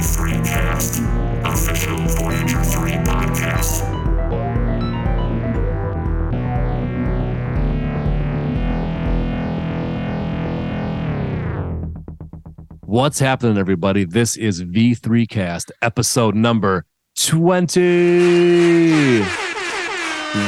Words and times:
V3Cast, 0.00 0.96
official 1.44 1.98
Voyager 2.16 2.62
3 2.62 2.92
podcast. 3.04 3.84
What's 12.86 13.18
happening, 13.18 13.56
everybody? 13.58 14.04
This 14.04 14.36
is 14.36 14.62
V3Cast, 14.62 15.70
episode 15.82 16.34
number 16.34 16.84
20. 17.16 19.20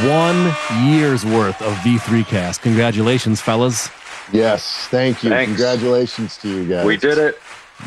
One 0.08 0.54
year's 0.86 1.24
worth 1.24 1.60
of 1.62 1.72
V3Cast. 1.78 2.62
Congratulations, 2.62 3.40
fellas. 3.40 3.90
Yes, 4.32 4.88
thank 4.90 5.22
you. 5.22 5.30
Thanks. 5.30 5.50
Congratulations 5.52 6.36
to 6.38 6.48
you 6.48 6.68
guys. 6.68 6.86
We 6.86 6.96
did 6.96 7.18
it. 7.18 7.38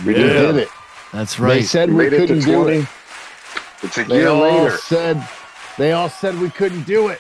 We 0.06 0.14
Yeah. 0.16 0.28
did 0.28 0.56
it. 0.58 0.70
That's 1.16 1.40
right. 1.40 1.56
They 1.56 1.64
said 1.64 1.90
We 1.90 1.96
we 1.96 2.04
made 2.10 2.14
it 2.14 2.28
couldn't 2.28 2.44
do 2.44 2.68
it. 2.68 2.86
It's 3.84 3.98
a 3.98 4.04
They 4.04 4.16
year 4.18 4.28
all 4.30 4.42
later. 4.42 4.78
said 4.78 5.26
they 5.78 5.94
all 5.94 6.10
said 6.10 6.38
we 6.40 6.50
couldn't 6.50 6.84
do 6.84 7.08
it. 7.08 7.20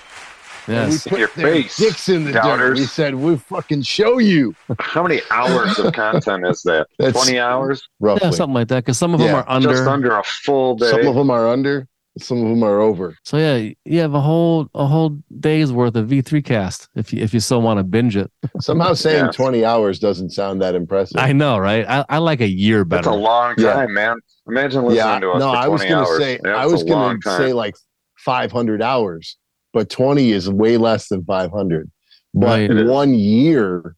And 0.67 0.91
Yes. 0.91 1.05
we 1.05 1.09
put 1.11 1.19
Your 1.19 1.27
their 1.35 1.53
face, 1.53 1.77
dicks 1.77 2.09
in 2.09 2.25
the 2.25 2.31
dirt. 2.33 2.73
We 2.75 2.85
said 2.85 3.15
we'll 3.15 3.37
fucking 3.37 3.83
show 3.83 4.17
you. 4.17 4.53
How 4.79 5.03
many 5.03 5.21
hours 5.31 5.77
of 5.79 5.93
content 5.93 6.45
is 6.47 6.63
that? 6.63 6.87
That's- 6.97 7.23
20 7.23 7.39
hours? 7.39 7.87
Roughly. 7.99 8.27
Yeah, 8.27 8.31
something 8.31 8.53
like 8.55 8.67
that. 8.69 8.83
Because 8.83 8.97
some 8.97 9.13
of 9.13 9.19
them 9.19 9.33
are 9.35 9.45
under. 9.47 9.69
Just 9.69 9.87
under 9.87 10.17
a 10.17 10.23
full 10.23 10.75
day. 10.75 10.89
Some 10.89 11.05
of 11.07 11.15
them 11.15 11.29
are 11.29 11.47
under. 11.47 11.87
Some 12.17 12.41
of 12.41 12.47
them 12.49 12.63
are 12.63 12.79
over. 12.79 13.17
So 13.23 13.37
yeah, 13.37 13.71
you 13.83 13.99
have 13.99 14.13
a 14.13 14.21
whole 14.21 14.69
a 14.73 14.85
whole 14.85 15.19
day's 15.39 15.71
worth 15.73 15.95
of 15.97 16.07
V3Cast 16.07 16.87
if 16.95 17.11
you 17.11 17.21
if 17.21 17.33
you 17.33 17.41
still 17.41 17.61
want 17.61 17.77
to 17.79 17.83
binge 17.83 18.15
it. 18.15 18.31
Somehow 18.61 18.93
saying 18.93 19.25
Yeah. 19.25 19.31
20 19.31 19.65
hours 19.65 19.99
doesn't 19.99 20.29
sound 20.29 20.61
that 20.61 20.75
impressive. 20.75 21.17
I 21.19 21.33
know, 21.33 21.57
right? 21.57 21.85
I, 21.87 22.05
I 22.07 22.17
like 22.19 22.39
a 22.39 22.47
year 22.47 22.85
better. 22.85 23.03
That's 23.03 23.15
a 23.15 23.19
long 23.19 23.55
Yeah. 23.57 23.73
time, 23.73 23.93
man. 23.93 24.17
Imagine 24.47 24.83
listening 24.83 24.97
yeah, 24.97 25.19
to 25.19 25.31
us 25.31 25.39
no, 25.39 25.51
for 25.51 25.55
20 25.57 25.65
I 25.65 25.67
was 25.67 25.81
gonna 25.83 25.95
hours. 26.07 26.17
say 26.17 26.39
Yeah, 26.45 26.55
I 26.55 26.65
was 26.67 26.83
gonna 26.83 27.19
say 27.21 27.51
like 27.51 27.75
500 28.19 28.81
hours, 28.81 29.37
but 29.73 29.89
20 29.89 30.31
is 30.31 30.49
way 30.49 30.77
less 30.77 31.09
than 31.09 31.25
500. 31.25 31.91
But 32.33 32.69
Right. 32.69 32.85
One 32.85 33.13
year, 33.13 33.95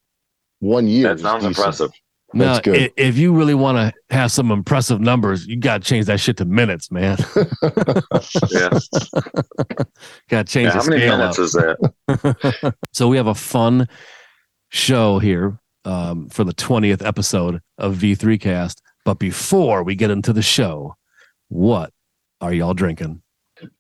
one 0.60 0.88
year. 0.88 1.10
that 1.10 1.16
is 1.18 1.22
sounds 1.22 1.46
impressive. 1.46 1.92
Now, 2.34 2.54
That's 2.54 2.66
good. 2.66 2.82
i- 2.82 2.92
if 2.98 3.18
you 3.18 3.34
really 3.34 3.54
want 3.56 3.78
to 3.78 3.94
have 4.16 4.32
some 4.32 4.52
impressive 4.52 5.00
numbers, 5.00 5.48
you 5.48 5.56
got 5.58 5.82
to 5.82 5.88
change 5.88 6.06
that 6.08 6.20
shit 6.20 6.38
to 6.38 6.46
minutes, 6.46 6.92
man. 6.92 7.18
Yeah. 8.50 8.70
got 10.30 10.46
to 10.48 10.52
change 10.52 10.68
yeah 10.68 10.72
the 10.72 10.80
how 10.82 10.86
many 10.90 11.06
minutes 11.08 11.40
up. 11.40 11.44
is 11.46 11.52
that? 11.54 12.76
So 12.94 13.08
we 13.08 13.18
have 13.18 13.28
a 13.28 13.36
fun 13.36 13.88
show 14.70 15.20
here 15.20 15.58
um, 15.86 16.28
for 16.30 16.44
the 16.44 16.54
20th 16.54 17.06
episode 17.06 17.62
of 17.78 17.96
V3Cast. 17.96 18.82
But 19.06 19.20
before 19.20 19.84
we 19.84 19.96
get 19.96 20.12
into 20.12 20.34
the 20.34 20.42
show, 20.42 20.96
what 21.48 21.94
are 22.42 22.52
y'all 22.54 22.74
drinking? 22.74 23.22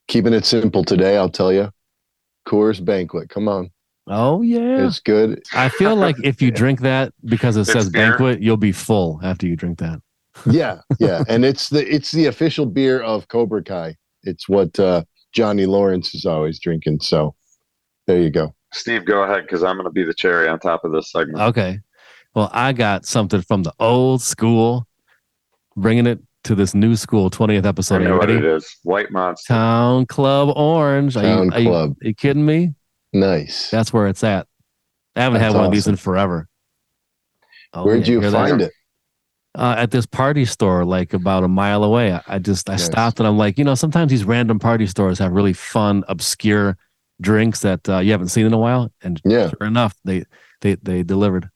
Keeping 0.07 0.33
it 0.33 0.45
simple 0.45 0.83
today, 0.85 1.17
I'll 1.17 1.29
tell 1.29 1.51
you. 1.51 1.69
Coors 2.47 2.83
Banquet. 2.83 3.29
Come 3.29 3.49
on. 3.49 3.71
Oh, 4.07 4.41
yeah. 4.41 4.85
It's 4.87 4.99
good. 4.99 5.43
I 5.53 5.69
feel 5.69 5.95
like 6.05 6.15
if 6.23 6.41
you 6.41 6.49
drink 6.51 6.81
that 6.81 7.13
because 7.25 7.57
it 7.57 7.61
It's 7.61 7.73
says 7.73 7.89
beer. 7.89 8.11
banquet, 8.11 8.41
you'll 8.41 8.57
be 8.57 8.71
full 8.71 9.19
after 9.23 9.47
you 9.47 9.55
drink 9.55 9.79
that. 9.79 10.01
Yeah, 10.49 10.81
yeah. 10.99 11.23
and 11.27 11.43
it's 11.43 11.69
the 11.69 11.83
it's 11.91 12.11
the 12.11 12.27
official 12.27 12.67
beer 12.67 13.01
of 13.01 13.27
Cobra 13.27 13.63
Kai. 13.63 13.95
It's 14.23 14.47
what 14.47 14.79
uh 14.79 15.03
Johnny 15.33 15.65
Lawrence 15.65 16.13
is 16.13 16.25
always 16.25 16.59
drinking. 16.59 16.99
So 17.01 17.33
there 18.05 18.21
you 18.21 18.29
go. 18.29 18.53
Steve, 18.71 19.03
go 19.05 19.23
ahead 19.23 19.43
because 19.43 19.63
I'm 19.63 19.75
going 19.77 19.85
to 19.85 19.91
be 19.91 20.03
the 20.03 20.13
cherry 20.13 20.47
on 20.47 20.59
top 20.59 20.83
of 20.85 20.91
this 20.91 21.11
segment. 21.11 21.39
Okay. 21.41 21.79
Well, 22.35 22.49
I 22.53 22.71
got 22.73 23.05
something 23.05 23.41
from 23.41 23.63
the 23.63 23.73
old 23.79 24.21
school, 24.21 24.87
bringing 25.75 26.05
it 26.05 26.19
to 26.43 26.53
this 26.53 26.73
new 26.75 26.95
school 26.95 27.29
20th 27.31 27.65
episode. 27.65 27.95
Are 27.95 27.99
know 28.05 28.13
you 28.13 28.19
what 28.19 28.29
ready? 28.29 28.37
it 28.39 28.45
is. 28.45 28.77
White 28.83 29.09
Monster. 29.11 29.53
Towne 29.53 30.05
Club 30.05 30.55
Orange. 30.55 31.17
Are 31.17 31.23
you- 31.23 31.27
Towne 31.29 31.53
are 31.53 31.59
you- 31.59 31.69
Club. 31.69 31.95
Are 32.03 32.07
you 32.07 32.13
kidding 32.13 32.45
me? 32.45 32.73
Nice. 33.13 33.69
That's 33.71 33.93
where 33.93 34.07
it's 34.07 34.23
at. 34.23 34.47
I 35.15 35.21
haven't 35.23 35.39
That's 35.39 35.53
had 35.53 35.55
one 35.55 35.65
of 35.65 35.71
these 35.71 35.87
in 35.87 35.95
forever. 35.95 36.47
Oh, 37.73 37.85
Where'd 37.85 38.01
yeah, 38.01 38.11
you 38.13 38.21
hear 38.21 38.31
that? 38.31 38.49
find 38.49 38.61
it? 38.61 38.71
Uh, 39.55 39.75
at 39.77 39.89
this 39.91 40.05
party 40.05 40.45
store, 40.45 40.85
like 40.85 41.13
about 41.13 41.43
a 41.43 41.47
mile 41.47 41.83
away. 41.83 42.13
I, 42.13 42.21
I 42.27 42.39
just 42.39 42.69
I 42.69 42.75
Nice. 42.75 42.85
stopped 42.85 43.19
and 43.19 43.27
I'm 43.27 43.37
like, 43.37 43.57
you 43.57 43.63
know, 43.63 43.73
sometimes 43.75 44.11
these 44.11 44.23
random 44.23 44.59
party 44.59 44.85
stores 44.85 45.17
have 45.19 45.31
really 45.31 45.53
fun, 45.53 46.03
obscure 46.07 46.77
drinks 47.21 47.61
that 47.61 47.87
uh, 47.89 47.97
you 47.99 48.11
haven't 48.11 48.27
seen 48.27 48.45
in 48.45 48.53
a 48.53 48.57
while. 48.57 48.91
And 49.01 49.21
Yeah. 49.25 49.49
sure 49.49 49.67
enough, 49.67 49.95
they 50.05 50.25
they 50.61 50.75
they 50.75 51.01
delivered. 51.03 51.49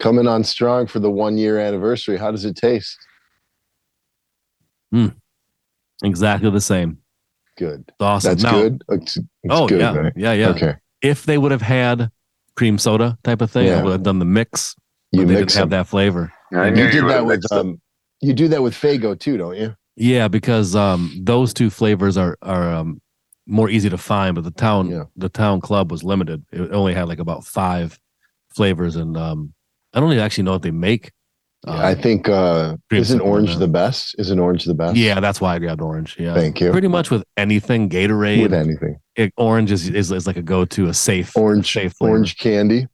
Coming 0.00 0.26
on 0.26 0.44
strong 0.44 0.86
for 0.86 0.98
the 0.98 1.10
one 1.10 1.38
year 1.38 1.58
anniversary. 1.58 2.18
How 2.18 2.30
does 2.30 2.44
it 2.44 2.56
taste? 2.56 2.98
Mm, 4.94 5.16
Exactly 6.04 6.50
the 6.50 6.60
same. 6.60 6.99
Good. 7.60 7.84
It's 7.88 7.96
awesome. 8.00 8.30
That's 8.30 8.42
Now- 8.42 8.52
good. 8.62 8.82
It's, 8.88 9.16
it's 9.18 9.26
Oh 9.50 9.68
good, 9.68 9.80
yeah, 9.80 9.94
right? 9.94 10.12
yeah, 10.16 10.32
yeah. 10.32 10.48
Okay. 10.48 10.74
If 11.02 11.26
they 11.26 11.36
would 11.38 11.52
have 11.52 11.62
had 11.62 12.10
cream 12.56 12.78
soda 12.78 13.18
type 13.22 13.40
of 13.42 13.50
thing, 13.50 13.70
I 13.70 13.82
would 13.82 13.92
have 13.92 14.02
done 14.02 14.18
the 14.18 14.24
mix. 14.24 14.74
You 15.12 15.26
they 15.26 15.34
mix 15.34 15.52
didn't 15.52 15.60
have 15.60 15.70
that 15.70 15.86
flavor. 15.86 16.32
I 16.54 16.68
You 16.68 16.70
knew 16.74 16.90
did 16.90 17.04
would 17.04 17.12
that 17.12 17.24
with 17.26 17.52
um 17.52 17.80
you 18.22 18.32
do 18.32 18.48
that 18.48 18.62
with 18.62 18.74
Faygo 18.74 19.18
too, 19.18 19.36
don't 19.36 19.56
you? 19.56 19.74
Yeah, 19.96 20.28
because 20.28 20.74
um, 20.74 21.12
those 21.22 21.52
two 21.52 21.68
flavors 21.70 22.16
are 22.16 22.38
are 22.42 22.72
um, 22.72 23.00
more 23.46 23.68
easy 23.68 23.90
to 23.90 23.98
find, 23.98 24.34
but 24.34 24.44
the 24.44 24.50
town 24.50 24.88
Yeah. 24.90 25.04
the 25.16 25.28
Towne 25.28 25.60
Club 25.60 25.90
was 25.90 26.02
limited. 26.02 26.44
It 26.52 26.72
only 26.72 26.94
had 26.94 27.08
like 27.08 27.18
about 27.18 27.44
five 27.44 27.98
flavors, 28.54 28.96
and 28.96 29.16
um, 29.16 29.52
I 29.92 30.00
don't 30.00 30.10
even 30.12 30.24
actually 30.24 30.44
know 30.44 30.52
what 30.52 30.62
they 30.62 30.70
make. 30.70 31.12
Um, 31.66 31.76
I 31.78 31.94
think 31.94 32.26
uh 32.28 32.76
cream 32.88 33.02
isn't 33.02 33.20
orange 33.20 33.52
that. 33.54 33.58
the 33.60 33.68
best? 33.68 34.14
Isn't 34.18 34.38
orange 34.38 34.64
the 34.64 34.72
best? 34.74 34.96
yeah, 34.96 35.20
that's 35.20 35.40
why 35.42 35.56
I 35.56 35.58
grabbed 35.58 35.82
orange. 35.82 36.16
Yeah, 36.18 36.32
Thank 36.34 36.58
you. 36.60 36.70
pretty 36.72 36.88
much 36.88 37.10
with 37.10 37.22
anything 37.36 37.90
Gatorade, 37.90 38.42
With 38.42 38.54
anything. 38.54 38.96
it, 39.16 39.32
orange 39.36 39.70
is, 39.70 39.88
is 39.90 40.10
is 40.10 40.26
like 40.26 40.38
a 40.38 40.42
go 40.42 40.64
to, 40.64 40.86
a 40.88 40.94
safe 40.94 41.36
Orange 41.36 41.70
safe 41.70 41.92
flavor. 41.98 42.12
orange 42.12 42.38
candy, 42.38 42.86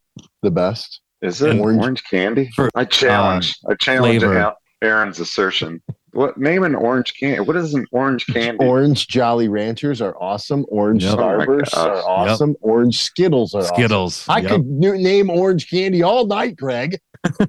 the 0.43 0.51
best. 0.51 1.01
Is 1.23 1.41
it 1.43 1.59
Orange- 1.59 1.81
orange, 1.83 2.03
candy? 2.11 2.51
For- 2.57 2.69
I 2.75 2.85
challenge. 2.85 3.55
I 3.69 3.75
challenge 3.75 4.23
flavor. 4.23 4.53
Aaron's 4.83 5.21
assertion. 5.21 5.81
What 6.13 6.37
name 6.37 6.63
an 6.65 6.75
orange 6.75 7.15
candy? 7.21 7.41
What 7.41 7.57
is 7.57 7.73
an 7.75 7.87
orange 7.93 8.27
candy? 8.33 8.65
Orange 8.65 9.07
Jolly 9.07 9.49
Ranchers 9.49 10.01
are 10.03 10.17
awesome. 10.21 10.65
Orange 10.69 11.05
Yep. 11.05 11.15
Oh 11.15 11.17
Starbursts 11.19 11.71
gosh. 11.75 11.87
are 11.87 11.97
awesome. 12.09 12.57
Orange 12.63 12.99
Skittles 13.01 13.55
are 13.55 13.61
awesome. 13.63 13.75
Skittles. 13.77 14.27
I 14.29 14.39
Yep. 14.41 14.51
could 14.51 14.61
n- 14.63 15.03
name 15.03 15.31
orange 15.31 15.71
candy 15.71 16.03
all 16.03 16.27
night, 16.27 16.57
Greg. 16.57 16.99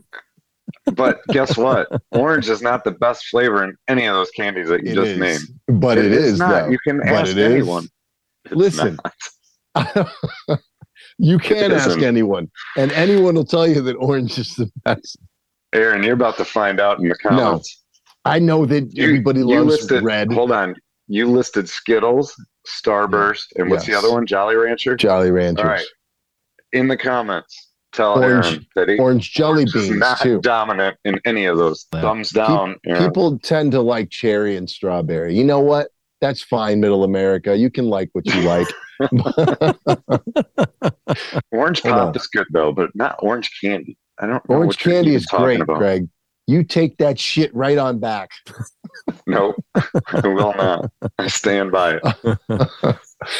But 0.94 1.20
guess 1.30 1.58
what? 1.58 1.88
Orange 2.12 2.50
is 2.50 2.62
not 2.62 2.84
the 2.84 2.92
best 2.92 3.26
flavor 3.28 3.64
in 3.64 3.76
any 3.88 4.06
of 4.06 4.16
those 4.16 4.30
candies 4.32 4.70
that 4.70 4.84
you 4.86 4.92
It 4.92 4.96
just 4.96 5.08
is. 5.12 5.20
named. 5.20 5.82
But 5.82 5.98
it 5.98 6.12
is, 6.12 6.40
not. 6.40 6.66
though. 6.66 6.70
You 6.72 6.80
can 6.88 6.98
But 7.00 7.08
ask 7.10 7.32
it 7.36 7.52
anyone. 7.52 7.88
Listen. 8.52 8.98
you 11.18 11.38
can 11.40 11.72
It 11.72 11.78
ask 11.78 12.00
anyone, 12.00 12.50
and 12.78 12.92
anyone 12.94 13.36
will 13.36 13.46
tell 13.46 13.68
you 13.68 13.82
that 13.82 13.96
orange 13.96 14.38
is 14.38 14.56
the 14.56 14.72
best. 14.86 15.18
Aaron, 15.74 16.04
you're 16.04 16.14
about 16.14 16.38
to 16.38 16.46
find 16.46 16.80
out 16.80 17.00
in 17.00 17.10
the 17.10 17.16
comments. 17.16 17.84
I 18.26 18.40
know 18.40 18.66
that 18.66 18.94
You- 18.94 19.04
everybody 19.04 19.40
you 19.40 19.46
loves 19.48 19.66
listed, 19.68 20.04
red 20.04 20.32
Hold 20.32 20.52
on. 20.52 20.76
You 21.08 21.30
listed 21.32 21.70
Skittles, 21.70 22.36
Starburst, 22.68 23.46
and 23.56 23.70
what's 23.70 23.86
the 23.86 23.94
other 23.94 24.12
one? 24.12 24.26
Jolly 24.26 24.56
Rancher? 24.56 24.96
Jolly 24.98 25.32
Ranchers. 25.32 25.64
All 25.64 25.70
right. 25.72 25.86
In 26.74 26.90
the 26.90 26.98
comments, 26.98 27.67
tell 27.98 28.24
Orange- 28.24 28.46
Aaron 28.46 28.68
that 28.76 28.90
he, 28.90 28.98
Orange 28.98 29.34
jelly 29.34 29.64
orange 29.64 29.76
is 29.76 29.88
beans 29.90 30.00
not 30.00 30.20
too. 30.22 30.40
dominant 30.42 30.98
in 31.04 31.20
any 31.26 31.46
of 31.46 31.58
those. 31.58 31.86
Yeah. 31.94 32.02
Thumbs 32.02 32.30
down, 32.30 32.76
Aaron. 32.86 33.04
People 33.06 33.40
tend 33.40 33.72
to 33.74 33.82
like 33.82 34.10
cherry 34.10 34.56
and 34.56 34.70
strawberry. 34.70 35.36
You 35.36 35.44
know 35.44 35.60
what? 35.60 35.90
That's 36.22 36.42
fine, 36.42 36.80
Middle 36.80 37.04
America. 37.04 37.56
You 37.56 37.70
can 37.70 37.90
like 37.90 38.10
what 38.14 38.26
you 38.26 38.42
like. 38.42 38.68
Orange 41.52 41.84
pop 41.84 42.16
is 42.16 42.28
good 42.28 42.48
though, 42.52 42.72
but 42.72 42.96
not 42.96 43.18
orange 43.20 43.52
candy. 43.62 43.98
I 44.20 44.26
don't 44.26 44.48
know 44.50 44.56
Orange 44.56 44.68
what 44.70 44.86
you're 44.86 44.94
candy 44.96 45.10
even 45.12 45.18
is 45.20 45.26
great, 45.28 45.62
about. 45.62 45.78
Greg. 45.78 46.08
You 46.48 46.64
take 46.64 46.98
that 46.98 47.20
shit 47.20 47.54
right 47.54 47.78
on 47.78 48.00
back. 48.00 48.32
No, 49.28 49.54
I 49.76 50.28
will 50.28 50.54
not. 50.56 50.90
I 51.20 51.28
stand 51.28 51.72
by 51.72 52.00
it. 52.02 52.98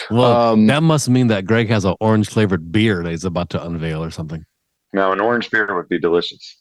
Well, 0.10 0.54
um, 0.54 0.66
that 0.68 0.82
must 0.84 1.08
mean 1.10 1.28
that 1.28 1.46
Greg 1.46 1.70
has 1.70 1.86
an 1.86 1.96
orange 2.00 2.30
flavored 2.30 2.72
beer 2.72 3.04
that 3.04 3.10
he's 3.10 3.26
about 3.26 3.50
to 3.52 3.64
unveil 3.64 4.04
or 4.04 4.10
something, 4.12 4.44
Now, 4.94 5.12
an 5.12 5.20
orange 5.20 5.52
beer 5.52 5.74
would 5.76 5.88
be 5.90 6.00
delicious. 6.00 6.58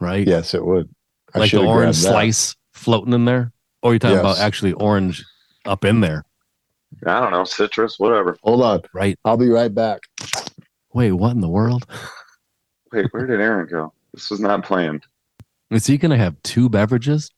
right? 0.00 0.26
yes, 0.26 0.52
it 0.54 0.64
would. 0.64 0.88
I 1.34 1.38
like 1.40 1.50
the 1.50 1.64
orange 1.64 1.96
slice 1.96 2.54
floating 2.72 3.12
in 3.14 3.24
there, 3.24 3.52
or 3.82 3.92
you're 3.92 3.98
talking 3.98 4.16
Yes. 4.16 4.20
about 4.20 4.38
actually 4.38 4.72
orange 4.74 5.24
up 5.64 5.84
in 5.84 6.00
there, 6.00 6.24
I 7.06 7.20
don't 7.20 7.32
know, 7.32 7.44
citrus, 7.44 7.98
whatever. 7.98 8.36
Hold 8.42 8.62
on. 8.62 8.82
right? 8.92 9.18
I'll 9.24 9.36
be 9.36 9.48
right 9.48 9.74
back. 9.74 10.00
Wait, 10.92 11.12
what 11.12 11.32
in 11.32 11.40
the 11.40 11.48
world? 11.48 11.86
Wait, 12.92 13.06
where 13.12 13.26
did 13.26 13.40
Aaron 13.40 13.66
go? 13.68 13.92
This 14.14 14.30
was 14.30 14.40
not 14.40 14.64
planned. 14.64 15.04
Is 15.70 15.86
he 15.86 15.98
gonna 15.98 16.16
have 16.16 16.40
two 16.42 16.68
beverages? 16.70 17.30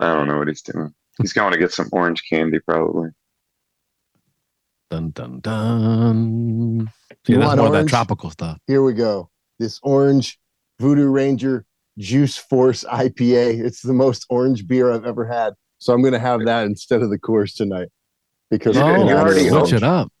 I 0.00 0.12
don't 0.14 0.26
know 0.28 0.38
what 0.38 0.48
he's 0.48 0.62
doing. 0.62 0.92
He's 1.18 1.32
going 1.32 1.52
to 1.52 1.58
get 1.58 1.72
some 1.72 1.88
orange 1.92 2.22
candy, 2.28 2.60
probably. 2.60 3.10
Dun 4.90 5.10
dun 5.10 5.38
dun. 5.40 6.90
See, 7.26 7.34
You 7.34 7.38
that's 7.38 7.48
want 7.48 7.58
more 7.58 7.66
of 7.68 7.72
that 7.74 7.86
tropical 7.88 8.30
stuff. 8.30 8.58
Here 8.66 8.82
we 8.82 8.92
go. 8.92 9.30
This 9.58 9.78
orange 9.82 10.38
Voodoo 10.80 11.08
Ranger 11.08 11.64
Juice 11.98 12.36
Force 12.36 12.84
IPA. 12.84 13.64
It's 13.64 13.82
the 13.82 13.92
most 13.92 14.26
orange 14.30 14.66
beer 14.66 14.90
I've 14.90 15.04
ever 15.04 15.26
had. 15.26 15.54
So 15.78 15.92
I'm 15.92 16.00
going 16.02 16.12
to 16.14 16.18
have 16.18 16.44
that 16.44 16.64
instead 16.66 17.02
of 17.02 17.10
the 17.10 17.18
Coors 17.18 17.54
tonight 17.54 17.88
because 18.50 18.76
You- 18.76 18.82
Oh, 18.82 19.08
you 19.08 19.14
already 19.14 19.44
the 19.44 19.48
switch 19.50 19.52
orange. 19.52 19.72
it 19.74 19.82
up. 19.84 20.12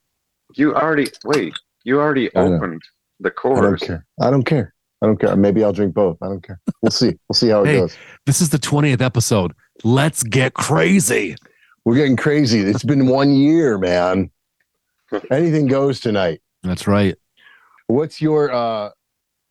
You 0.54 0.74
already 0.74 1.08
wait. 1.24 1.54
You 1.84 1.98
already 2.00 2.30
opened 2.34 2.82
the 3.18 3.30
Coors. 3.30 3.58
I 3.58 3.62
don't 3.62 3.80
care. 3.80 4.06
I 4.20 4.30
don't 4.30 4.44
care. 4.44 4.74
I 5.02 5.06
don't 5.06 5.18
care. 5.20 5.34
Maybe 5.36 5.64
I'll 5.64 5.72
drink 5.72 5.94
both. 5.94 6.18
I 6.22 6.26
don't 6.26 6.44
care. 6.46 6.60
We'll 6.82 6.90
see. 6.90 7.12
We'll 7.28 7.34
see 7.34 7.48
how 7.48 7.62
it 7.64 7.66
Hey. 7.66 7.76
goes. 7.80 7.96
This 8.26 8.40
is 8.40 8.50
the 8.50 8.58
20th 8.58 9.00
episode. 9.00 9.52
Let's 9.82 10.22
get 10.22 10.54
crazy. 10.54 11.34
We're 11.84 11.94
getting 11.96 12.16
crazy. 12.16 12.60
It's 12.60 12.84
been 12.84 13.06
one 13.06 13.32
year, 13.34 13.78
man. 13.78 14.30
Anything 15.30 15.66
goes 15.66 16.00
tonight. 16.00 16.40
That's 16.62 16.86
right. 16.86 17.16
What's 17.86 18.20
your 18.20 18.52
uh 18.52 18.90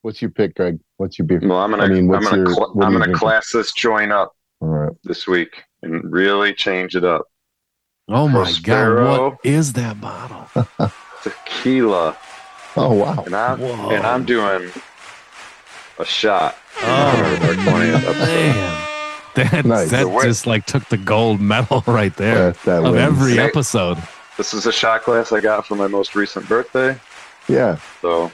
what's 0.02 0.22
your 0.22 0.32
pick, 0.32 0.56
Greg? 0.56 0.80
What's 0.98 1.18
your 1.20 1.26
beer? 1.28 1.40
Well, 1.44 1.58
I'm 1.60 1.72
gonna 1.72 1.84
I 1.84 1.88
mean, 1.88 2.14
I'm 2.14 2.22
gonna 2.24 2.38
your- 2.38 2.54
cl- 2.54 2.74
what 2.74 2.86
I'm 2.86 2.94
gonna 2.94 3.14
class 3.14 3.52
this 3.52 3.72
joint 3.74 4.12
up 4.12 4.34
All 4.62 4.68
right. 4.70 4.92
this 5.04 5.28
week 5.28 5.64
and 5.82 6.12
really 6.12 6.54
change 6.54 6.96
it 6.96 7.04
up. 7.04 7.26
Oh 8.08 8.28
my 8.28 8.52
God. 8.64 9.34
What 9.34 9.38
is 9.46 9.74
that 9.74 10.00
bottle? 10.02 10.48
Tequila, 11.24 12.18
Oh 12.78 12.94
wow. 12.94 13.24
and 13.26 13.36
I'm 13.36 13.60
Whoa. 13.60 13.90
and 13.92 14.06
I'm 14.06 14.24
doing 14.26 14.72
a 16.00 16.06
shot. 16.06 16.56
Oh, 16.82 17.40
Our 17.42 17.54
20th 17.56 17.94
episode. 17.96 18.18
man. 18.20 18.86
That, 19.36 19.66
Nice. 19.66 19.92
that 19.92 20.10
way- 20.10 20.24
just 20.24 20.48
like 20.48 20.66
took 20.66 20.86
the 20.90 20.98
gold 20.98 21.40
medal 21.42 21.84
right 21.88 22.16
there 22.16 22.52
That, 22.52 22.62
that 22.64 22.78
of 22.86 22.94
wins. 22.94 22.98
every 22.98 23.40
episode. 23.40 23.98
This 24.40 24.54
is 24.54 24.66
a 24.66 24.72
shot 24.72 25.04
glass 25.04 25.34
I 25.34 25.42
got 25.42 25.68
for 25.68 25.76
my 25.76 25.88
most 25.88 26.16
recent 26.16 26.48
birthday. 26.48 26.98
Yeah. 27.50 27.78
So 28.02 28.32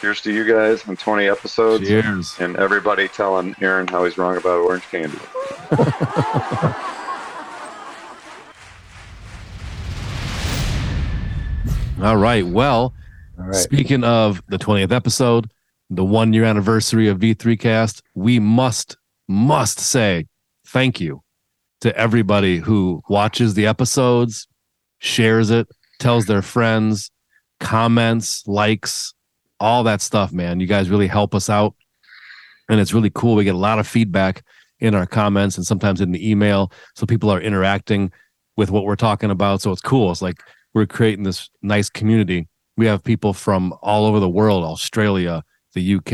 here's 0.00 0.22
to 0.22 0.32
you 0.32 0.50
guys 0.50 0.88
on 0.88 0.96
20 0.96 1.28
episodes. 1.28 1.86
Cheers. 1.86 2.34
And 2.40 2.56
everybody 2.56 3.06
telling 3.06 3.54
Aaron 3.60 3.86
how 3.86 4.06
he's 4.06 4.16
wrong 4.16 4.38
about 4.38 4.60
orange 4.60 4.84
candy. 4.84 5.18
All 12.02 12.16
right. 12.16 12.46
Well, 12.46 12.94
All 13.38 13.44
right. 13.44 13.54
Speaking 13.54 14.02
of 14.02 14.42
the 14.48 14.56
20th 14.56 14.90
episode, 14.90 15.52
the 15.90 16.02
one 16.02 16.32
year 16.32 16.44
anniversary 16.44 17.08
of 17.08 17.18
V3 17.18 17.60
Cast, 17.60 18.02
we 18.14 18.38
must, 18.38 18.96
must 19.28 19.80
say 19.80 20.28
thank 20.66 20.98
you 20.98 21.22
to 21.82 21.94
everybody 21.94 22.56
who 22.56 23.02
watches 23.10 23.52
the 23.52 23.66
episodes, 23.66 24.46
shares 25.00 25.50
it, 25.50 25.68
tells 25.98 26.26
their 26.26 26.42
friends, 26.42 27.10
comments, 27.58 28.46
likes, 28.46 29.12
all 29.58 29.82
that 29.84 30.00
stuff, 30.00 30.32
man. 30.32 30.60
You 30.60 30.66
guys 30.66 30.88
really 30.88 31.08
help 31.08 31.34
us 31.34 31.50
out. 31.50 31.74
And 32.70 32.80
it's 32.80 32.94
really 32.94 33.10
cool. 33.10 33.34
We 33.34 33.44
get 33.44 33.54
a 33.54 33.58
lot 33.58 33.78
of 33.78 33.86
feedback 33.86 34.42
in 34.78 34.94
our 34.94 35.06
comments 35.06 35.56
and 35.56 35.66
sometimes 35.66 36.00
in 36.00 36.12
the 36.12 36.30
email. 36.30 36.72
So 36.94 37.04
people 37.04 37.28
are 37.28 37.40
interacting 37.40 38.12
with 38.56 38.70
what 38.70 38.84
we're 38.84 38.96
talking 38.96 39.30
about. 39.30 39.60
So 39.60 39.72
it's 39.72 39.82
cool. 39.82 40.10
It's 40.12 40.22
like 40.22 40.36
we're 40.72 40.86
creating 40.86 41.24
this 41.24 41.50
nice 41.62 41.90
community 41.90 42.48
we 42.80 42.86
have 42.86 43.04
people 43.04 43.34
from 43.34 43.74
all 43.82 44.06
over 44.06 44.18
the 44.18 44.28
world 44.28 44.64
australia 44.64 45.42
the 45.74 45.96
uk 45.96 46.12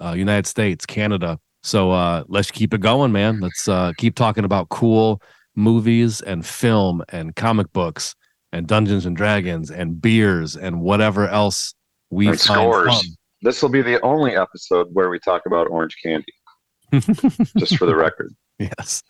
uh, 0.00 0.12
united 0.12 0.46
states 0.46 0.86
canada 0.86 1.38
so 1.62 1.90
uh, 1.90 2.22
let's 2.28 2.52
keep 2.52 2.72
it 2.72 2.80
going 2.80 3.10
man 3.10 3.40
let's 3.40 3.68
uh, 3.68 3.92
keep 3.96 4.14
talking 4.14 4.44
about 4.44 4.68
cool 4.68 5.20
movies 5.56 6.20
and 6.20 6.46
film 6.46 7.02
and 7.08 7.34
comic 7.36 7.72
books 7.72 8.14
and 8.54 8.66
dungeons 8.66 9.04
and 9.06 9.16
dragons 9.16 9.70
and 9.70 10.00
beers 10.00 10.56
and 10.56 10.80
whatever 10.80 11.28
else 11.28 11.74
we 12.10 12.28
And 12.28 12.40
find 12.40 12.58
scores. 12.60 12.94
fun. 12.94 13.04
This 13.42 13.60
will 13.62 13.68
be 13.70 13.82
the 13.82 14.00
only 14.02 14.36
episode 14.36 14.88
where 14.92 15.10
we 15.10 15.18
talk 15.18 15.42
about 15.46 15.68
orange 15.68 15.96
candy, 16.02 16.32
just 17.58 17.76
for 17.76 17.86
the 17.86 17.94
record. 17.96 18.34
yes 18.58 19.02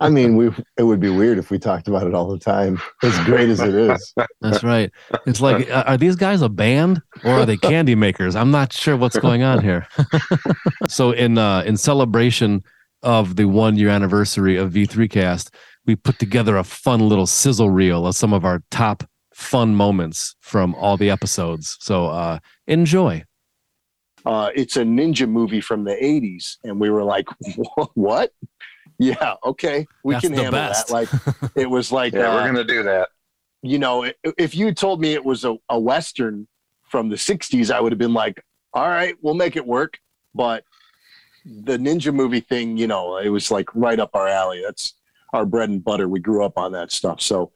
I 0.00 0.08
mean, 0.08 0.36
we 0.36 0.50
it 0.76 0.84
would 0.84 1.00
be 1.00 1.08
weird 1.10 1.36
if 1.36 1.50
we 1.50 1.58
talked 1.58 1.88
about 1.88 2.06
it 2.06 2.14
all 2.14 2.28
the 2.28 2.38
time. 2.38 2.80
As 3.02 3.18
great 3.24 3.48
as 3.48 3.58
it 3.58 3.74
is. 3.74 4.14
that's 4.40 4.62
right 4.62 4.92
it's 5.26 5.40
like 5.40 5.68
uh, 5.68 5.82
are 5.86 5.96
these 5.96 6.14
guys 6.14 6.42
a 6.42 6.48
band 6.48 7.02
or 7.24 7.32
are 7.40 7.46
they 7.46 7.56
candy 7.56 7.96
makers 7.96 8.36
i'm 8.36 8.52
not 8.52 8.72
sure 8.72 8.96
what's 8.96 9.18
going 9.18 9.42
on 9.42 9.60
here 9.60 9.84
so 10.88 11.10
in 11.10 11.36
uh 11.38 11.60
in 11.66 11.76
celebration 11.76 12.62
of 13.02 13.34
the 13.34 13.44
one 13.46 13.76
year 13.76 13.88
anniversary 13.88 14.56
of 14.56 14.72
v3 14.72 15.10
cast 15.10 15.52
we 15.88 15.96
put 15.96 16.18
together 16.20 16.58
a 16.58 16.62
fun 16.64 17.08
little 17.08 17.26
sizzle 17.26 17.70
reel 17.70 18.06
of 18.06 18.14
some 18.14 18.32
of 18.34 18.44
our 18.44 18.62
top 18.70 19.02
fun 19.34 19.74
moments 19.74 20.36
from 20.40 20.74
all 20.74 20.96
the 20.98 21.10
episodes. 21.10 21.76
So 21.80 22.06
uh 22.06 22.38
enjoy. 22.68 23.24
Uh, 24.26 24.50
it's 24.54 24.76
a 24.76 24.82
ninja 24.82 25.26
movie 25.28 25.60
from 25.60 25.84
the 25.84 25.94
80s 25.94 26.58
and 26.64 26.78
we 26.78 26.90
were 26.90 27.02
like 27.04 27.26
"Wha- 27.56 27.86
what? 27.94 28.32
Yeah 28.98 29.34
okay 29.44 29.86
we 30.04 30.14
That's 30.14 30.24
can 30.26 30.34
handle 30.34 30.52
best. 30.52 30.88
that 30.88 30.92
like 30.92 31.08
it 31.56 31.70
was 31.70 31.90
like 31.90 32.12
Yeah, 32.12 32.30
uh, 32.32 32.34
we're 32.34 32.46
gonna 32.46 32.64
do 32.64 32.82
that. 32.82 33.08
you 33.62 33.78
know 33.78 34.10
if 34.36 34.54
you 34.54 34.74
told 34.74 35.00
me 35.00 35.14
it 35.14 35.24
was 35.24 35.44
a, 35.44 35.56
a 35.70 35.78
western 35.80 36.46
from 36.82 37.08
the 37.08 37.16
60s 37.16 37.70
i 37.70 37.80
would 37.80 37.92
have 37.92 37.98
been 37.98 38.12
like 38.12 38.42
all 38.74 38.88
right 38.88 39.14
we'll 39.22 39.34
make 39.34 39.56
it 39.56 39.66
work. 39.66 39.98
But 40.34 40.64
the 41.46 41.78
ninja 41.78 42.12
movie 42.12 42.40
thing 42.40 42.76
you 42.76 42.86
know 42.86 43.16
it 43.16 43.30
was 43.30 43.50
like 43.50 43.68
right 43.74 43.98
up 43.98 44.10
our 44.14 44.28
alley. 44.28 44.60
That's 44.62 44.92
our 45.32 45.44
bread 45.46 45.68
and 45.68 45.84
butter 45.84 46.08
we 46.08 46.20
grew 46.20 46.44
up 46.44 46.56
on 46.56 46.72
that 46.72 46.90
stuff 46.92 47.20
so 47.20 47.52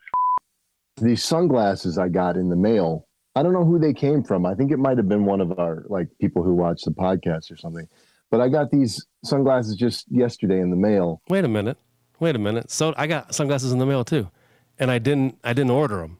These 1.00 1.24
sunglasses 1.24 1.96
I 1.98 2.08
got 2.08 2.36
in 2.36 2.48
the 2.50 2.56
mail. 2.56 3.08
I 3.34 3.42
don't 3.42 3.54
know 3.54 3.64
who 3.64 3.78
they 3.78 3.94
came 3.94 4.22
from. 4.22 4.44
I 4.44 4.54
think 4.54 4.70
it 4.70 4.78
might 4.78 4.98
have 4.98 5.08
been 5.08 5.24
one 5.24 5.40
of 5.40 5.58
our 5.58 5.84
like 5.88 6.08
people 6.20 6.42
who 6.42 6.54
watch 6.54 6.82
the 6.82 6.90
podcast 6.90 7.50
or 7.50 7.56
something. 7.56 7.88
But 8.30 8.40
I 8.42 8.48
got 8.48 8.70
these 8.70 9.06
sunglasses 9.24 9.74
just 9.76 10.04
yesterday 10.10 10.60
in 10.60 10.69
the 10.70 10.76
mail. 10.76 11.22
Wait 11.28 11.44
a 11.44 11.48
minute. 11.48 11.78
Wait 12.20 12.36
a 12.36 12.38
minute. 12.38 12.70
So 12.70 12.92
I 12.96 13.06
got 13.06 13.34
sunglasses 13.34 13.72
in 13.72 13.78
the 13.78 13.86
mail 13.86 14.04
too, 14.04 14.30
and 14.78 14.90
I 14.90 14.98
didn't. 14.98 15.38
I 15.42 15.54
didn't 15.54 15.70
order 15.70 15.96
them. 15.96 16.18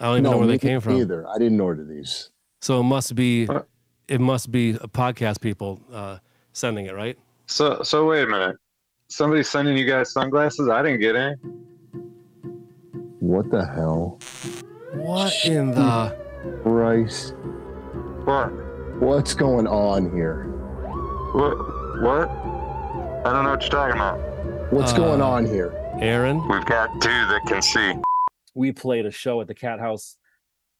I 0.00 0.06
don't 0.06 0.18
even 0.18 0.30
know 0.30 0.38
where 0.38 0.48
they 0.48 0.58
came 0.58 0.80
from. 0.80 0.96
Either. 1.00 1.26
I 1.28 1.38
didn't 1.38 1.60
order 1.60 1.84
these. 1.84 2.30
So 2.60 2.80
it 2.80 2.84
must 2.84 3.14
be. 3.14 3.48
It 4.08 4.20
must 4.20 4.50
be 4.50 4.70
a 4.70 4.88
podcast 4.88 5.40
people 5.40 5.80
uh, 5.92 6.18
sending 6.52 6.86
it, 6.86 6.94
right? 6.94 7.16
So 7.46 7.82
so 7.84 8.04
wait 8.06 8.24
a 8.24 8.26
minute. 8.26 8.56
Somebody's 9.12 9.50
sending 9.50 9.76
you 9.76 9.84
guys 9.84 10.10
sunglasses? 10.10 10.70
I 10.70 10.80
didn't 10.82 11.00
get 11.00 11.14
any. 11.16 11.34
What 13.20 13.50
the 13.50 13.62
hell? 13.62 14.18
What 14.94 15.34
in 15.44 15.72
the? 15.72 16.16
Christ. 16.62 17.34
What? 18.24 18.46
What's 19.02 19.34
going 19.34 19.66
on 19.66 20.10
here? 20.16 20.44
What? 21.34 21.58
What? 22.02 22.30
I 22.30 23.32
don't 23.34 23.44
know 23.44 23.50
what 23.50 23.60
you're 23.60 23.70
talking 23.70 23.96
about. 23.96 24.18
What's 24.72 24.94
Uh, 24.94 24.96
going 24.96 25.20
on 25.20 25.44
here? 25.44 25.74
Aaron. 26.00 26.48
We've 26.48 26.64
got 26.64 26.88
two 27.02 27.10
that 27.10 27.42
can 27.46 27.60
see. 27.60 27.92
we 28.54 28.72
played 28.72 29.04
a 29.04 29.10
show 29.10 29.42
at 29.42 29.46
the 29.46 29.54
Cat 29.54 29.78
House 29.78 30.16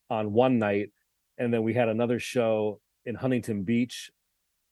on 0.09 0.33
one 0.33 0.59
night, 0.59 0.91
and 1.37 1.53
then 1.53 1.63
we 1.65 1.75
had 1.75 1.91
another 1.91 2.19
show 2.19 2.81
in 3.05 3.15
Huntington 3.15 3.65
Beach 3.65 4.11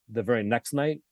the 0.09 0.23
very 0.23 0.45
next 0.45 0.73
night, 0.73 1.03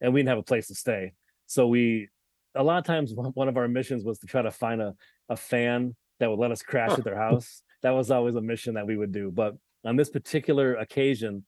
and 0.00 0.14
we 0.14 0.20
didn't 0.20 0.30
have 0.30 0.38
a 0.38 0.42
place 0.42 0.68
to 0.68 0.74
stay. 0.74 1.12
So 1.48 1.66
we, 1.66 2.08
a 2.54 2.62
lot 2.62 2.78
of 2.78 2.84
times, 2.84 3.12
one 3.14 3.48
of 3.48 3.56
our 3.56 3.66
missions 3.66 4.04
was 4.04 4.20
to 4.20 4.26
try 4.26 4.42
to 4.42 4.52
find 4.52 4.80
a 4.80 4.94
a 5.28 5.36
fan 5.36 5.94
that 6.20 6.30
would 6.30 6.38
let 6.38 6.52
us 6.52 6.62
crash 6.62 6.92
at 6.92 7.04
their 7.04 7.16
house. 7.16 7.62
That 7.82 7.90
was 7.90 8.10
always 8.10 8.34
a 8.34 8.40
mission 8.40 8.74
that 8.74 8.86
we 8.86 8.96
would 8.96 9.12
do. 9.12 9.30
But 9.30 9.54
on 9.84 9.96
this 9.96 10.10
particular 10.10 10.74
occasion, 10.76 11.44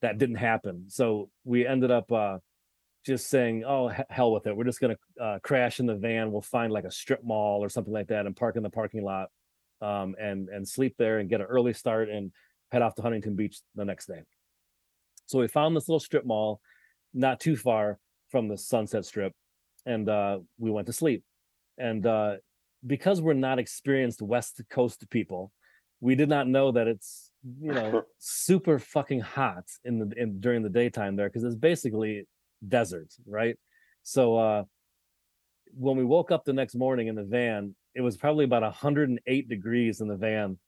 that 0.00 0.18
didn't 0.18 0.36
happen. 0.36 0.84
So 0.88 1.30
we 1.44 1.66
ended 1.66 1.90
up 1.90 2.12
uh, 2.12 2.38
just 3.06 3.28
saying, 3.28 3.64
"Oh 3.64 3.88
he- 3.88 4.02
hell 4.10 4.32
with 4.32 4.46
it! 4.46 4.56
We're 4.56 4.64
just 4.64 4.80
gonna 4.80 4.98
uh, 5.20 5.38
crash 5.42 5.80
in 5.80 5.86
the 5.86 5.96
van. 5.96 6.30
We'll 6.30 6.42
find 6.42 6.72
like 6.72 6.84
a 6.84 6.90
strip 6.90 7.24
mall 7.24 7.64
or 7.64 7.68
something 7.68 7.92
like 7.92 8.08
that 8.08 8.26
and 8.26 8.36
park 8.36 8.56
in 8.56 8.62
the 8.62 8.70
parking 8.70 9.02
lot." 9.04 9.28
um, 9.82 10.14
and 10.18 10.48
and 10.48 10.66
sleep 10.66 10.94
there 10.96 11.18
and 11.18 11.28
get 11.28 11.40
an 11.40 11.46
early 11.46 11.74
start 11.74 12.08
and 12.08 12.32
head 12.70 12.82
off 12.82 12.94
to 12.94 13.02
Huntington 13.02 13.34
Beach 13.34 13.60
the 13.74 13.84
next 13.84 14.06
day. 14.06 14.22
So 15.26 15.40
we 15.40 15.48
found 15.48 15.76
this 15.76 15.88
little 15.88 16.00
strip 16.00 16.24
mall, 16.24 16.60
not 17.12 17.40
too 17.40 17.56
far 17.56 17.98
from 18.30 18.48
the 18.48 18.56
Sunset 18.56 19.04
Strip, 19.04 19.34
and 19.86 20.08
uh, 20.08 20.38
we 20.58 20.70
went 20.70 20.86
to 20.86 20.92
sleep. 20.92 21.24
And 21.78 22.06
uh, 22.06 22.36
because 22.86 23.20
we're 23.20 23.34
not 23.34 23.58
experienced 23.58 24.22
West 24.22 24.60
Coast 24.70 25.08
people, 25.10 25.52
we 26.00 26.14
did 26.14 26.28
not 26.28 26.48
know 26.48 26.72
that 26.72 26.88
it's 26.88 27.30
you 27.60 27.72
know 27.72 28.02
super 28.18 28.78
fucking 28.78 29.20
hot 29.20 29.64
in 29.84 29.98
the 29.98 30.12
in 30.16 30.40
during 30.40 30.62
the 30.62 30.68
daytime 30.68 31.16
there 31.16 31.28
because 31.28 31.44
it's 31.44 31.54
basically 31.54 32.26
desert, 32.66 33.12
right? 33.26 33.56
So 34.02 34.36
uh, 34.36 34.64
when 35.74 35.96
we 35.96 36.04
woke 36.04 36.30
up 36.30 36.44
the 36.44 36.52
next 36.52 36.74
morning 36.74 37.08
in 37.08 37.14
the 37.14 37.24
van, 37.24 37.74
it 37.94 38.00
was 38.00 38.16
probably 38.16 38.44
about 38.44 38.62
108 38.62 39.48
degrees 39.48 40.00
in 40.00 40.08
the 40.08 40.16
van. 40.16 40.58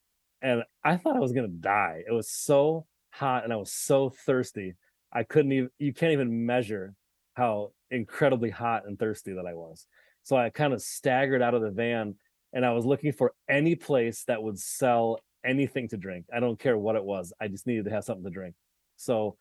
And 0.43 0.63
I 0.85 0.97
thought 0.97 1.17
I 1.17 1.21
was 1.21 1.33
going 1.33 1.51
to 1.51 1.57
die. 1.57 2.03
It 2.07 2.13
was 2.13 2.31
so 2.31 2.87
hot 3.11 3.45
and 3.45 3.53
I 3.53 3.57
was 3.57 3.73
so 3.73 4.11
thirsty. 4.11 4.75
I 5.13 5.23
couldn't 5.23 5.53
even, 5.53 5.71
you 5.79 5.93
can't 5.95 6.13
even 6.13 6.45
measure 6.45 6.95
how 7.35 7.73
incredibly 7.95 8.51
hot 8.51 8.83
and 8.87 8.99
thirsty 8.99 9.33
that 9.35 9.47
I 9.47 9.55
was. 9.55 9.87
So 10.23 10.37
I 10.37 10.51
kind 10.51 10.73
of 10.73 10.83
staggered 10.83 11.43
out 11.43 11.55
of 11.55 11.63
the 11.63 11.71
van 11.71 12.17
and 12.53 12.65
I 12.65 12.73
was 12.73 12.85
looking 12.85 13.13
for 13.13 13.33
any 13.49 13.75
place 13.75 14.25
that 14.25 14.43
would 14.43 14.59
sell 14.59 15.21
anything 15.45 15.89
to 15.89 15.97
drink. 15.97 16.27
I 16.35 16.41
don't 16.41 16.59
care 16.59 16.79
what 16.79 16.97
it 16.97 17.05
was. 17.05 17.33
I 17.41 17.49
just 17.49 17.67
needed 17.67 17.85
to 17.87 17.91
have 17.91 18.05
something 18.05 18.25
to 18.25 18.31
drink. 18.31 18.55
So 18.97 19.37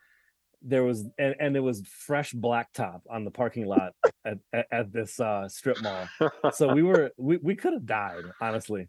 there 0.61 0.83
was 0.83 1.05
and, 1.17 1.35
and 1.39 1.53
there 1.53 1.61
was 1.63 1.85
fresh 1.87 2.33
blacktop 2.33 3.01
on 3.09 3.25
the 3.25 3.31
parking 3.31 3.65
lot 3.65 3.93
at, 4.25 4.37
at, 4.53 4.65
at 4.71 4.93
this 4.93 5.19
uh 5.19 5.47
strip 5.49 5.81
mall 5.83 6.07
so 6.53 6.73
we 6.73 6.81
were 6.89 7.11
we, 7.17 7.37
we 7.37 7.55
could 7.55 7.73
have 7.73 7.85
died 7.85 8.23
honestly 8.41 8.87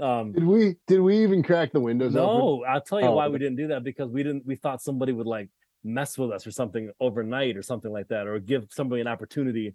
um 0.00 0.32
Did 0.32 0.44
we 0.44 0.76
did 0.86 1.00
we 1.00 1.20
even 1.24 1.42
crack 1.42 1.72
the 1.72 1.80
windows 1.80 2.14
open? 2.14 2.24
no 2.28 2.64
i'll 2.64 2.80
tell 2.80 3.00
you 3.00 3.08
Oh, 3.08 3.16
why 3.16 3.26
we 3.26 3.38
didn't 3.38 3.56
do 3.56 3.66
that 3.68 3.82
because 3.82 4.10
we 4.10 4.22
didn't 4.22 4.46
we 4.46 4.54
thought 4.54 4.80
somebody 4.80 5.12
would 5.12 5.26
like 5.26 5.48
mess 5.84 6.18
with 6.18 6.30
us 6.30 6.46
or 6.46 6.50
something 6.50 6.90
overnight 7.00 7.56
or 7.56 7.62
something 7.62 7.92
like 7.92 8.08
that 8.08 8.26
or 8.26 8.38
give 8.38 8.66
somebody 8.70 9.00
an 9.00 9.06
opportunity 9.06 9.74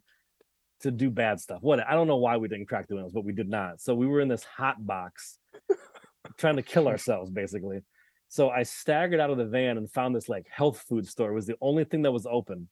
to 0.81 0.91
do 0.91 1.09
bad 1.09 1.39
stuff. 1.39 1.59
What 1.61 1.79
i 1.87 1.93
don't 1.93 2.07
know 2.07 2.17
why 2.17 2.37
we 2.37 2.47
didn't 2.47 2.67
crack 2.67 2.87
the 2.87 2.95
windows 2.95 3.13
but 3.13 3.25
we 3.25 3.33
did 3.33 3.49
not. 3.49 3.81
So 3.81 3.95
we 3.95 4.07
were 4.07 4.21
in 4.21 4.27
this 4.27 4.43
hot 4.43 4.85
box 4.85 5.39
trying 6.37 6.57
to 6.57 6.61
kill 6.61 6.87
ourselves 6.87 7.31
basically. 7.31 7.79
So 8.27 8.49
i 8.49 8.63
staggered 8.63 9.19
out 9.19 9.29
of 9.29 9.37
the 9.37 9.45
van 9.45 9.77
and 9.77 9.89
found 9.89 10.15
this 10.15 10.29
like 10.29 10.47
health 10.49 10.83
food 10.87 11.07
store. 11.07 11.31
It 11.31 11.35
was 11.35 11.47
the 11.47 11.57
only 11.61 11.85
thing 11.85 12.01
that 12.03 12.11
was 12.11 12.27
open. 12.29 12.67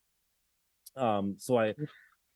Um 0.98 1.36
so 1.40 1.58
i 1.58 1.74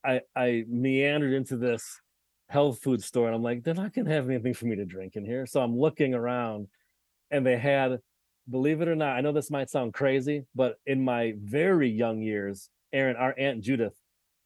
i 0.04 0.22
i 0.36 0.64
meandered 0.68 1.34
into 1.34 1.58
this 1.58 2.00
health 2.48 2.80
food 2.82 3.04
store 3.04 3.26
and 3.26 3.36
i'm 3.36 3.44
like 3.44 3.64
they're 3.64 3.74
not 3.74 3.94
gonna 3.94 4.12
have 4.12 4.30
anything 4.30 4.54
for 4.54 4.66
me 4.66 4.76
to 4.78 4.86
drink 4.86 5.16
in 5.16 5.26
here. 5.26 5.46
So 5.46 5.62
i'm 5.62 5.78
looking 5.78 6.14
around 6.14 6.68
and 7.32 7.46
they 7.46 7.58
had 7.58 8.00
believe 8.50 8.82
it 8.82 8.88
or 8.88 8.96
not 8.96 9.16
i 9.16 9.22
know 9.22 9.32
this 9.32 9.52
might 9.52 9.70
sound 9.70 9.94
crazy 9.94 10.46
but 10.54 10.78
in 10.86 11.04
my 11.04 11.34
very 11.44 11.90
young 11.90 12.22
years 12.22 12.70
aaron 12.94 13.16
our 13.16 13.34
aunt 13.38 13.62
judith 13.62 13.96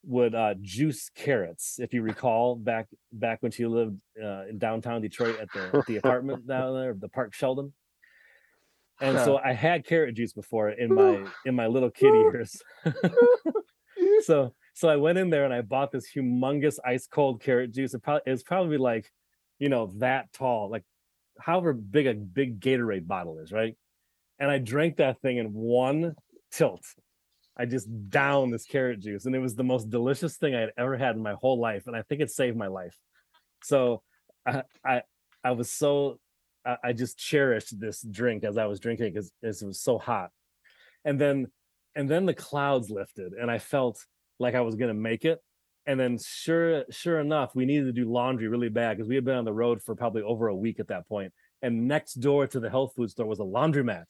would 0.05 0.33
uh, 0.33 0.53
juice 0.61 1.09
carrots 1.13 1.79
if 1.79 1.93
you 1.93 2.01
recall 2.01 2.55
back 2.55 2.87
back 3.11 3.41
when 3.41 3.51
she 3.51 3.65
lived 3.65 3.97
uh, 4.21 4.45
in 4.47 4.57
downtown 4.57 5.01
detroit 5.01 5.39
at 5.39 5.51
the, 5.51 5.83
the 5.87 5.97
apartment 6.03 6.47
down 6.47 6.73
there 6.73 6.93
the 6.93 7.09
Park 7.09 7.33
Shelton. 7.33 7.73
And 9.01 9.17
so 9.19 9.37
i 9.37 9.53
had 9.53 9.85
carrot 9.85 10.15
juice 10.15 10.33
before 10.33 10.69
in 10.69 10.93
my 10.93 11.25
in 11.45 11.55
my 11.55 11.67
little 11.67 11.91
kid 11.91 12.13
years. 12.13 12.61
So 14.23 14.53
so 14.73 14.89
i 14.89 14.95
went 14.95 15.17
in 15.17 15.29
there 15.29 15.45
and 15.45 15.53
i 15.53 15.61
bought 15.61 15.91
this 15.91 16.07
humongous 16.13 16.77
ice 16.85 17.07
cold 17.07 17.41
carrot 17.41 17.73
juice. 17.73 17.93
It, 17.93 18.03
probably, 18.03 18.21
it 18.25 18.31
was 18.31 18.43
probably 18.43 18.77
like 18.77 19.11
you 19.59 19.69
know 19.69 19.91
that 19.97 20.31
tall 20.33 20.69
like 20.69 20.83
however 21.39 21.73
big 21.73 22.07
a 22.07 22.13
big 22.13 22.59
gatorade 22.59 23.07
bottle 23.07 23.39
is 23.39 23.51
right 23.51 23.75
and 24.39 24.49
i 24.49 24.57
drank 24.57 24.97
that 24.97 25.21
thing 25.21 25.37
in 25.37 25.53
one 25.53 26.15
tilt. 26.51 26.83
I 27.57 27.65
just 27.65 27.87
downed 28.09 28.53
this 28.53 28.65
carrot 28.65 29.01
juice 29.01 29.25
and 29.25 29.35
it 29.35 29.39
was 29.39 29.55
the 29.55 29.63
most 29.63 29.89
delicious 29.89 30.37
thing 30.37 30.55
i 30.55 30.61
had 30.61 30.71
ever 30.77 30.97
had 30.97 31.15
in 31.15 31.21
my 31.21 31.33
whole 31.33 31.59
life 31.59 31.87
and 31.87 31.95
i 31.95 32.01
think 32.03 32.21
it 32.21 32.31
saved 32.31 32.57
my 32.57 32.67
life. 32.67 32.97
So 33.63 34.01
i 34.45 34.63
i, 34.85 35.01
I 35.43 35.51
was 35.51 35.69
so 35.69 36.19
I, 36.65 36.77
I 36.83 36.93
just 36.93 37.17
cherished 37.17 37.79
this 37.79 38.01
drink 38.01 38.43
as 38.43 38.57
i 38.57 38.65
was 38.65 38.79
drinking 38.79 39.13
because 39.13 39.31
it 39.41 39.65
was 39.65 39.81
so 39.81 39.97
hot. 39.97 40.31
And 41.05 41.19
then 41.19 41.47
and 41.95 42.09
then 42.09 42.25
the 42.25 42.33
clouds 42.33 42.89
lifted 42.89 43.33
and 43.33 43.51
i 43.51 43.59
felt 43.59 44.05
like 44.39 44.55
i 44.55 44.61
was 44.61 44.75
to 44.75 44.93
make 44.93 45.25
it. 45.25 45.39
And 45.85 45.99
then 45.99 46.17
sure 46.23 46.85
sure 46.91 47.19
enough 47.19 47.55
we 47.55 47.65
needed 47.65 47.85
to 47.85 47.91
do 47.91 48.09
laundry 48.09 48.47
really 48.47 48.69
bad 48.69 48.95
because 48.95 49.09
we 49.09 49.15
had 49.15 49.25
been 49.25 49.37
on 49.37 49.45
the 49.45 49.53
road 49.53 49.81
for 49.81 49.95
probably 49.95 50.21
over 50.21 50.47
a 50.47 50.55
week 50.55 50.79
at 50.79 50.87
that 50.87 51.07
point 51.07 51.33
and 51.61 51.87
next 51.87 52.15
door 52.15 52.47
to 52.47 52.59
the 52.59 52.69
health 52.69 52.93
food 52.95 53.09
store 53.09 53.25
was 53.25 53.39
a 53.39 53.43
laundromat 53.43 54.05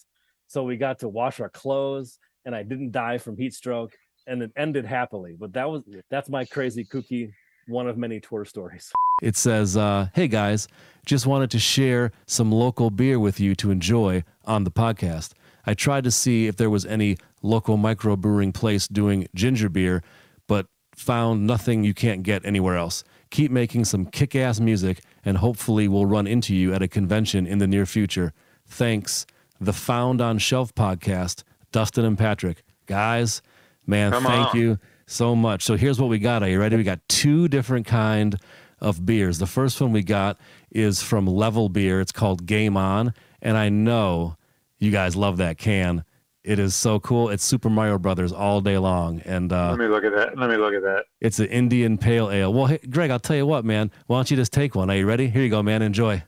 so 0.49 0.63
we 0.63 0.75
got 0.75 0.99
to 0.99 1.07
wash 1.07 1.39
our 1.39 1.49
clothes 1.49 2.19
and 2.45 2.53
i 2.53 2.61
didn't 2.63 2.91
die 2.91 3.17
from 3.17 3.37
heat 3.37 3.53
stroke 3.53 3.93
and 4.27 4.41
it 4.43 4.51
ended 4.57 4.85
happily 4.85 5.35
but 5.39 5.53
that 5.53 5.69
was 5.69 5.83
that's 6.09 6.29
my 6.29 6.43
crazy 6.43 6.83
kooky 6.83 7.31
one 7.67 7.87
of 7.87 7.97
many 7.97 8.19
tour 8.19 8.43
stories 8.45 8.91
It 9.21 9.35
says, 9.35 9.77
uh, 9.77 10.07
Hey 10.13 10.27
guys, 10.27 10.67
just 11.05 11.27
wanted 11.27 11.51
to 11.51 11.59
share 11.59 12.11
some 12.25 12.51
local 12.51 12.89
beer 12.89 13.19
with 13.19 13.39
you 13.39 13.53
to 13.55 13.69
enjoy 13.69 14.23
on 14.45 14.63
the 14.63 14.71
podcast. 14.71 15.33
I 15.65 15.73
tried 15.75 16.05
to 16.05 16.11
see 16.11 16.47
if 16.47 16.55
there 16.55 16.69
was 16.69 16.85
any 16.85 17.17
local 17.41 17.77
microbrewing 17.77 18.53
place 18.53 18.87
doing 18.87 19.27
ginger 19.35 19.69
beer, 19.69 20.01
but 20.47 20.67
found 20.95 21.45
nothing 21.45 21.83
you 21.83 21.93
can't 21.93 22.23
get 22.23 22.45
anywhere 22.45 22.77
else. 22.77 23.03
Keep 23.29 23.51
making 23.51 23.85
some 23.85 24.05
kick 24.05 24.35
ass 24.35 24.59
music, 24.59 25.03
and 25.25 25.37
hopefully 25.37 25.87
we'll 25.87 26.05
run 26.07 26.25
into 26.27 26.55
you 26.55 26.73
at 26.73 26.81
a 26.81 26.87
convention 26.87 27.45
in 27.45 27.57
the 27.59 27.67
near 27.67 27.85
future. 27.85 28.31
Thanks. 28.65 29.25
The 29.59 29.73
Found 29.73 30.21
on 30.21 30.37
Shelf 30.37 30.73
podcast, 30.73 31.43
Dustin 31.71 32.05
and 32.05 32.17
Patrick. 32.17 32.63
Guys, 32.85 33.41
man, 33.85 34.11
Come 34.11 34.23
thank 34.23 34.55
on. 34.55 34.59
you 34.59 34.79
so 35.05 35.35
much. 35.35 35.63
So 35.63 35.75
here's 35.75 35.99
what 35.99 36.09
we 36.09 36.19
got. 36.19 36.43
Are 36.43 36.49
you 36.49 36.59
ready? 36.59 36.75
We 36.77 36.83
got 36.83 36.99
two 37.09 37.47
different 37.47 37.85
kind 37.85 38.37
of 38.79 39.05
beers. 39.05 39.37
The 39.39 39.47
first 39.47 39.79
one 39.81 39.91
we 39.91 40.03
got 40.03 40.39
is 40.71 41.01
from 41.01 41.25
Level 41.27 41.67
Beer. 41.69 41.99
It's 41.99 42.11
called 42.11 42.45
Game 42.45 42.77
On, 42.77 43.13
and 43.41 43.57
I 43.57 43.69
know 43.69 44.37
you 44.77 44.91
guys 44.91 45.15
love 45.15 45.37
that 45.37 45.57
can. 45.57 46.05
It 46.41 46.57
is 46.57 46.73
so 46.73 47.01
cool. 47.01 47.29
It's 47.29 47.43
Super 47.43 47.69
Mario 47.69 47.97
Brothers 47.99 48.31
all 48.31 48.61
day 48.61 48.77
long, 48.77 49.19
and 49.25 49.51
uh, 49.51 49.71
Let 49.71 49.79
me 49.79 49.87
look 49.87 50.05
at 50.05 50.13
that. 50.15 50.37
Let 50.37 50.49
me 50.49 50.55
look 50.55 50.73
at 50.73 50.81
that. 50.83 51.03
it's 51.19 51.37
an 51.39 51.47
Indian 51.47 51.97
Pale 51.97 52.31
Ale. 52.31 52.53
Well, 52.53 52.67
hey, 52.67 52.79
Greg, 52.89 53.11
I'll 53.11 53.19
tell 53.19 53.35
you 53.35 53.45
what, 53.45 53.65
man. 53.65 53.91
Why 54.07 54.17
don't 54.17 54.31
you 54.31 54.37
just 54.37 54.53
take 54.53 54.73
one? 54.73 54.89
Are 54.89 54.95
you 54.95 55.05
ready? 55.05 55.27
Here 55.27 55.43
you 55.43 55.49
go, 55.49 55.61
man. 55.61 55.81
Enjoy. 55.81 56.23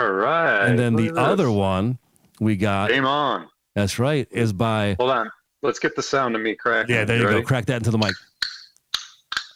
All 0.00 0.12
right. 0.12 0.66
and 0.66 0.78
then 0.78 0.96
look 0.96 1.02
the 1.02 1.08
at 1.10 1.14
this. 1.14 1.32
other 1.32 1.50
one 1.50 1.98
we 2.40 2.56
got. 2.56 2.90
Game 2.90 3.04
on. 3.06 3.48
That's 3.74 3.98
right. 3.98 4.26
Is 4.30 4.52
by 4.52 4.96
Hold 4.98 5.10
on. 5.10 5.30
Let's 5.62 5.78
get 5.78 5.94
the 5.96 6.02
sound 6.02 6.34
of 6.36 6.40
me 6.42 6.54
cracking. 6.54 6.94
yeah. 6.94 7.04
There 7.04 7.18
you 7.18 7.26
Ready? 7.26 7.40
go. 7.40 7.46
Crack 7.46 7.66
that 7.66 7.76
into 7.76 7.90
the 7.90 7.98
mic. 7.98 8.14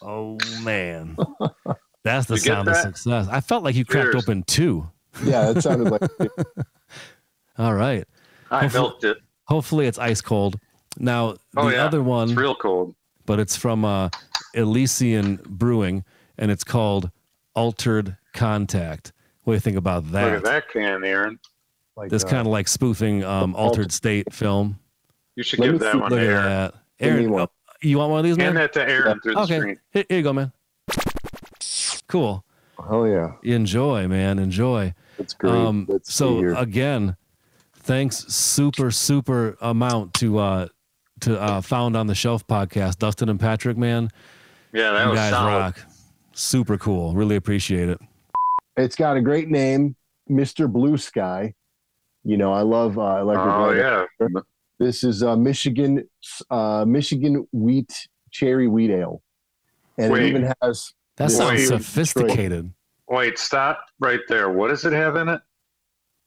Oh 0.01 0.37
man, 0.61 1.17
that's 2.03 2.27
the 2.27 2.35
You 2.35 2.41
get 2.41 2.45
sound 2.45 2.67
of 2.67 2.75
success. 2.77 3.27
I 3.29 3.41
felt 3.41 3.63
like 3.63 3.75
you 3.75 3.85
cracked 3.85 4.11
Cheers. 4.11 4.23
open 4.23 4.43
two. 4.43 4.87
Yeah, 5.23 5.49
it 5.51 5.61
sounded 5.61 5.89
like 5.91 6.01
All 7.57 7.73
right. 7.73 8.05
I 8.51 8.63
Hopefully- 8.63 8.81
milked 8.83 9.03
it. 9.05 9.17
Hopefully 9.47 9.87
it's 9.87 9.97
ice 9.97 10.19
cold. 10.21 10.59
Now 10.97 11.33
the 11.33 11.39
Oh, 11.57 11.69
yeah. 11.69 11.85
other 11.85 12.03
one, 12.03 12.29
It's 12.29 12.37
real 12.37 12.55
cold. 12.55 12.95
but 13.25 13.39
it's 13.39 13.55
from 13.55 13.85
uh, 13.85 14.09
Elysian 14.55 15.39
Brewing, 15.47 16.03
and 16.37 16.51
it's 16.51 16.63
called 16.65 17.11
Altered 17.55 18.17
Contact. 18.33 19.13
What 19.45 19.53
do 19.53 19.55
you 19.55 19.61
think 19.61 19.77
about 19.77 20.11
that? 20.11 20.25
Look 20.25 20.33
at 20.37 20.43
that 20.43 20.69
can, 20.69 21.03
Aaron. 21.03 21.39
like 21.95 22.09
This 22.09 22.23
uh, 22.23 22.27
kind 22.27 22.41
of 22.41 22.47
like 22.47 22.67
spoofing 22.67 23.23
um, 23.23 23.55
Altered 23.55 23.91
State 23.91 24.33
film. 24.33 24.79
You 25.35 25.43
should 25.43 25.59
Let 25.59 25.71
give 25.71 25.79
that 25.79 25.93
see- 25.93 25.97
one 25.99 26.09
Look 26.11 26.19
to 26.19 26.25
at 26.25 26.31
Aaron. 26.31 26.43
that. 26.49 26.73
Aaron, 26.99 27.31
one. 27.31 27.41
oh, 27.43 27.47
you 27.81 27.97
want 27.97 28.11
one 28.11 28.19
of 28.19 28.25
these, 28.25 28.37
man? 28.37 28.47
Hand 28.47 28.57
that 28.57 28.73
to 28.73 28.81
Aaron 28.89 29.19
through 29.21 29.33
the 29.35 29.39
okay. 29.41 29.59
screen. 29.59 29.79
Here, 29.91 30.05
here 30.09 30.17
you 30.17 30.23
go, 30.23 30.33
man. 30.33 30.51
Cool. 32.07 32.43
Hell 32.87 33.07
yeah, 33.07 33.31
Enjoy, 33.43 34.07
man. 34.07 34.37
Enjoy. 34.37 34.93
that's 35.17 35.33
great. 35.33 35.53
Um, 35.53 35.85
Let's 35.89 36.13
so 36.13 36.37
here. 36.37 36.53
again, 36.55 37.15
thanks 37.77 38.17
super 38.27 38.91
super 38.91 39.57
amount 39.61 40.13
to 40.15 40.37
uh 40.39 40.67
to 41.21 41.39
uh 41.41 41.61
found 41.61 41.95
on 41.97 42.07
the 42.07 42.13
shelf 42.15 42.45
podcast, 42.47 42.97
Dustin 42.99 43.29
and 43.29 43.39
Patrick, 43.39 43.77
man. 43.77 44.09
Yeah, 44.73 44.91
that 44.91 45.03
you 45.05 45.09
was 45.11 45.17
guys 45.19 45.31
solid. 45.31 45.51
rock. 45.51 45.79
Super 46.33 46.77
cool. 46.77 47.13
Really 47.13 47.37
appreciate 47.37 47.89
it. 47.89 47.99
It's 48.77 48.95
got 48.95 49.17
a 49.17 49.21
great 49.21 49.49
name, 49.49 49.95
Mister 50.27 50.67
Blue 50.67 50.97
Sky. 50.97 51.53
You 52.23 52.37
know, 52.37 52.51
I 52.53 52.61
love 52.61 52.97
uh, 52.97 53.17
electric. 53.21 53.53
Oh 53.53 53.67
Light. 53.67 53.77
yeah. 53.77 54.41
This 54.79 55.03
is 55.03 55.23
uh, 55.23 55.35
Michigan 55.35 56.07
uh, 56.49 56.83
Michigan 56.87 57.47
wheat 57.51 58.07
cherry 58.31 58.67
wheat 58.67 58.89
ale, 58.91 59.21
and 59.97 60.11
Wait. 60.11 60.23
it 60.23 60.27
even 60.29 60.53
has 60.61 60.93
That 61.17 61.29
Yeah. 61.31 61.37
sounds 61.37 61.59
Wait. 61.59 61.67
sophisticated. 61.67 62.71
Wait, 63.07 63.37
stop 63.37 63.85
right 63.99 64.19
there. 64.27 64.49
What 64.49 64.69
does 64.69 64.83
it 64.85 64.93
have 64.93 65.15
in 65.15 65.29
it? 65.29 65.41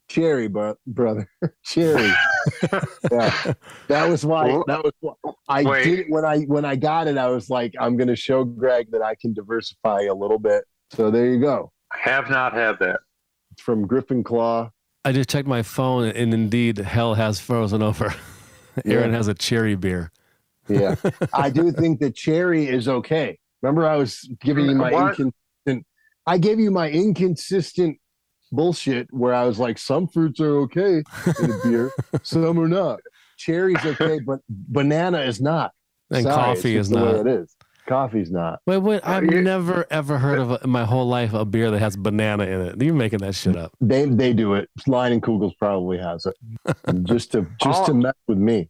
cherry, 0.09 0.49
bro- 0.49 0.78
brother, 0.87 1.28
cherry. 1.64 2.11
yeah, 3.12 3.52
that 3.88 4.09
was 4.09 4.25
why. 4.25 4.47
Well, 4.47 4.64
That 4.67 4.83
was 4.83 4.93
why 5.00 5.12
I 5.50 5.62
wait. 5.64 5.85
did 5.85 5.99
it 5.99 6.07
when 6.09 6.25
I 6.25 6.38
when 6.45 6.64
I 6.64 6.76
got 6.76 7.09
it. 7.09 7.19
I 7.19 7.28
was 7.28 7.50
like, 7.50 7.75
I'm 7.78 7.97
going 7.99 8.09
to 8.09 8.17
show 8.17 8.43
Greg 8.45 8.90
that 8.93 9.02
I 9.02 9.14
can 9.17 9.35
diversify 9.35 10.02
a 10.05 10.14
little 10.14 10.38
bit. 10.38 10.64
So 10.95 11.11
there 11.11 11.26
you 11.26 11.38
go. 11.40 11.71
I 11.92 11.99
have 12.00 12.30
not 12.30 12.52
had 12.52 12.78
that. 12.80 13.00
It's 13.52 13.62
from 13.62 13.87
Griffin 13.87 14.23
Claw. 14.23 14.71
I 15.04 15.12
just 15.12 15.28
checked 15.28 15.49
my 15.49 15.62
phone 15.62 16.09
and 16.09 16.35
indeed 16.35 16.78
hell 16.78 17.14
has 17.14 17.40
frozen 17.40 17.83
over. 17.83 18.14
Aaron 18.85 19.11
Yeah. 19.11 19.16
has 19.16 19.28
a 19.28 19.35
cherry 19.35 19.75
beer. 19.75 20.11
Yeah, 20.68 20.97
I 21.33 21.49
do 21.50 21.73
think 21.73 21.99
that 22.00 22.14
cherry 22.14 22.66
is 22.68 22.88
okay. 22.88 23.38
Remember, 23.62 23.87
I 23.87 23.97
was 23.97 24.28
giving 24.40 24.66
you 24.66 24.75
my 24.75 24.92
What? 24.92 25.18
inconsistent. 25.18 25.87
I 26.26 26.37
gave 26.38 26.61
you 26.61 26.71
my 26.71 26.90
inconsistent 26.90 27.99
bullshit 28.52 29.09
where 29.12 29.33
I 29.35 29.45
was 29.45 29.59
like, 29.59 29.78
some 29.78 30.07
fruits 30.07 30.40
are 30.40 30.59
okay 30.61 31.02
in 31.40 31.50
a 31.50 31.59
beer, 31.64 31.90
some 32.23 32.59
are 32.61 32.68
not. 32.68 33.00
Cherry's 33.38 33.85
okay, 33.85 34.21
but 34.21 34.40
banana 34.49 35.21
is 35.21 35.40
not. 35.40 35.73
And 36.11 36.23
Sorry, 36.25 36.35
coffee 36.54 36.76
is 36.76 36.88
just 36.88 36.90
the 36.90 37.04
way 37.04 37.12
not. 37.12 37.26
It 37.26 37.40
is. 37.40 37.57
Coffee's 37.88 38.30
not. 38.30 38.61
Wait, 38.66 38.78
wait, 38.78 39.00
uh, 39.02 39.12
I've 39.12 39.25
you- 39.25 39.40
never 39.42 39.87
ever 39.90 40.18
heard 40.18 40.38
of 40.38 40.50
a, 40.50 40.61
in 40.62 40.71
my 40.71 40.85
whole 40.85 41.07
life 41.09 41.33
a 41.33 41.45
beer 41.45 41.71
that 41.71 41.78
has 41.78 41.97
banana 41.97 42.45
in 42.45 42.61
it. 42.61 42.83
You're 42.83 42.95
making 42.95 43.21
that 43.21 43.35
shit 43.35 43.57
up. 43.57 43.73
They 43.80 44.04
they 44.04 44.33
do 44.33 44.54
it. 44.54 44.68
Leinenkugel's 44.87 45.54
probably 45.54 45.99
has 45.99 46.26
it, 46.26 46.37
just 47.04 47.33
to 47.33 47.47
just 47.62 47.87
to 47.87 47.92
Oh. 47.92 47.95
mess 47.95 48.14
with 48.28 48.38
me. 48.38 48.68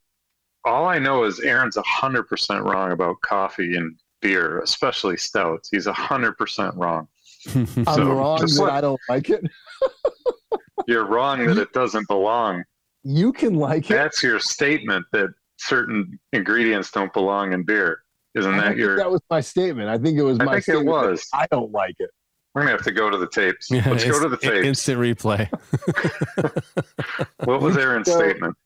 All 0.65 0.87
I 0.87 0.99
know 0.99 1.25
is 1.25 1.41
Aaron's 1.41 1.77
hundred 1.85 2.25
percent 2.29 2.65
wrong 2.65 2.93
about 2.93 3.17
coffee 3.23 3.77
and 3.77 3.97
beer, 4.23 4.61
especially 4.61 5.17
stouts. 5.17 5.69
He's 5.71 5.87
hundred 5.87 6.37
percent 6.39 6.75
wrong. 6.77 7.09
I'm 7.55 8.09
wrong 8.09 8.41
that 8.41 8.57
like- 8.61 8.73
I 8.73 8.81
don't 8.81 9.01
like 9.09 9.31
it. 9.31 9.45
You're 10.87 11.07
wrong 11.07 11.45
that 11.47 11.59
it 11.59 11.73
doesn't 11.73 12.09
belong 12.09 12.65
You 13.05 13.33
can 13.33 13.55
like 13.55 13.91
it. 13.91 13.95
That's 13.95 14.23
your 14.23 14.39
statement 14.41 15.05
that 15.13 15.29
certain 15.59 16.19
ingredients 16.33 16.91
don't 16.91 17.13
belong 17.13 17.53
in 17.53 17.63
beer. 17.65 18.03
Isn't 18.35 18.57
that 18.59 18.77
your? 18.77 18.97
that 18.97 19.11
was 19.11 19.21
my 19.31 19.41
statement. 19.41 19.89
I 19.89 19.99
think 19.99 20.19
it 20.19 20.23
was 20.23 20.39
I 20.41 20.45
my 20.45 20.53
think 20.53 20.59
it 20.59 20.63
statement. 20.65 20.87
that 20.87 21.11
was. 21.11 21.27
I 21.33 21.47
don't 21.51 21.73
like 21.73 21.95
it. 21.99 22.11
We're 22.55 22.63
gonna 22.63 22.73
have 22.73 22.85
to 22.85 22.93
go 22.93 23.11
to 23.11 23.17
the 23.19 23.29
tapes. 23.29 23.71
Yeah, 23.71 23.89
Let's 23.89 24.05
go 24.05 24.21
to 24.23 24.29
the 24.29 24.35
inst- 24.37 24.43
tapes. 24.43 24.67
Instant 24.67 24.99
replay. 25.01 25.49
what 27.45 27.61
was 27.61 27.77
Aaron's 27.77 28.07
So- 28.11 28.19
statement? 28.19 28.57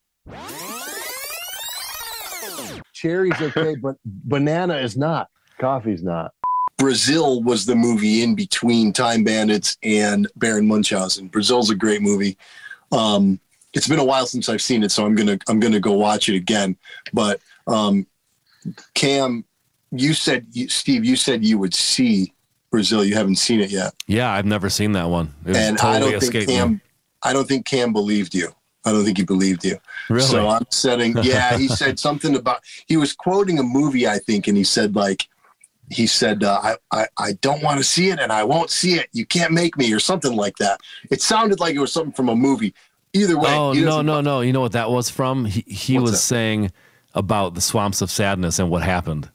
Cherry's 2.92 3.40
okay, 3.40 3.74
but 3.76 3.96
banana 4.04 4.76
is 4.76 4.96
not. 4.96 5.28
Coffee's 5.58 6.02
not. 6.02 6.32
Brazil 6.78 7.42
was 7.42 7.66
the 7.66 7.74
movie 7.74 8.22
in 8.22 8.34
between 8.34 8.92
Time 8.92 9.24
Bandits 9.24 9.76
and 9.82 10.28
Baron 10.36 10.66
Munchausen. 10.66 11.28
Brazil's 11.28 11.70
a 11.70 11.74
great 11.74 12.00
movie. 12.02 12.36
Um, 12.92 13.40
it's 13.72 13.88
been 13.88 13.98
a 13.98 14.04
while 14.04 14.26
since 14.26 14.48
I've 14.48 14.62
seen 14.62 14.82
it, 14.82 14.90
so 14.92 15.04
I'm 15.04 15.14
gonna 15.14 15.38
I'm 15.48 15.58
gonna 15.60 15.80
go 15.80 15.92
watch 15.92 16.28
it 16.28 16.36
again. 16.36 16.76
But 17.12 17.40
um, 17.66 18.06
Cam, 18.94 19.44
you 19.92 20.14
said 20.14 20.46
you, 20.52 20.68
Steve, 20.68 21.04
you 21.04 21.16
said 21.16 21.44
you 21.44 21.58
would 21.58 21.74
see 21.74 22.32
Brazil. 22.70 23.04
You 23.04 23.14
haven't 23.14 23.36
seen 23.36 23.60
it 23.60 23.70
yet, 23.70 23.94
Yeah, 24.06 24.32
I've 24.32 24.46
never 24.46 24.70
seen 24.70 24.92
that 24.92 25.08
one. 25.08 25.32
It 25.46 25.56
and 25.56 25.78
totally 25.78 26.08
I 26.08 26.18
don't 26.18 26.20
think 26.20 26.48
Cam. 26.48 26.72
me. 26.72 26.80
I 27.22 27.32
don't 27.32 27.46
think 27.46 27.66
Cam 27.66 27.92
believed 27.92 28.34
you. 28.34 28.48
I 28.84 28.90
don't 28.90 29.04
think 29.04 29.18
he 29.18 29.24
believed 29.24 29.64
you. 29.64 29.78
Really? 30.08 30.26
So 30.26 30.48
I'm 30.48 30.66
setting. 30.70 31.16
Yeah, 31.22 31.56
he 31.56 31.68
said 31.68 32.00
something 32.00 32.34
about. 32.34 32.62
He 32.86 32.96
was 32.96 33.12
quoting 33.12 33.58
a 33.58 33.62
movie, 33.62 34.08
I 34.08 34.18
think, 34.18 34.48
and 34.48 34.56
he 34.56 34.64
said 34.64 34.96
like, 34.96 35.28
he 35.88 36.06
said, 36.06 36.42
uh, 36.42 36.58
I, 36.62 36.76
I 36.90 37.06
I 37.18 37.32
don't 37.42 37.62
want 37.62 37.78
to 37.78 37.84
see 37.84 38.08
it, 38.08 38.18
and 38.18 38.32
I 38.32 38.42
won't 38.42 38.70
see 38.70 38.94
it. 38.94 39.08
You 39.12 39.26
can't 39.26 39.52
make 39.52 39.76
me, 39.76 39.92
or 39.92 40.00
something 40.00 40.34
like 40.34 40.56
that. 40.56 40.80
It 41.10 41.22
sounded 41.22 41.60
like 41.60 41.74
it 41.74 41.78
was 41.78 41.92
something 41.92 42.12
from 42.12 42.28
a 42.28 42.36
movie. 42.36 42.74
Either 43.12 43.38
way. 43.38 43.54
oh 43.54 43.74
no, 43.74 44.00
no, 44.00 44.22
no! 44.22 44.40
You 44.40 44.52
know 44.52 44.62
what 44.62 44.72
that 44.72 44.90
was 44.90 45.10
from? 45.10 45.44
He 45.44 45.60
he 45.66 45.98
was 45.98 46.12
that? 46.12 46.16
saying 46.16 46.72
about 47.14 47.54
the 47.54 47.60
swamps 47.60 48.00
of 48.00 48.10
sadness 48.10 48.58
and 48.58 48.70
what 48.70 48.82
happened. 48.82 49.30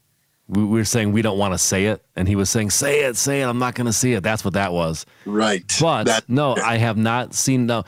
We, 0.48 0.62
we 0.64 0.78
were 0.78 0.84
saying 0.84 1.12
we 1.12 1.22
don't 1.22 1.38
want 1.38 1.54
to 1.54 1.58
say 1.58 1.86
it, 1.86 2.02
and 2.16 2.26
he 2.26 2.34
was 2.36 2.48
saying, 2.50 2.70
"Say 2.70 3.00
it, 3.04 3.16
say 3.16 3.42
it." 3.42 3.44
I'm 3.44 3.58
not 3.58 3.74
going 3.74 3.86
to 3.86 3.92
see 3.92 4.14
it. 4.14 4.22
That's 4.22 4.44
what 4.44 4.54
that 4.54 4.72
was. 4.72 5.04
Right. 5.26 5.62
But 5.80 6.04
That- 6.04 6.28
no, 6.28 6.56
I 6.56 6.78
have 6.78 6.96
not 6.96 7.34
seen. 7.34 7.66
No, 7.66 7.84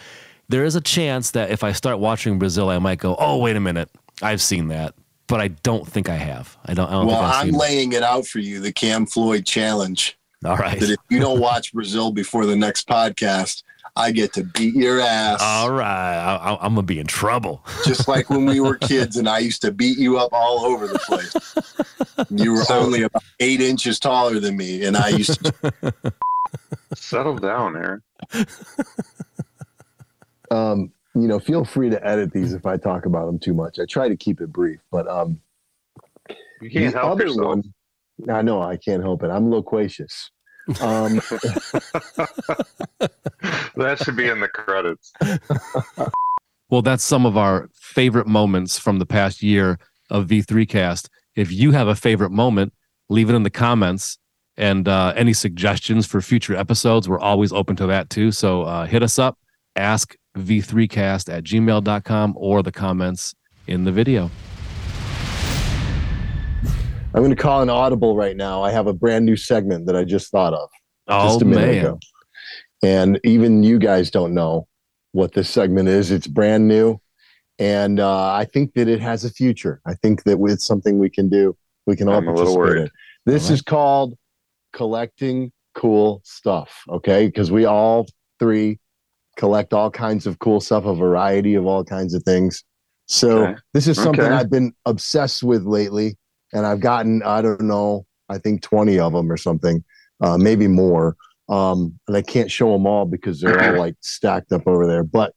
there 0.48 0.64
is 0.64 0.74
a 0.76 0.80
chance 0.80 1.30
that 1.32 1.50
if 1.50 1.64
I 1.64 1.72
start 1.72 1.98
watching 1.98 2.38
Brazil, 2.38 2.68
I 2.68 2.78
might 2.78 2.98
go, 2.98 3.16
"Oh, 3.18 3.38
wait 3.38 3.56
a 3.56 3.60
minute, 3.60 3.88
I've 4.22 4.42
seen 4.42 4.68
that," 4.68 4.94
but 5.26 5.40
I 5.40 5.48
don't 5.48 5.86
think 5.86 6.08
I 6.08 6.16
have. 6.16 6.56
I 6.66 6.74
don't. 6.74 6.88
I 6.88 6.92
don't 6.92 7.06
well, 7.06 7.22
I'm 7.22 7.50
laying 7.50 7.92
it 7.92 8.02
out 8.02 8.26
for 8.26 8.40
you, 8.40 8.60
the 8.60 8.72
Cam 8.72 9.06
Floyd 9.06 9.46
challenge. 9.46 10.18
All 10.44 10.56
right. 10.56 10.78
That 10.80 10.90
if 10.90 10.98
you 11.08 11.18
don't 11.20 11.40
watch 11.50 11.72
Brazil 11.72 12.10
before 12.12 12.46
the 12.46 12.56
next 12.56 12.86
podcast, 12.88 13.62
I 14.00 14.10
get 14.12 14.32
to 14.34 14.44
beat 14.44 14.74
your 14.74 15.00
ass. 15.00 15.40
All 15.42 15.70
right. 15.70 15.86
I, 16.16 16.36
I, 16.36 16.64
I'm 16.64 16.74
gonna 16.74 16.82
be 16.82 16.98
in 16.98 17.06
trouble. 17.06 17.64
just 17.84 18.08
like 18.08 18.30
when 18.30 18.46
we 18.46 18.58
were 18.60 18.76
kids 18.92 19.16
and 19.16 19.28
I 19.28 19.38
used 19.38 19.62
to 19.62 19.70
beat 19.72 19.98
you 19.98 20.18
up 20.18 20.30
all 20.32 20.60
over 20.64 20.86
the 20.88 20.98
place. 20.98 21.34
You 22.30 22.52
were 22.52 22.64
So- 22.64 22.78
only 22.80 23.02
about 23.02 23.22
eight 23.40 23.60
inches 23.60 23.98
taller 24.00 24.40
than 24.40 24.56
me, 24.56 24.84
and 24.84 24.96
I 24.96 25.08
used 25.08 25.44
to. 25.44 25.92
Settle 26.96 27.36
down, 27.36 27.76
Aaron. 27.76 28.02
Um, 30.50 30.92
you 31.14 31.28
know, 31.28 31.38
feel 31.38 31.64
free 31.64 31.90
to 31.90 32.06
edit 32.06 32.32
these 32.32 32.52
if 32.54 32.66
I 32.66 32.76
talk 32.76 33.06
about 33.06 33.26
them 33.26 33.38
too 33.38 33.54
much. 33.54 33.78
I 33.78 33.84
try 33.86 34.08
to 34.08 34.16
keep 34.16 34.40
it 34.40 34.52
brief, 34.52 34.80
but 34.90 35.06
um, 35.08 35.40
You 36.60 36.70
can't 36.70 36.94
help 36.94 37.12
other 37.12 37.26
yourself. 37.26 37.46
one, 37.46 37.74
I 38.28 38.42
know 38.42 38.60
I 38.62 38.76
can't 38.76 39.02
help 39.02 39.22
it. 39.22 39.30
I'm 39.30 39.50
loquacious. 39.50 40.30
Um, 40.80 41.16
that 43.76 44.00
should 44.02 44.16
be 44.16 44.28
in 44.28 44.40
the 44.40 44.48
credits. 44.48 45.12
Well, 46.70 46.82
that's 46.82 47.02
some 47.02 47.26
of 47.26 47.36
our 47.36 47.68
favorite 47.74 48.28
moments 48.28 48.78
from 48.78 49.00
the 49.00 49.06
past 49.06 49.42
year 49.42 49.78
of 50.08 50.28
V3Cast. 50.28 51.08
If 51.34 51.50
you 51.50 51.72
have 51.72 51.88
a 51.88 51.96
favorite 51.96 52.30
moment, 52.30 52.72
leave 53.08 53.28
it 53.28 53.34
in 53.34 53.42
the 53.42 53.50
comments. 53.50 54.18
And 54.56 54.86
uh, 54.86 55.12
any 55.16 55.32
suggestions 55.32 56.06
for 56.06 56.20
future 56.20 56.54
episodes, 56.54 57.08
we're 57.08 57.18
always 57.18 57.52
open 57.52 57.76
to 57.76 57.86
that 57.86 58.10
too. 58.10 58.30
So 58.30 58.62
uh, 58.62 58.86
hit 58.86 59.02
us 59.02 59.18
up, 59.18 59.38
ask 59.74 60.14
v3cast 60.36 61.32
at 61.32 61.42
gmail.com 61.44 62.34
or 62.36 62.62
the 62.62 62.72
comments 62.72 63.34
in 63.66 63.84
the 63.84 63.92
video. 63.92 64.30
I'm 67.14 67.22
going 67.22 67.30
to 67.34 67.42
call 67.42 67.60
an 67.62 67.70
audible 67.70 68.16
right 68.16 68.36
now. 68.36 68.62
I 68.62 68.70
have 68.70 68.86
a 68.86 68.92
brand 68.92 69.24
new 69.26 69.36
segment 69.36 69.86
that 69.86 69.96
I 69.96 70.04
just 70.04 70.30
thought 70.30 70.54
of 70.54 70.68
Oh, 71.08 71.24
just 71.28 71.42
a 71.42 71.44
minute 71.44 71.66
man. 71.74 71.78
ago. 71.84 71.98
And 72.82 73.20
even 73.24 73.62
you 73.62 73.78
guys 73.78 74.10
don't 74.10 74.32
know 74.32 74.68
what 75.12 75.32
this 75.32 75.50
segment 75.50 75.88
is. 75.88 76.10
It's 76.12 76.26
brand 76.28 76.68
new. 76.68 77.00
And 77.58 77.98
uh, 78.00 78.32
I 78.32 78.44
think 78.44 78.74
that 78.74 78.88
it 78.88 79.00
has 79.00 79.24
a 79.24 79.30
future. 79.30 79.80
I 79.84 79.94
think 79.94 80.22
that 80.24 80.38
it's 80.48 80.64
something 80.64 80.98
we 80.98 81.10
can 81.10 81.28
do. 81.28 81.56
We 81.86 81.96
can 81.96 82.08
all 82.08 82.16
I'm 82.18 82.28
a 82.28 82.32
little 82.32 82.54
participate 82.54 82.76
worried. 82.76 82.90
in. 83.26 83.32
This 83.32 83.44
All 83.44 83.48
right. 83.50 83.54
is 83.54 83.62
called 83.62 84.14
collecting 84.72 85.52
cool 85.74 86.22
stuff. 86.24 86.82
Okay. 86.88 87.26
Because 87.26 87.50
we 87.50 87.64
all 87.64 88.06
three 88.38 88.78
collect 89.36 89.72
all 89.72 89.90
kinds 89.90 90.26
of 90.26 90.38
cool 90.38 90.60
stuff, 90.60 90.84
a 90.84 90.94
variety 90.94 91.54
of 91.54 91.66
all 91.66 91.84
kinds 91.84 92.14
of 92.14 92.22
things. 92.22 92.62
So 93.06 93.46
Okay. 93.46 93.60
this 93.74 93.88
is 93.88 93.96
something 94.00 94.24
Okay. 94.24 94.32
I've 94.34 94.50
been 94.50 94.72
obsessed 94.86 95.42
with 95.42 95.64
lately. 95.64 96.16
And 96.52 96.66
I've 96.66 96.80
gotten, 96.80 97.22
I 97.22 97.42
don't 97.42 97.60
know, 97.62 98.06
I 98.28 98.38
think 98.38 98.62
20 98.62 98.98
of 98.98 99.12
them 99.12 99.30
or 99.30 99.36
something, 99.36 99.84
uh, 100.20 100.36
maybe 100.38 100.66
more. 100.66 101.16
Um, 101.48 101.98
and 102.06 102.16
I 102.16 102.22
can't 102.22 102.50
show 102.50 102.72
them 102.72 102.86
all 102.86 103.04
because 103.06 103.40
they're 103.40 103.60
all 103.60 103.74
like 103.76 103.96
stacked 104.00 104.52
up 104.52 104.66
over 104.66 104.86
there. 104.86 105.02
But 105.04 105.34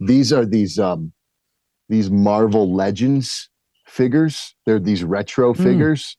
these 0.00 0.32
are 0.32 0.44
these 0.44 0.78
um, 0.78 1.12
these 1.88 2.10
Marvel 2.10 2.74
Legends 2.74 3.48
figures. 3.86 4.54
They're 4.66 4.80
these 4.80 5.04
retro 5.04 5.54
Hmm. 5.54 5.62
figures, 5.62 6.16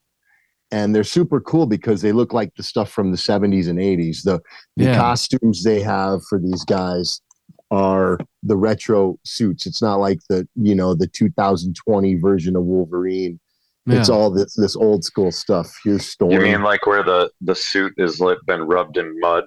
and 0.72 0.96
they're 0.96 1.04
super 1.04 1.40
cool 1.42 1.66
because 1.66 2.02
they 2.02 2.12
look 2.12 2.34
like 2.34 2.54
the 2.56 2.64
stuff 2.64 2.90
from 2.90 3.12
the 3.12 3.18
70s 3.18 3.68
and 3.68 3.80
80s. 3.80 4.24
The 4.24 4.40
the 4.76 4.86
Yeah. 4.86 4.96
costumes 4.98 5.64
they 5.64 5.82
have 5.82 6.22
for 6.30 6.40
these 6.40 6.64
guys 6.66 7.22
are 7.70 8.18
the 8.44 8.56
retro 8.58 9.20
suits. 9.24 9.66
It's 9.66 9.82
not 9.82 10.00
like 10.00 10.20
the 10.30 10.48
you 10.56 10.74
know 10.74 10.96
the 10.96 11.08
2020 11.08 12.16
version 12.16 12.56
of 12.56 12.64
Wolverine. 12.64 13.40
Yeah. 13.88 14.00
It's 14.00 14.10
all 14.10 14.30
this 14.30 14.54
this 14.56 14.76
old 14.76 15.04
school 15.06 15.32
stuff. 15.32 15.74
Here's 15.84 16.06
Storm. 16.06 16.32
You 16.32 16.42
mean 16.42 16.62
like 16.62 16.86
where 16.86 17.04
the 17.04 17.32
the 17.42 17.56
suit 17.56 17.94
is 17.98 18.20
like 18.20 18.38
been 18.46 18.62
rubbed 18.62 18.98
in 18.98 19.18
mud, 19.20 19.46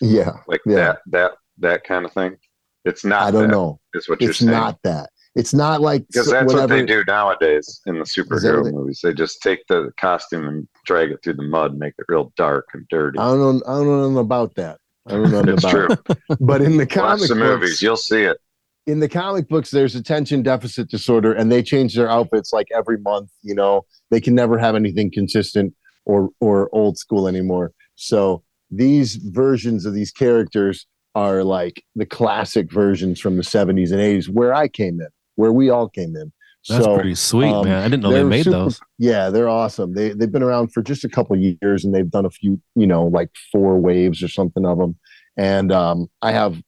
yeah, 0.00 0.32
like 0.46 0.60
Yeah. 0.66 0.74
that 0.74 0.98
that 1.10 1.30
that 1.58 1.84
kind 1.84 2.04
of 2.04 2.12
thing? 2.12 2.36
It's 2.84 3.04
not. 3.04 3.22
I 3.22 3.30
don't 3.30 3.42
that, 3.42 3.48
know. 3.48 3.80
Is 3.94 4.08
what 4.08 4.20
you're 4.20 4.30
It's 4.30 4.40
saying? 4.40 4.50
not 4.52 4.78
that. 4.84 5.10
It's 5.34 5.52
not 5.52 5.80
like 5.82 6.06
because 6.06 6.28
s- 6.28 6.32
that's 6.32 6.54
what 6.54 6.68
they 6.68 6.86
do 6.86 7.04
nowadays 7.06 7.80
in 7.86 7.98
the 7.98 8.04
superhero 8.04 8.58
what 8.58 8.64
they- 8.64 8.72
movies. 8.72 9.00
They 9.02 9.12
just 9.12 9.42
take 9.42 9.60
the 9.68 9.90
costume 9.98 10.48
and 10.48 10.68
drag 10.86 11.10
it 11.10 11.18
through 11.22 11.34
the 11.34 11.42
mud, 11.42 11.76
make 11.76 11.94
it 11.98 12.06
real 12.08 12.32
dark 12.36 12.68
and 12.74 12.86
dirty. 12.88 13.18
I 13.18 13.24
don't 13.28 13.58
know. 13.58 13.62
I 13.66 13.74
don't 13.84 14.14
know 14.14 14.20
about 14.20 14.54
that. 14.54 14.78
I 15.06 15.12
don't 15.12 15.30
know 15.30 15.42
nothing 15.42 15.54
it's 15.54 15.64
about 15.64 15.70
true. 15.72 15.88
it. 16.30 16.38
But 16.40 16.62
in 16.62 16.72
the 16.78 16.84
Watch 16.84 16.90
comic 16.94 17.28
the 17.28 17.34
movies, 17.34 17.70
books, 17.70 17.82
you'll 17.82 17.96
see 17.96 18.22
it. 18.22 18.38
In 18.86 19.00
the 19.00 19.08
comic 19.08 19.48
books, 19.48 19.70
there's 19.70 19.94
attention 19.94 20.42
deficit 20.42 20.88
disorder, 20.88 21.32
and 21.32 21.50
they 21.50 21.62
change 21.62 21.94
their 21.94 22.08
outfits 22.08 22.52
like 22.52 22.68
every 22.74 22.98
month. 22.98 23.30
You 23.42 23.54
know, 23.54 23.84
they 24.10 24.20
can 24.20 24.34
never 24.34 24.58
have 24.58 24.74
anything 24.74 25.10
consistent 25.10 25.74
or 26.04 26.30
or 26.40 26.68
old 26.72 26.96
school 26.96 27.28
anymore. 27.28 27.72
So 27.96 28.42
these 28.70 29.16
versions 29.16 29.86
of 29.86 29.94
these 29.94 30.10
characters 30.10 30.86
are 31.14 31.42
like 31.42 31.82
the 31.94 32.06
classic 32.06 32.70
versions 32.70 33.20
from 33.20 33.36
the 33.36 33.42
70s 33.42 33.90
and 33.90 34.00
80s, 34.00 34.28
where 34.28 34.52
I 34.52 34.68
came 34.68 35.00
in, 35.00 35.08
where 35.36 35.52
we 35.52 35.70
all 35.70 35.88
came 35.88 36.14
in. 36.14 36.32
That's 36.68 36.84
so 36.84 36.94
pretty 36.94 37.14
sweet, 37.14 37.52
um, 37.52 37.64
man. 37.64 37.82
I 37.82 37.88
didn't 37.88 38.02
know 38.02 38.10
they 38.10 38.24
made 38.24 38.44
super- 38.44 38.58
those. 38.58 38.80
Yeah, 38.98 39.30
they're 39.30 39.48
awesome. 39.48 39.94
They 39.94 40.10
they've 40.10 40.30
been 40.30 40.42
around 40.42 40.72
for 40.72 40.82
just 40.82 41.04
a 41.04 41.08
couple 41.08 41.36
of 41.36 41.42
years, 41.42 41.84
and 41.84 41.94
they've 41.94 42.10
done 42.10 42.26
a 42.26 42.30
few, 42.30 42.60
you 42.74 42.86
know, 42.86 43.06
like 43.06 43.30
four 43.52 43.78
waves 43.78 44.22
or 44.22 44.28
something 44.28 44.64
of 44.66 44.78
them. 44.78 44.96
And 45.36 45.70
um, 45.70 46.08
I 46.22 46.32
have, 46.32 46.60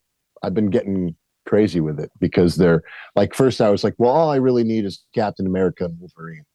I've 0.43 0.53
been 0.53 0.69
getting 0.69 1.15
crazy 1.49 1.79
with 1.81 1.99
it 1.99 2.11
because 2.19 2.55
they're 2.55 2.83
like 3.15 3.33
first 3.33 3.59
I 3.59 3.69
was 3.69 3.83
like, 3.83 3.95
well, 3.97 4.11
all 4.11 4.29
I 4.29 4.35
really 4.35 4.63
need 4.63 4.85
is 4.85 5.03
Captain 5.15 5.47
America 5.47 5.85
and 5.85 5.99
Wolverine. 5.99 6.45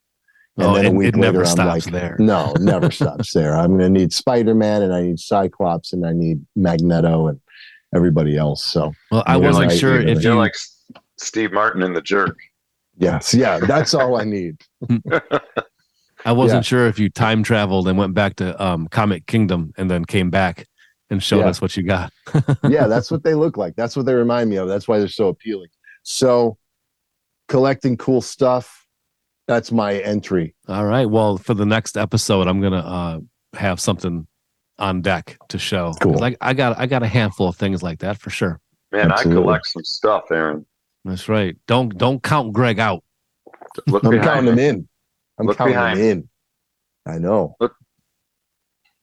And 0.57 0.67
oh, 0.69 0.75
then 0.75 0.85
a 0.85 0.89
and 0.91 0.99
week 0.99 1.09
it 1.09 1.17
never 1.17 1.39
later, 1.39 1.51
I'm 1.51 1.57
stops 1.57 1.87
like, 1.87 1.93
there. 1.93 2.17
No, 2.21 2.53
never 2.61 2.91
stops 2.93 3.33
there. 3.33 3.57
I'm 3.57 3.73
gonna 3.73 3.89
need 3.91 4.13
Spider 4.13 4.55
Man, 4.55 4.83
and 4.83 4.95
I 4.95 5.03
need 5.03 5.19
Cyclops, 5.19 5.93
and 5.93 6.07
I 6.07 6.13
need 6.13 6.47
Magneto, 6.55 7.27
and 7.27 7.41
everybody 7.93 8.37
else. 8.37 8.63
So 8.65 8.93
Well, 9.11 9.25
I 9.27 9.37
wasn't 9.37 9.69
like- 9.71 9.79
sure 9.81 10.01
you're 10.01 10.09
if 10.11 10.23
You're 10.23 10.37
like 10.37 10.55
Steve 11.19 11.53
Martin 11.53 11.83
in 11.83 11.93
the 11.93 12.01
Jerk. 12.03 12.39
yes, 12.99 13.35
yeah, 13.35 13.59
that's 13.59 13.95
all 13.95 14.17
I 14.21 14.25
need. 14.25 14.61
I 16.25 16.33
wasn't 16.33 16.59
Yeah. 16.65 16.69
sure 16.69 16.87
if 16.87 16.99
you 16.99 17.11
time 17.11 17.43
traveled 17.43 17.87
and 17.89 17.99
went 17.99 18.15
back 18.15 18.37
to 18.37 18.61
um, 18.65 18.87
Comic 18.89 19.27
Kingdom 19.27 19.73
and 19.77 19.91
then 19.91 20.05
came 20.05 20.31
back 20.31 20.67
and 21.11 21.23
showed 21.23 21.41
Yeah. 21.41 21.49
us 21.49 21.61
what 21.61 21.77
you 21.77 21.83
got. 21.83 22.13
yeah, 22.69 22.87
that's 22.87 23.11
what 23.11 23.23
they 23.23 23.35
look 23.35 23.57
like. 23.57 23.77
That's 23.77 23.97
what 23.97 24.07
they 24.07 24.15
remind 24.15 24.51
me 24.51 24.57
of. 24.57 24.69
That's 24.69 24.89
why 24.89 24.99
they're 24.99 25.09
so 25.09 25.29
appealing. 25.29 25.69
So, 26.03 26.59
collecting 27.49 27.97
cool 27.97 28.21
stuff. 28.21 28.87
That's 29.47 29.71
my 29.71 29.97
entry. 29.99 30.55
All 30.69 30.87
right. 30.87 31.05
Well, 31.09 31.37
for 31.37 31.53
the 31.55 31.67
next 31.67 31.97
episode, 31.99 32.47
I'm 32.49 32.61
gonna 32.63 32.79
uh, 32.79 33.21
have 33.59 33.79
something 33.81 34.27
on 34.79 35.03
deck 35.03 35.37
to 35.49 35.59
show. 35.59 35.93
Cool. 36.01 36.23
I, 36.25 36.35
I 36.41 36.55
got 36.55 36.79
I 36.79 36.87
got 36.87 37.03
a 37.03 37.07
handful 37.07 37.49
of 37.49 37.57
things 37.57 37.83
like 37.83 37.99
that 38.01 38.19
for 38.19 38.31
sure. 38.31 38.61
Man, 38.93 39.13
Absolutely. 39.13 39.43
I 39.43 39.45
collect 39.45 39.67
some 39.67 39.85
stuff, 39.85 40.31
Aaron. 40.31 40.65
That's 41.05 41.29
right. 41.29 41.57
Don't 41.67 41.97
don't 41.99 42.23
count 42.23 42.55
Greg 42.55 42.79
out. 42.79 43.05
Look 43.87 44.05
I'm 44.05 44.21
counting 44.23 44.53
him 44.53 44.59
in. 44.59 44.89
I'm 45.39 45.47
Look 45.47 45.59
counting 45.59 45.75
behind. 45.75 45.99
him 45.99 46.07
in. 46.07 46.29
I 47.07 47.19
know. 47.19 47.57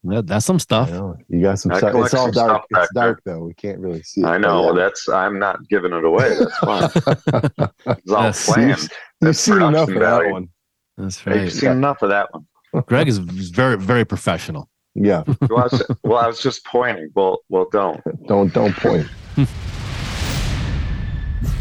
That, 0.03 0.25
that's 0.25 0.45
some 0.47 0.57
stuff. 0.57 0.89
You 1.29 1.41
got 1.41 1.59
some 1.59 1.73
I 1.73 1.77
stuff. 1.77 1.93
It's 1.95 2.13
all 2.15 2.31
dark. 2.31 2.63
stuff 2.71 2.83
It's 2.83 2.93
dark 2.95 3.21
though. 3.23 3.43
We 3.43 3.53
can't 3.53 3.77
really 3.79 4.01
see 4.01 4.21
it. 4.21 4.25
I 4.25 4.37
know. 4.39 4.69
yeah. 4.75 4.83
That's. 4.83 5.07
I'm 5.07 5.37
not 5.37 5.67
giving 5.69 5.93
it 5.93 6.03
away. 6.03 6.37
That's 6.39 6.57
fine. 6.57 6.89
It's 7.85 8.11
all 8.11 8.23
Yes. 8.23 8.45
planned. 8.45 8.69
You've 8.81 8.89
That's 9.21 9.39
seen 9.39 9.57
enough 9.57 9.87
production 9.87 9.95
of 9.97 10.01
that 10.23 10.31
one. 10.31 10.49
That's 10.97 11.19
Hey, 11.19 11.33
You've 11.33 11.43
right. 11.43 11.51
seen 11.51 11.71
enough 11.71 12.01
of 12.01 12.09
that 12.09 12.29
one. 12.33 12.47
Greg 12.87 13.07
is 13.07 13.19
very 13.19 13.77
very 13.77 14.03
professional. 14.05 14.69
Yeah. 14.95 15.23
Well 15.49 15.59
I, 15.59 15.63
was, 15.63 15.83
well, 16.03 16.17
I 16.19 16.27
was 16.27 16.39
just 16.41 16.65
pointing. 16.65 17.09
Well, 17.15 17.39
well, 17.49 17.67
don't. 17.71 18.01
Don't 18.27 18.51
don't 18.53 18.75
point. 18.75 19.07
All 19.37 19.45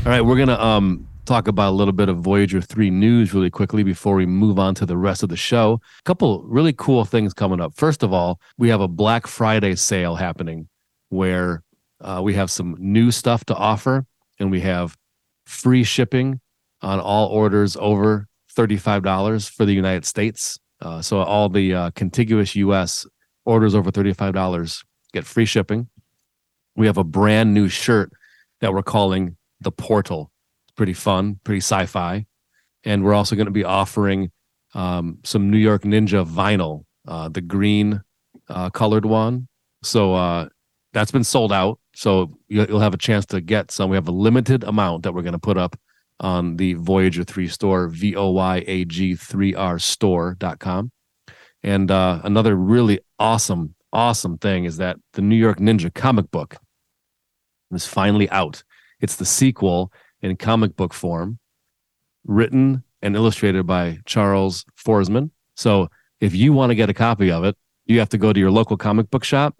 right, 0.06 0.22
we're 0.22 0.38
gonna 0.38 0.58
um 0.58 1.06
talk 1.30 1.46
about 1.46 1.70
a 1.70 1.76
little 1.76 1.92
bit 1.92 2.08
of 2.08 2.18
Voyager 2.18 2.60
three 2.60 2.90
news 2.90 3.32
really 3.32 3.50
quickly 3.50 3.84
before 3.84 4.16
we 4.16 4.26
move 4.26 4.58
on 4.58 4.74
to 4.74 4.84
the 4.84 4.96
rest 4.96 5.22
of 5.22 5.28
the 5.28 5.36
show. 5.36 5.80
A 6.00 6.02
couple 6.02 6.42
really 6.48 6.72
cool 6.72 7.04
things 7.04 7.32
coming 7.32 7.60
up. 7.60 7.72
First 7.76 8.02
of 8.02 8.12
all, 8.12 8.40
we 8.58 8.68
have 8.68 8.80
a 8.80 8.88
Black 8.88 9.28
Friday 9.28 9.76
sale 9.76 10.16
happening 10.16 10.68
where 11.10 11.62
uh, 12.00 12.20
we 12.20 12.34
have 12.34 12.50
some 12.50 12.74
new 12.80 13.12
stuff 13.12 13.44
to 13.44 13.54
offer, 13.54 14.06
and 14.40 14.50
we 14.50 14.60
have 14.62 14.96
free 15.46 15.84
shipping 15.84 16.40
on 16.82 16.98
all 16.98 17.28
orders 17.28 17.76
over 17.76 18.26
thirty-five 18.50 19.04
dollars 19.04 19.46
for 19.48 19.64
the 19.64 19.72
United 19.72 20.04
States. 20.04 20.58
Uh, 20.80 21.00
so 21.00 21.20
all 21.20 21.48
the 21.48 21.72
uh, 21.74 21.90
contiguous 21.92 22.56
U.S. 22.56 23.06
orders 23.44 23.76
over 23.76 23.92
thirty-five 23.92 24.34
dollars 24.34 24.82
get 25.12 25.24
free 25.24 25.44
shipping. 25.44 25.88
We 26.74 26.86
have 26.86 26.98
a 26.98 27.04
brand 27.04 27.54
new 27.54 27.68
shirt 27.68 28.10
that 28.60 28.74
we're 28.74 28.82
calling 28.82 29.36
the 29.60 29.70
Portal. 29.70 30.29
Pretty 30.80 30.94
fun, 30.94 31.38
pretty 31.44 31.58
sci-fi, 31.60 32.24
and 32.84 33.04
we're 33.04 33.12
also 33.12 33.36
going 33.36 33.44
to 33.44 33.52
be 33.52 33.64
offering 33.64 34.30
um, 34.72 35.18
some 35.24 35.50
New 35.50 35.58
York 35.58 35.82
Ninja 35.82 36.26
vinyl, 36.26 36.86
uh, 37.06 37.28
the 37.28 37.42
green 37.42 38.00
uh, 38.48 38.70
colored 38.70 39.04
one. 39.04 39.46
So 39.82 40.14
uh, 40.14 40.48
that's 40.94 41.10
been 41.10 41.22
sold 41.22 41.52
out. 41.52 41.78
So 41.94 42.30
you- 42.48 42.64
you'll 42.66 42.80
have 42.80 42.94
a 42.94 42.96
chance 42.96 43.26
to 43.26 43.42
get 43.42 43.70
some. 43.70 43.90
We 43.90 43.96
have 43.98 44.08
a 44.08 44.10
limited 44.10 44.64
amount 44.64 45.02
that 45.02 45.12
we're 45.12 45.20
going 45.20 45.34
to 45.34 45.38
put 45.38 45.58
up 45.58 45.78
on 46.18 46.56
the 46.56 46.72
Voyager 46.72 47.24
3 47.24 47.46
store, 47.48 47.88
V 47.88 48.16
O 48.16 48.30
Y 48.30 48.64
A 48.66 48.86
G 48.86 49.12
3R 49.12 49.78
store.com. 49.78 50.92
And 51.62 51.90
uh, 51.90 52.22
another 52.24 52.56
really 52.56 53.00
awesome, 53.18 53.74
awesome 53.92 54.38
thing 54.38 54.64
is 54.64 54.78
that 54.78 54.96
the 55.12 55.20
New 55.20 55.36
York 55.36 55.58
Ninja 55.58 55.92
comic 55.92 56.30
book 56.30 56.56
is 57.70 57.86
finally 57.86 58.30
out. 58.30 58.62
It's 59.02 59.16
the 59.16 59.26
sequel 59.26 59.92
in 60.22 60.36
comic 60.36 60.76
book 60.76 60.92
form, 60.92 61.38
written 62.24 62.84
and 63.02 63.16
illustrated 63.16 63.66
by 63.66 63.98
Charles 64.04 64.64
Forsman. 64.76 65.30
So 65.56 65.88
if 66.20 66.34
you 66.34 66.52
want 66.52 66.70
to 66.70 66.74
get 66.74 66.90
a 66.90 66.94
copy 66.94 67.30
of 67.30 67.44
it, 67.44 67.56
you 67.86 67.98
have 67.98 68.10
to 68.10 68.18
go 68.18 68.32
to 68.32 68.40
your 68.40 68.50
local 68.50 68.76
comic 68.76 69.10
book 69.10 69.24
shop 69.24 69.56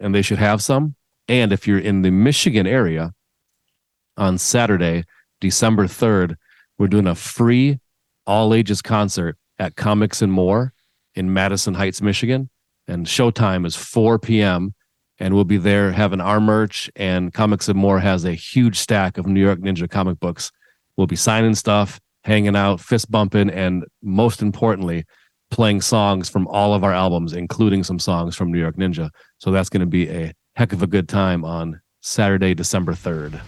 and 0.00 0.14
they 0.14 0.22
should 0.22 0.38
have 0.38 0.62
some. 0.62 0.94
And 1.28 1.52
if 1.52 1.66
you're 1.66 1.78
in 1.78 2.02
the 2.02 2.10
Michigan 2.10 2.66
area 2.66 3.12
on 4.16 4.38
Saturday, 4.38 5.04
December 5.40 5.84
3rd, 5.84 6.36
we're 6.78 6.88
doing 6.88 7.06
a 7.06 7.14
free 7.14 7.78
all 8.26 8.54
ages 8.54 8.82
concert 8.82 9.36
at 9.58 9.76
Comics 9.76 10.22
and 10.22 10.32
More 10.32 10.72
in 11.14 11.32
Madison 11.32 11.74
Heights, 11.74 12.02
Michigan. 12.02 12.48
And 12.88 13.06
showtime 13.06 13.64
is 13.64 13.76
4 13.76 14.18
p.m. 14.18 14.74
And 15.22 15.34
we'll 15.36 15.44
be 15.44 15.56
there 15.56 15.92
having 15.92 16.20
our 16.20 16.40
merch. 16.40 16.90
And 16.96 17.32
Comics 17.32 17.68
and 17.68 17.78
More 17.78 18.00
has 18.00 18.24
a 18.24 18.32
huge 18.32 18.76
stack 18.76 19.18
of 19.18 19.26
New 19.26 19.40
York 19.40 19.60
Ninja 19.60 19.88
comic 19.88 20.18
books. 20.18 20.50
We'll 20.96 21.06
be 21.06 21.14
signing 21.14 21.54
stuff, 21.54 22.00
hanging 22.24 22.56
out, 22.56 22.80
fist 22.80 23.08
bumping, 23.08 23.48
and 23.48 23.84
most 24.02 24.42
importantly, 24.42 25.04
playing 25.52 25.80
songs 25.80 26.28
from 26.28 26.48
all 26.48 26.74
of 26.74 26.82
our 26.82 26.92
albums, 26.92 27.34
including 27.34 27.84
some 27.84 28.00
songs 28.00 28.34
from 28.34 28.50
New 28.50 28.58
York 28.58 28.74
Ninja. 28.74 29.10
So 29.38 29.52
that's 29.52 29.68
going 29.68 29.82
to 29.82 29.86
be 29.86 30.10
a 30.10 30.32
heck 30.56 30.72
of 30.72 30.82
a 30.82 30.88
good 30.88 31.08
time 31.08 31.44
on 31.44 31.80
Saturday, 32.00 32.52
December 32.52 32.92
3rd. 32.92 33.40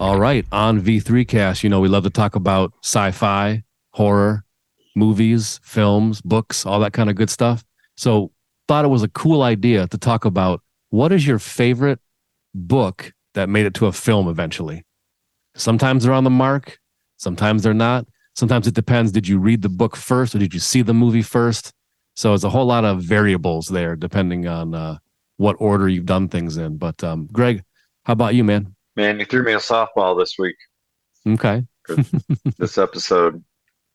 All 0.00 0.18
right, 0.18 0.44
on 0.50 0.80
V3 0.80 1.28
Cast, 1.28 1.62
you 1.62 1.70
know, 1.70 1.78
we 1.78 1.86
love 1.86 2.02
to 2.02 2.10
talk 2.10 2.34
about 2.34 2.72
sci 2.82 3.12
fi, 3.12 3.62
horror, 3.92 4.44
movies, 4.96 5.60
films, 5.62 6.20
books, 6.22 6.66
all 6.66 6.80
that 6.80 6.92
kind 6.92 7.08
of 7.08 7.14
good 7.14 7.30
stuff. 7.30 7.64
So, 7.96 8.32
thought 8.70 8.84
it 8.84 8.88
was 8.88 9.02
a 9.02 9.08
cool 9.08 9.42
idea 9.42 9.88
to 9.88 9.98
talk 9.98 10.24
about 10.24 10.62
what 10.90 11.10
is 11.10 11.26
your 11.26 11.40
favorite 11.40 11.98
book 12.54 13.12
that 13.34 13.48
made 13.48 13.66
it 13.66 13.74
to 13.74 13.86
a 13.86 13.90
film 13.92 14.28
eventually? 14.28 14.84
Sometimes 15.56 16.04
they're 16.04 16.12
on 16.12 16.22
the 16.22 16.30
mark, 16.30 16.78
sometimes 17.16 17.64
they're 17.64 17.74
not. 17.74 18.06
Sometimes 18.36 18.68
it 18.68 18.74
depends. 18.76 19.10
Did 19.10 19.26
you 19.26 19.40
read 19.40 19.62
the 19.62 19.68
book 19.68 19.96
first 19.96 20.36
or 20.36 20.38
did 20.38 20.54
you 20.54 20.60
see 20.60 20.82
the 20.82 20.94
movie 20.94 21.20
first? 21.20 21.72
So, 22.14 22.32
it's 22.32 22.44
a 22.44 22.48
whole 22.48 22.64
lot 22.64 22.84
of 22.84 23.02
variables 23.02 23.66
there 23.66 23.96
depending 23.96 24.46
on 24.46 24.72
uh, 24.72 24.98
what 25.36 25.56
order 25.58 25.88
you've 25.88 26.06
done 26.06 26.28
things 26.28 26.56
in. 26.56 26.76
But, 26.76 27.02
um, 27.02 27.28
Greg, 27.32 27.64
how 28.04 28.12
about 28.12 28.36
you, 28.36 28.44
man? 28.44 28.76
Man, 28.94 29.18
you 29.18 29.24
threw 29.24 29.42
me 29.42 29.52
a 29.52 29.56
softball 29.56 30.16
this 30.16 30.38
week. 30.38 30.54
Okay. 31.26 31.64
This 32.56 32.78
episode. 32.78 33.42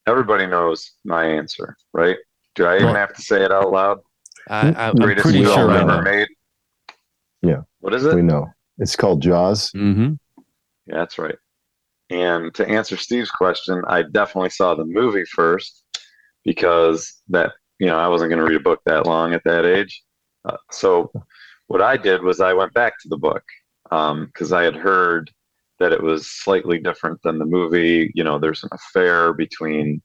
Everybody 0.06 0.48
knows 0.48 0.92
my 1.06 1.24
answer, 1.24 1.78
right? 1.94 2.18
Do 2.56 2.66
I 2.66 2.76
even 2.76 2.88
Well- 2.88 2.96
have 2.96 3.14
to 3.14 3.22
say 3.22 3.42
it 3.42 3.54
out 3.54 3.72
loud? 3.72 4.00
I, 4.50 4.70
I, 4.72 4.88
I'm 4.90 4.96
pretty 4.96 5.44
sure 5.44 5.72
I 5.72 5.84
know. 5.84 5.94
ever 5.94 6.02
made. 6.02 6.28
Yeah. 7.42 7.62
What 7.80 7.94
is 7.94 8.06
it? 8.06 8.16
We 8.16 8.22
know. 8.22 8.48
It's 8.78 8.96
called 8.96 9.22
Jaws. 9.22 9.72
Mm-hmm. 9.72 10.14
Yeah, 10.88 10.96
that's 10.96 11.18
right. 11.18 11.38
And 12.10 12.54
to 12.56 12.68
answer 12.68 12.98
Steve's 12.98 13.32
question, 13.32 13.82
I 13.88 14.04
definitely 14.04 14.52
saw 14.52 14.76
the 14.76 14.86
movie 14.86 15.26
first 15.26 15.84
because 16.44 17.22
that 17.30 17.54
you 17.80 17.88
know 17.88 17.98
I 17.98 18.08
wasn't 18.08 18.30
going 18.30 18.40
to 18.40 18.48
read 18.48 18.60
a 18.60 18.64
book 18.64 18.82
that 18.86 19.08
long 19.08 19.34
at 19.34 19.44
that 19.46 19.66
age. 19.66 20.04
Uh, 20.46 20.58
so 20.72 21.12
what 21.68 21.82
I 21.82 21.98
did 21.98 22.22
was 22.22 22.40
I 22.40 22.54
went 22.54 22.74
back 22.74 22.94
to 23.02 23.10
the 23.10 23.18
book 23.18 23.44
because 23.84 24.52
I 24.52 24.64
had 24.64 24.76
heard 24.76 25.32
that 25.80 25.92
it 25.92 26.02
was 26.02 26.28
slightly 26.28 26.80
different 26.80 27.20
than 27.24 27.40
the 27.40 27.46
movie. 27.46 28.12
You 28.14 28.24
know, 28.24 28.38
there's 28.38 28.64
an 28.64 28.70
affair 28.72 29.34
between 29.34 30.02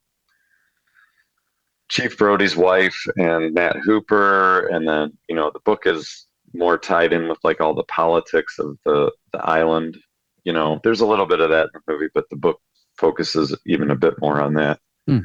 Chief 1.90 2.16
Brody's 2.16 2.56
wife 2.56 2.96
and 3.16 3.52
Matt 3.52 3.76
Hooper, 3.84 4.66
and 4.68 4.88
then 4.88 5.12
you 5.28 5.34
know 5.36 5.50
the 5.52 5.60
book 5.60 5.86
is 5.86 6.26
more 6.54 6.78
tied 6.78 7.12
in 7.12 7.28
with 7.28 7.38
like 7.44 7.60
all 7.60 7.74
the 7.74 7.84
politics 7.84 8.58
of 8.58 8.76
the 8.84 9.12
the 9.32 9.38
island 9.44 9.96
you 10.44 10.54
know, 10.54 10.80
there's 10.82 11.02
a 11.02 11.06
little 11.06 11.26
bit 11.26 11.38
of 11.40 11.50
that 11.50 11.64
in 11.74 11.80
the 11.86 11.92
movie, 11.92 12.08
but 12.14 12.24
the 12.30 12.36
book 12.36 12.58
focuses 12.96 13.54
even 13.66 13.90
a 13.90 13.94
bit 13.94 14.14
more 14.22 14.40
on 14.40 14.54
that. 14.54 14.80
Hmm. 15.06 15.18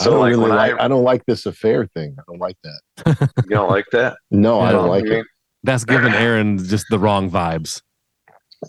I 0.00 0.04
So, 0.04 0.10
don't 0.10 0.18
like, 0.20 0.30
really 0.32 0.48
like. 0.50 0.72
I, 0.80 0.84
I 0.84 0.88
don't 0.88 1.04
like 1.04 1.24
this 1.26 1.46
affair 1.46 1.86
thing. 1.86 2.16
I 2.18 2.22
don't 2.26 2.40
like 2.40 2.56
that. 2.64 3.30
you 3.44 3.50
don't 3.50 3.70
like 3.70 3.84
that? 3.92 4.16
No, 4.32 4.58
I 4.58 4.72
don't 4.72 4.88
like 4.88 5.04
I 5.04 5.08
mean, 5.08 5.18
it. 5.20 5.26
That's 5.62 5.84
giving 5.84 6.12
Aaron 6.12 6.58
just 6.58 6.86
the 6.90 6.98
wrong 6.98 7.30
vibes. 7.30 7.80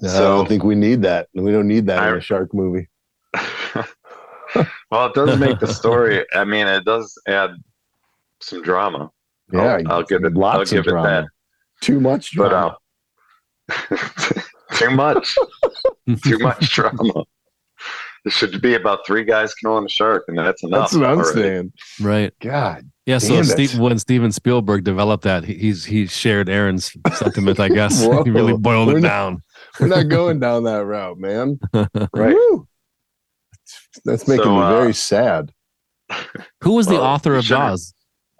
I 0.03 0.07
So- 0.09 0.37
don't 0.37 0.47
think 0.47 0.63
we 0.63 0.75
need 0.75 1.01
that. 1.01 1.27
We 1.33 1.51
don't 1.51 1.67
need 1.67 1.87
that 1.87 2.07
in 2.07 2.17
a 2.17 2.21
shark 2.21 2.53
movie. 2.53 2.87
Well, 4.93 5.05
it 5.07 5.13
does 5.13 5.39
make 5.39 5.59
the 5.59 5.67
story. 5.67 6.25
I 6.33 6.43
mean, 6.45 6.67
it 6.67 6.85
does 6.85 7.13
add 7.27 7.51
some 8.41 8.61
drama. 8.61 9.09
Yeah, 9.51 9.79
I'll, 9.87 9.91
I'll 9.91 10.03
give 10.03 10.23
it. 10.23 10.33
lots 10.33 10.55
I'll 10.55 10.61
of 10.61 10.69
give 10.69 10.87
it 10.87 10.89
drama. 10.89 11.07
that. 11.07 11.25
Too 11.81 11.99
much 11.99 12.35
But 12.35 12.49
drama. 12.49 12.77
uh, 13.69 14.41
too 14.75 14.89
much, 14.91 15.35
too 16.23 16.39
much 16.39 16.69
drama. 16.69 17.23
It 18.25 18.31
should 18.31 18.61
be 18.61 18.75
about 18.75 19.05
three 19.05 19.25
guys 19.25 19.53
killing 19.53 19.85
a 19.85 19.89
shark, 19.89 20.23
and 20.29 20.37
that's 20.37 20.63
enough. 20.63 20.91
That's 20.91 20.95
what 20.95 21.05
I'm 21.09 21.17
already. 21.19 21.41
saying. 21.41 21.73
Right. 21.99 22.33
God, 22.39 22.89
Yeah. 23.05 23.17
So 23.17 23.41
Steve, 23.43 23.77
when 23.77 23.99
Steven 23.99 24.31
Spielberg 24.31 24.85
developed 24.85 25.25
that, 25.25 25.43
he, 25.43 25.55
he's 25.55 25.83
he 25.83 26.07
shared 26.07 26.47
Aaron's 26.47 26.95
sentiment. 27.15 27.59
I 27.59 27.67
guess 27.67 28.01
he 28.23 28.29
really 28.31 28.55
boiled 28.55 28.87
We're 28.87 28.97
it 28.99 29.01
not- 29.01 29.09
down. 29.09 29.43
we're 29.79 29.87
not 29.87 30.07
going 30.07 30.39
down 30.39 30.63
that 30.63 30.85
route, 30.85 31.17
man. 31.19 31.59
Right. 32.13 32.33
Woo. 32.33 32.65
That's 34.05 34.27
making 34.27 34.45
So, 34.45 34.55
me 34.55 34.61
uh, 34.61 34.69
very 34.79 34.93
sad. 34.93 35.51
Who 36.61 36.73
was 36.73 36.87
the 36.87 36.99
author 36.99 37.35
of 37.35 37.45
shouldn't- 37.45 37.69
Jaws? 37.71 37.93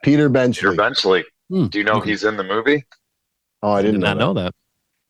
Peter 0.04 0.28
Peter 0.28 0.30
Benchley. 0.30 0.76
Benchley. 0.76 1.24
Hmm. 1.50 1.68
Do 1.68 1.78
you 1.78 1.84
know 1.86 2.00
he's 2.02 2.24
in 2.24 2.36
the 2.38 2.44
movie? 2.44 2.84
Oh, 3.62 3.72
I 3.72 3.80
I 3.80 3.82
didn't 3.82 4.02
did 4.02 4.06
not 4.06 4.18
know. 4.18 4.34
know 4.34 4.42
that. 4.44 4.54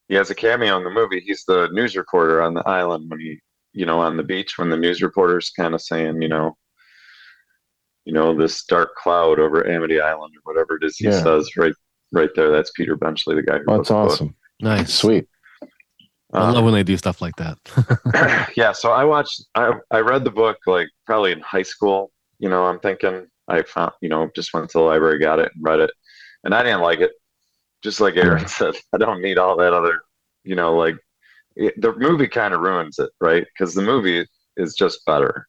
He 0.07 0.15
has 0.15 0.29
a 0.29 0.35
cameo 0.35 0.77
in 0.77 0.83
the 0.83 0.89
movie. 0.91 1.19
He's 1.21 1.43
the 1.45 1.69
news 1.71 1.95
reporter 1.95 2.41
on 2.41 2.53
the 2.53 2.61
island 2.67 3.09
when 3.09 3.19
he, 3.19 3.39
you 3.71 3.85
know, 3.85 3.99
on 3.99 4.17
the 4.17 4.23
beach 4.23 4.57
when 4.59 4.69
the 4.69 4.77
news 4.77 5.01
reporter's 5.01 5.49
kind 5.51 5.73
of 5.73 5.81
saying, 5.81 6.21
you 6.21 6.27
know, 6.27 6.55
you 8.05 8.13
know, 8.13 8.35
this 8.37 8.63
dark 8.65 8.95
cloud 8.95 9.39
over 9.39 9.65
Amity 9.67 9.99
Island 10.01 10.33
or 10.35 10.41
whatever 10.53 10.75
it 10.75 10.83
is 10.83 10.97
he 10.97 11.05
Yeah. 11.05 11.23
says 11.23 11.49
right 11.57 11.73
right 12.11 12.29
there. 12.35 12.51
That's 12.51 12.71
Peter 12.71 12.95
Benchley, 12.95 13.35
the 13.35 13.41
guy 13.43 13.57
who 13.59 13.63
Oh, 13.67 13.71
wrote 13.73 13.77
that's 13.77 13.89
the 13.89 13.93
book. 13.95 14.11
awesome. 14.11 14.35
Nice. 14.59 14.93
Sweet. 14.93 15.27
I 16.33 16.45
Um, 16.49 16.53
love 16.53 16.63
when 16.65 16.73
they 16.73 16.83
do 16.83 16.97
stuff 16.97 17.21
like 17.21 17.35
that. 17.37 17.57
yeah, 18.55 18.71
so 18.71 18.91
I 18.91 19.03
watched 19.05 19.45
I 19.55 19.73
I 19.91 19.99
read 19.99 20.23
the 20.23 20.31
book 20.31 20.57
like 20.67 20.89
probably 21.05 21.31
in 21.31 21.39
high 21.41 21.63
school. 21.63 22.11
You 22.39 22.49
know, 22.49 22.65
I'm 22.65 22.79
thinking 22.79 23.27
I 23.47 23.63
found 23.63 23.93
you 24.01 24.09
know, 24.09 24.29
just 24.35 24.53
went 24.53 24.69
to 24.71 24.77
the 24.79 24.83
library, 24.83 25.19
got 25.19 25.39
it, 25.39 25.51
and 25.55 25.63
read 25.63 25.79
it. 25.79 25.91
And 26.43 26.53
I 26.53 26.63
didn't 26.63 26.81
like 26.81 26.99
it. 26.99 27.11
Just 27.83 28.01
like 28.01 28.17
Aaron 28.17 28.47
said, 28.47 28.75
I 28.93 28.97
don't 28.97 29.21
need 29.21 29.37
all 29.39 29.57
that 29.57 29.73
other, 29.73 30.01
you 30.43 30.55
know, 30.55 30.75
like 30.75 30.97
it, 31.55 31.79
the 31.81 31.93
movie 31.95 32.27
kind 32.27 32.53
of 32.53 32.61
ruins 32.61 32.99
it, 32.99 33.11
right? 33.21 33.45
Because 33.45 33.75
the 33.75 33.81
movie 33.83 34.27
is 34.57 34.75
just 34.75 35.05
better. 35.05 35.47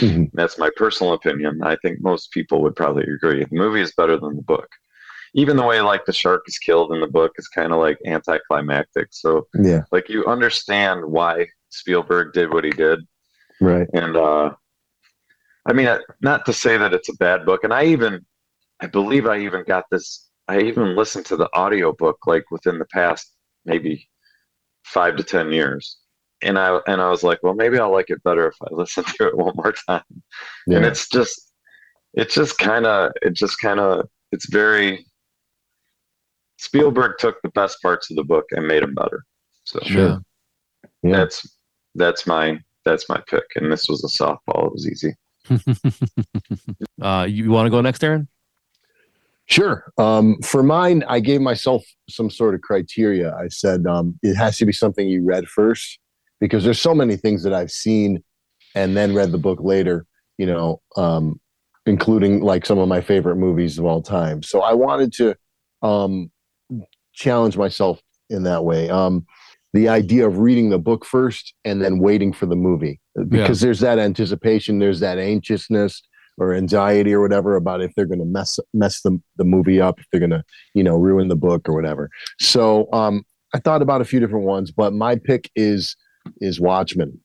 Mhm. 0.00 0.30
That's 0.32 0.58
my 0.58 0.70
personal 0.76 1.14
opinion. 1.14 1.60
I 1.62 1.76
think 1.82 2.00
most 2.00 2.30
people 2.32 2.62
would 2.62 2.76
probably 2.76 3.04
agree. 3.04 3.44
The 3.44 3.56
movie 3.56 3.80
is 3.80 3.92
better 3.96 4.18
than 4.18 4.36
the 4.36 4.42
book. 4.42 4.68
Even 5.34 5.56
the 5.56 5.64
way 5.64 5.80
like 5.80 6.04
the 6.04 6.12
shark 6.12 6.42
is 6.46 6.58
killed 6.58 6.92
in 6.92 7.00
the 7.00 7.06
book 7.06 7.32
is 7.38 7.48
kind 7.48 7.72
of 7.72 7.78
like 7.78 7.98
anticlimactic. 8.06 9.08
So 9.10 9.46
Yeah, 9.54 9.82
like 9.92 10.08
you 10.08 10.26
understand 10.26 11.04
why 11.04 11.46
Spielberg 11.70 12.32
did 12.32 12.52
what 12.52 12.64
he 12.64 12.70
did, 12.70 13.00
right. 13.60 13.88
and 13.92 14.16
uh, 14.16 14.50
I 15.68 15.72
mean, 15.72 15.86
uh, 15.86 15.98
not 16.22 16.46
to 16.46 16.52
say 16.52 16.78
that 16.78 16.94
it's 16.94 17.10
a 17.10 17.16
bad 17.16 17.44
book. 17.44 17.62
And 17.62 17.74
I 17.74 17.84
even, 17.84 18.24
I 18.80 18.86
believe 18.86 19.26
I 19.26 19.38
even 19.40 19.64
got 19.64 19.84
this. 19.90 20.28
I 20.48 20.60
even 20.60 20.96
listened 20.96 21.26
to 21.26 21.36
the 21.36 21.54
audiobook 21.54 22.26
like 22.26 22.50
within 22.50 22.78
the 22.78 22.86
past 22.86 23.34
maybe 23.66 24.08
five 24.84 25.16
to 25.16 25.22
ten 25.22 25.52
years, 25.52 25.98
and 26.42 26.58
I 26.58 26.80
and 26.86 27.02
I 27.02 27.10
was 27.10 27.22
like, 27.22 27.42
well, 27.42 27.54
maybe 27.54 27.78
I'll 27.78 27.92
like 27.92 28.08
it 28.08 28.22
better 28.22 28.48
if 28.48 28.56
I 28.62 28.68
listen 28.70 29.04
to 29.04 29.28
it 29.28 29.36
one 29.36 29.54
more 29.56 29.72
time. 29.72 30.02
And 30.76 30.86
it's 30.86 31.08
just, 31.08 31.52
it's 32.14 32.34
just 32.34 32.56
kind 32.56 32.86
of, 32.86 33.12
it 33.22 33.34
just 33.34 33.60
kind 33.60 33.80
of, 33.80 34.08
it's 34.32 34.48
very. 34.50 35.04
Spielberg 36.58 37.18
took 37.18 37.40
the 37.42 37.50
best 37.50 37.80
parts 37.80 38.10
of 38.10 38.16
the 38.16 38.24
book 38.24 38.44
and 38.50 38.66
made 38.66 38.82
them 38.82 38.94
better. 38.94 39.24
So 39.64 39.80
Sure. 39.82 40.20
Yeah. 41.02 41.12
that's 41.12 41.56
that's 41.94 42.26
my 42.26 42.58
that's 42.84 43.08
my 43.08 43.22
pick, 43.28 43.44
and 43.56 43.70
this 43.70 43.88
was 43.88 44.02
a 44.04 44.08
softball. 44.08 44.66
It 44.66 44.72
was 44.72 44.88
easy. 44.88 45.14
uh, 47.02 47.26
you 47.28 47.50
want 47.50 47.66
to 47.66 47.70
go 47.70 47.80
next, 47.80 48.02
Aaron? 48.02 48.28
Sure. 49.46 49.90
Um, 49.96 50.36
for 50.42 50.62
mine, 50.62 51.04
I 51.08 51.20
gave 51.20 51.40
myself 51.40 51.84
some 52.08 52.30
sort 52.30 52.54
of 52.54 52.60
criteria. 52.60 53.34
I 53.34 53.48
said 53.48 53.86
um, 53.86 54.18
it 54.22 54.34
has 54.34 54.58
to 54.58 54.66
be 54.66 54.72
something 54.72 55.08
you 55.08 55.24
read 55.24 55.48
first 55.48 55.98
because 56.40 56.64
there's 56.64 56.80
so 56.80 56.94
many 56.94 57.16
things 57.16 57.42
that 57.44 57.54
I've 57.54 57.70
seen 57.70 58.22
and 58.74 58.96
then 58.96 59.14
read 59.14 59.32
the 59.32 59.38
book 59.38 59.60
later, 59.62 60.06
you 60.36 60.46
know, 60.46 60.82
um, 60.96 61.40
including 61.86 62.40
like 62.40 62.66
some 62.66 62.78
of 62.78 62.88
my 62.88 63.00
favorite 63.00 63.36
movies 63.36 63.78
of 63.78 63.86
all 63.86 64.02
time. 64.02 64.42
So 64.42 64.60
I 64.60 64.74
wanted 64.74 65.12
to 65.14 65.34
um, 65.82 66.30
challenge 67.18 67.56
myself 67.56 68.00
in 68.30 68.44
that 68.44 68.64
way. 68.64 68.88
Um, 68.88 69.26
the 69.74 69.88
idea 69.88 70.26
of 70.26 70.38
reading 70.38 70.70
the 70.70 70.78
book 70.78 71.04
first 71.04 71.52
and 71.64 71.82
then 71.82 71.98
waiting 71.98 72.32
for 72.32 72.46
the 72.46 72.56
movie 72.56 73.00
because 73.28 73.60
there's 73.60 73.80
that 73.80 73.98
anticipation, 73.98 74.78
there's 74.78 75.00
that 75.00 75.18
anxiousness 75.18 76.02
or 76.38 76.54
anxiety 76.54 77.12
or 77.12 77.20
whatever 77.20 77.56
about 77.56 77.82
if 77.82 77.92
they're 77.94 78.06
going 78.06 78.20
to 78.20 78.24
mess 78.24 78.58
mess 78.72 79.02
the, 79.02 79.20
the 79.36 79.44
movie 79.44 79.80
up, 79.80 79.98
if 79.98 80.06
they're 80.10 80.20
going 80.20 80.30
to 80.30 80.42
you 80.74 80.82
know 80.82 80.96
ruin 80.96 81.28
the 81.28 81.36
book 81.36 81.68
or 81.68 81.74
whatever. 81.74 82.08
So 82.38 82.88
um, 82.92 83.24
I 83.54 83.58
thought 83.58 83.82
about 83.82 84.00
a 84.00 84.04
few 84.04 84.20
different 84.20 84.46
ones, 84.46 84.70
but 84.70 84.92
my 84.92 85.16
pick 85.16 85.50
is 85.54 85.96
is 86.40 86.60
Watchmen. 86.60 87.20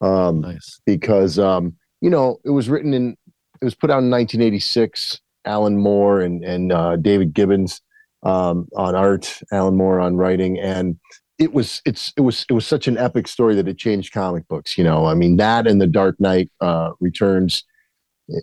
Um, 0.00 0.40
Nice. 0.40 0.80
because 0.86 1.38
um, 1.38 1.76
you 2.00 2.10
know 2.10 2.38
it 2.44 2.50
was 2.50 2.68
written 2.68 2.94
in 2.94 3.16
it 3.60 3.64
was 3.64 3.74
put 3.74 3.90
out 3.90 4.02
in 4.02 4.10
1986 4.10 5.20
alan 5.44 5.76
moore 5.76 6.20
and 6.20 6.44
and 6.44 6.72
uh, 6.72 6.96
david 6.96 7.32
gibbons 7.34 7.80
um, 8.22 8.68
on 8.76 8.94
art 8.94 9.40
alan 9.52 9.76
moore 9.76 10.00
on 10.00 10.16
writing. 10.16 10.58
And 10.58 10.98
it 11.38 11.52
was 11.52 11.80
it's 11.86 12.12
it 12.16 12.20
was 12.20 12.44
it 12.48 12.52
was 12.52 12.66
such 12.66 12.86
an 12.86 12.98
epic 12.98 13.26
story 13.26 13.54
that 13.54 13.68
it 13.68 13.78
changed 13.78 14.12
comic 14.12 14.46
books 14.48 14.76
you 14.76 14.84
know? 14.84 15.06
I 15.06 15.14
mean 15.14 15.36
that 15.36 15.66
and 15.66 15.80
the 15.80 15.86
dark 15.86 16.20
knight 16.20 16.50
uh, 16.60 16.90
returns 17.00 17.64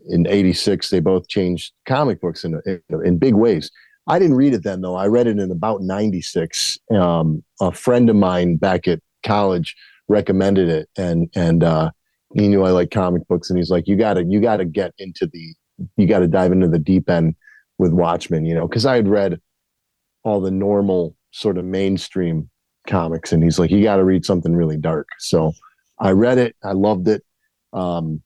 in 0.10 0.28
86 0.28 0.90
they 0.90 1.00
both 1.00 1.28
changed 1.28 1.74
comic 1.88 2.20
books 2.22 2.44
in, 2.44 2.62
in 2.66 2.82
in 3.06 3.18
big 3.18 3.36
ways. 3.36 3.72
I 4.10 4.20
didn't 4.20 4.38
read 4.38 4.54
it 4.54 4.64
then 4.64 4.82
though. 4.82 4.96
I 4.96 5.08
read 5.08 5.28
it 5.28 5.40
in 5.40 5.52
about 5.52 5.82
96 5.82 6.80
um, 6.92 7.44
a 7.62 7.72
friend 7.72 8.10
of 8.10 8.16
mine 8.16 8.56
back 8.56 8.88
at 8.88 9.00
college 9.26 9.76
recommended 10.08 10.70
it. 10.70 10.90
And 10.98 11.30
and 11.36 11.64
uh 11.64 11.92
he 12.36 12.48
knew 12.48 12.64
I 12.64 12.72
like 12.72 12.92
comic 12.92 13.28
books. 13.28 13.50
And 13.50 13.58
he's 13.58 13.70
like, 13.70 13.88
you 13.88 13.96
gotta, 13.96 14.24
you 14.24 14.42
gotta 14.42 14.66
get 14.66 14.94
into 14.98 15.28
the, 15.28 15.54
you 15.96 16.08
gotta 16.08 16.28
dive 16.28 16.52
into 16.52 16.68
the 16.68 16.80
deep 16.80 17.10
end 17.10 17.36
with 17.78 17.94
Watchmen, 17.94 18.46
you 18.46 18.54
know, 18.54 18.68
cause 18.68 18.86
I 18.86 18.96
had 18.96 19.08
read 19.08 19.40
all 20.24 20.42
the 20.42 20.52
normal 20.52 21.16
sort 21.32 21.58
of 21.58 21.66
mainstream 21.66 22.50
comics 22.88 23.34
and 23.34 23.44
he's 23.44 23.60
like, 23.60 23.72
you 23.72 23.84
gotta 23.84 24.04
read 24.04 24.26
something 24.26 24.56
really 24.56 24.78
dark. 24.78 25.08
So 25.20 25.54
I 26.00 26.12
read 26.12 26.38
it. 26.38 26.56
I 26.64 26.72
loved 26.72 27.08
it. 27.08 27.24
Um, 27.74 28.22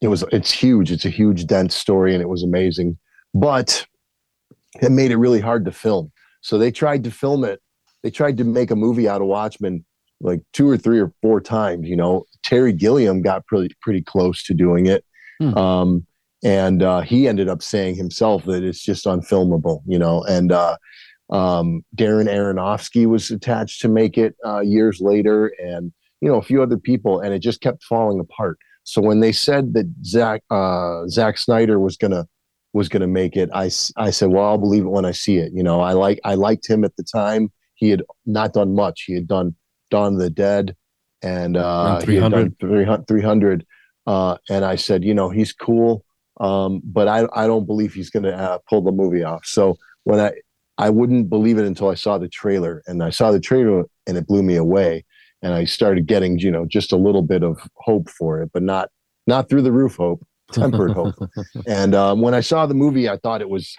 it 0.00 0.08
was, 0.08 0.24
it's 0.32 0.50
huge. 0.50 0.90
It's 0.90 1.04
a 1.04 1.10
huge, 1.10 1.46
dense 1.46 1.74
story 1.74 2.14
and 2.14 2.22
it 2.22 2.28
was 2.28 2.42
amazing, 2.42 2.98
but 3.34 3.86
it 4.82 4.90
made 4.90 5.10
it 5.10 5.16
really 5.16 5.40
hard 5.40 5.64
to 5.66 5.72
film. 5.72 6.10
So 6.40 6.58
they 6.58 6.70
tried 6.70 7.04
to 7.04 7.10
film 7.10 7.44
it. 7.44 7.60
They 8.02 8.10
tried 8.10 8.36
to 8.38 8.44
make 8.44 8.70
a 8.70 8.76
movie 8.76 9.08
out 9.08 9.20
of 9.20 9.26
Watchmen 9.26 9.84
like 10.22 10.42
two 10.52 10.68
or 10.68 10.76
three 10.76 11.00
or 11.00 11.12
four 11.22 11.40
times. 11.40 11.88
You 11.88 11.96
know, 11.96 12.24
Terry 12.42 12.72
Gilliam 12.72 13.20
got 13.22 13.46
pretty 13.46 13.74
pretty 13.82 14.02
close 14.02 14.42
to 14.44 14.54
doing 14.54 14.86
it, 14.86 15.04
Hmm. 15.38 15.56
um, 15.56 16.06
and 16.42 16.82
uh, 16.82 17.00
he 17.00 17.28
ended 17.28 17.48
up 17.48 17.62
saying 17.62 17.94
himself 17.96 18.44
that 18.44 18.62
it's 18.62 18.82
just 18.82 19.04
unfilmable. 19.06 19.82
You 19.86 19.98
know, 19.98 20.22
and 20.24 20.50
uh, 20.52 20.76
um, 21.30 21.84
Darren 21.96 22.28
Aronofsky 22.28 23.06
was 23.06 23.30
attached 23.30 23.80
to 23.82 23.88
make 23.88 24.18
it 24.18 24.34
uh, 24.44 24.60
years 24.60 25.00
later, 25.00 25.52
and 25.62 25.92
you 26.20 26.28
know 26.28 26.36
a 26.36 26.42
few 26.42 26.62
other 26.62 26.78
people, 26.78 27.20
and 27.20 27.32
it 27.34 27.40
just 27.40 27.60
kept 27.60 27.82
falling 27.84 28.20
apart. 28.20 28.58
So 28.84 29.00
when 29.00 29.20
they 29.20 29.32
said 29.32 29.74
that 29.74 29.86
Zach 30.04 30.42
uh, 30.50 31.06
Zack 31.08 31.38
Snyder 31.38 31.78
was 31.78 31.96
gonna 31.96 32.26
was 32.72 32.88
gonna 32.88 33.06
make 33.06 33.36
it, 33.36 33.50
I 33.54 33.70
I 33.96 34.10
said, 34.10 34.30
well, 34.30 34.46
I'll 34.46 34.58
believe 34.58 34.84
it 34.84 34.90
when 34.90 35.04
I 35.04 35.12
see 35.12 35.36
it. 35.36 35.52
You 35.54 35.62
know, 35.62 35.80
I 35.80 35.92
like 35.92 36.20
I 36.24 36.34
liked 36.34 36.68
him 36.68 36.84
at 36.84 36.96
the 36.96 37.04
time. 37.04 37.52
He 37.74 37.90
had 37.90 38.02
not 38.26 38.52
done 38.52 38.74
much. 38.74 39.04
He 39.06 39.14
had 39.14 39.26
done 39.26 39.54
Dawn 39.90 40.14
of 40.14 40.20
the 40.20 40.30
Dead 40.30 40.76
and 41.22 41.56
uh, 41.56 41.60
Around 41.60 42.08
he 42.08 42.16
had 42.16 42.30
300. 42.30 42.58
300, 42.60 43.06
300 43.06 43.66
uh, 44.06 44.36
and 44.48 44.64
I 44.64 44.76
said, 44.76 45.04
you 45.04 45.14
know, 45.14 45.30
he's 45.30 45.52
cool, 45.52 46.04
um, 46.40 46.80
but 46.84 47.06
I 47.08 47.26
I 47.32 47.46
don't 47.46 47.66
believe 47.66 47.94
he's 47.94 48.10
going 48.10 48.22
to 48.24 48.34
uh, 48.34 48.58
pull 48.68 48.82
the 48.82 48.92
movie 48.92 49.22
off. 49.22 49.44
So 49.44 49.76
when 50.04 50.20
I 50.20 50.32
I 50.80 50.88
wouldn't 50.90 51.28
believe 51.28 51.58
it 51.58 51.66
until 51.66 51.90
I 51.90 51.94
saw 51.94 52.16
the 52.16 52.28
trailer, 52.28 52.82
and 52.86 53.02
I 53.02 53.10
saw 53.10 53.30
the 53.30 53.40
trailer 53.40 53.84
and 54.06 54.16
it 54.16 54.26
blew 54.26 54.42
me 54.42 54.56
away, 54.56 55.04
and 55.42 55.52
I 55.52 55.64
started 55.64 56.06
getting 56.06 56.38
you 56.38 56.50
know 56.50 56.64
just 56.66 56.90
a 56.92 56.96
little 56.96 57.22
bit 57.22 57.42
of 57.42 57.60
hope 57.76 58.08
for 58.08 58.40
it, 58.42 58.50
but 58.52 58.62
not 58.62 58.88
not 59.26 59.48
through 59.48 59.62
the 59.62 59.72
roof 59.72 59.96
hope, 59.96 60.26
tempered 60.52 60.92
hope. 60.92 61.14
And 61.66 61.94
um, 61.94 62.22
when 62.22 62.34
I 62.34 62.40
saw 62.40 62.66
the 62.66 62.74
movie, 62.74 63.08
I 63.08 63.18
thought 63.18 63.42
it 63.42 63.50
was 63.50 63.76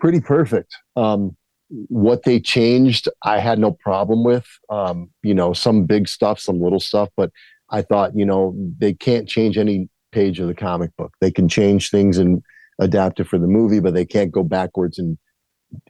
pretty 0.00 0.20
perfect. 0.20 0.74
Um, 0.96 1.36
what 1.68 2.22
they 2.22 2.40
changed, 2.40 3.08
I 3.22 3.40
had 3.40 3.58
no 3.58 3.72
problem 3.72 4.24
with. 4.24 4.46
Um, 4.70 5.10
you 5.22 5.34
know, 5.34 5.52
some 5.52 5.84
big 5.84 6.08
stuff, 6.08 6.40
some 6.40 6.60
little 6.62 6.80
stuff, 6.80 7.10
but 7.16 7.30
I 7.70 7.82
thought, 7.82 8.16
you 8.16 8.24
know, 8.24 8.54
they 8.78 8.94
can't 8.94 9.28
change 9.28 9.58
any 9.58 9.90
page 10.12 10.40
of 10.40 10.48
the 10.48 10.54
comic 10.54 10.96
book. 10.96 11.12
They 11.20 11.30
can 11.30 11.48
change 11.48 11.90
things 11.90 12.16
and 12.16 12.42
adapt 12.78 13.20
it 13.20 13.28
for 13.28 13.38
the 13.38 13.46
movie, 13.46 13.80
but 13.80 13.92
they 13.92 14.06
can't 14.06 14.32
go 14.32 14.42
backwards 14.42 14.98
and 14.98 15.18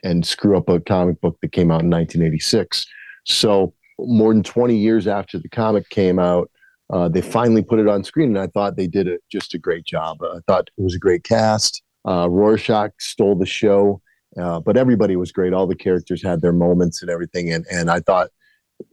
and 0.02 0.26
screw 0.26 0.56
up 0.56 0.68
a 0.68 0.80
comic 0.80 1.20
book 1.20 1.38
that 1.42 1.52
came 1.52 1.70
out 1.70 1.82
in 1.82 1.90
1986. 1.90 2.86
So 3.24 3.74
more 3.98 4.32
than 4.32 4.42
20 4.42 4.76
years 4.76 5.06
after 5.06 5.38
the 5.38 5.48
comic 5.48 5.88
came 5.90 6.18
out, 6.18 6.50
uh, 6.90 7.08
they 7.08 7.20
finally 7.20 7.62
put 7.62 7.78
it 7.78 7.86
on 7.88 8.02
screen, 8.02 8.28
and 8.30 8.38
I 8.38 8.46
thought 8.46 8.76
they 8.76 8.86
did 8.86 9.06
it 9.06 9.20
just 9.30 9.54
a 9.54 9.58
great 9.58 9.84
job. 9.84 10.18
I 10.22 10.38
thought 10.46 10.70
it 10.76 10.82
was 10.82 10.94
a 10.94 10.98
great 10.98 11.22
cast. 11.24 11.82
Uh, 12.08 12.28
Rorschach 12.30 12.92
stole 12.98 13.34
the 13.34 13.44
show, 13.44 14.00
uh, 14.40 14.60
but 14.60 14.76
everybody 14.78 15.14
was 15.16 15.30
great. 15.30 15.52
All 15.52 15.66
the 15.66 15.74
characters 15.74 16.22
had 16.22 16.40
their 16.40 16.52
moments 16.54 17.02
and 17.02 17.10
everything, 17.10 17.52
and 17.52 17.66
and 17.70 17.90
I 17.90 18.00
thought 18.00 18.30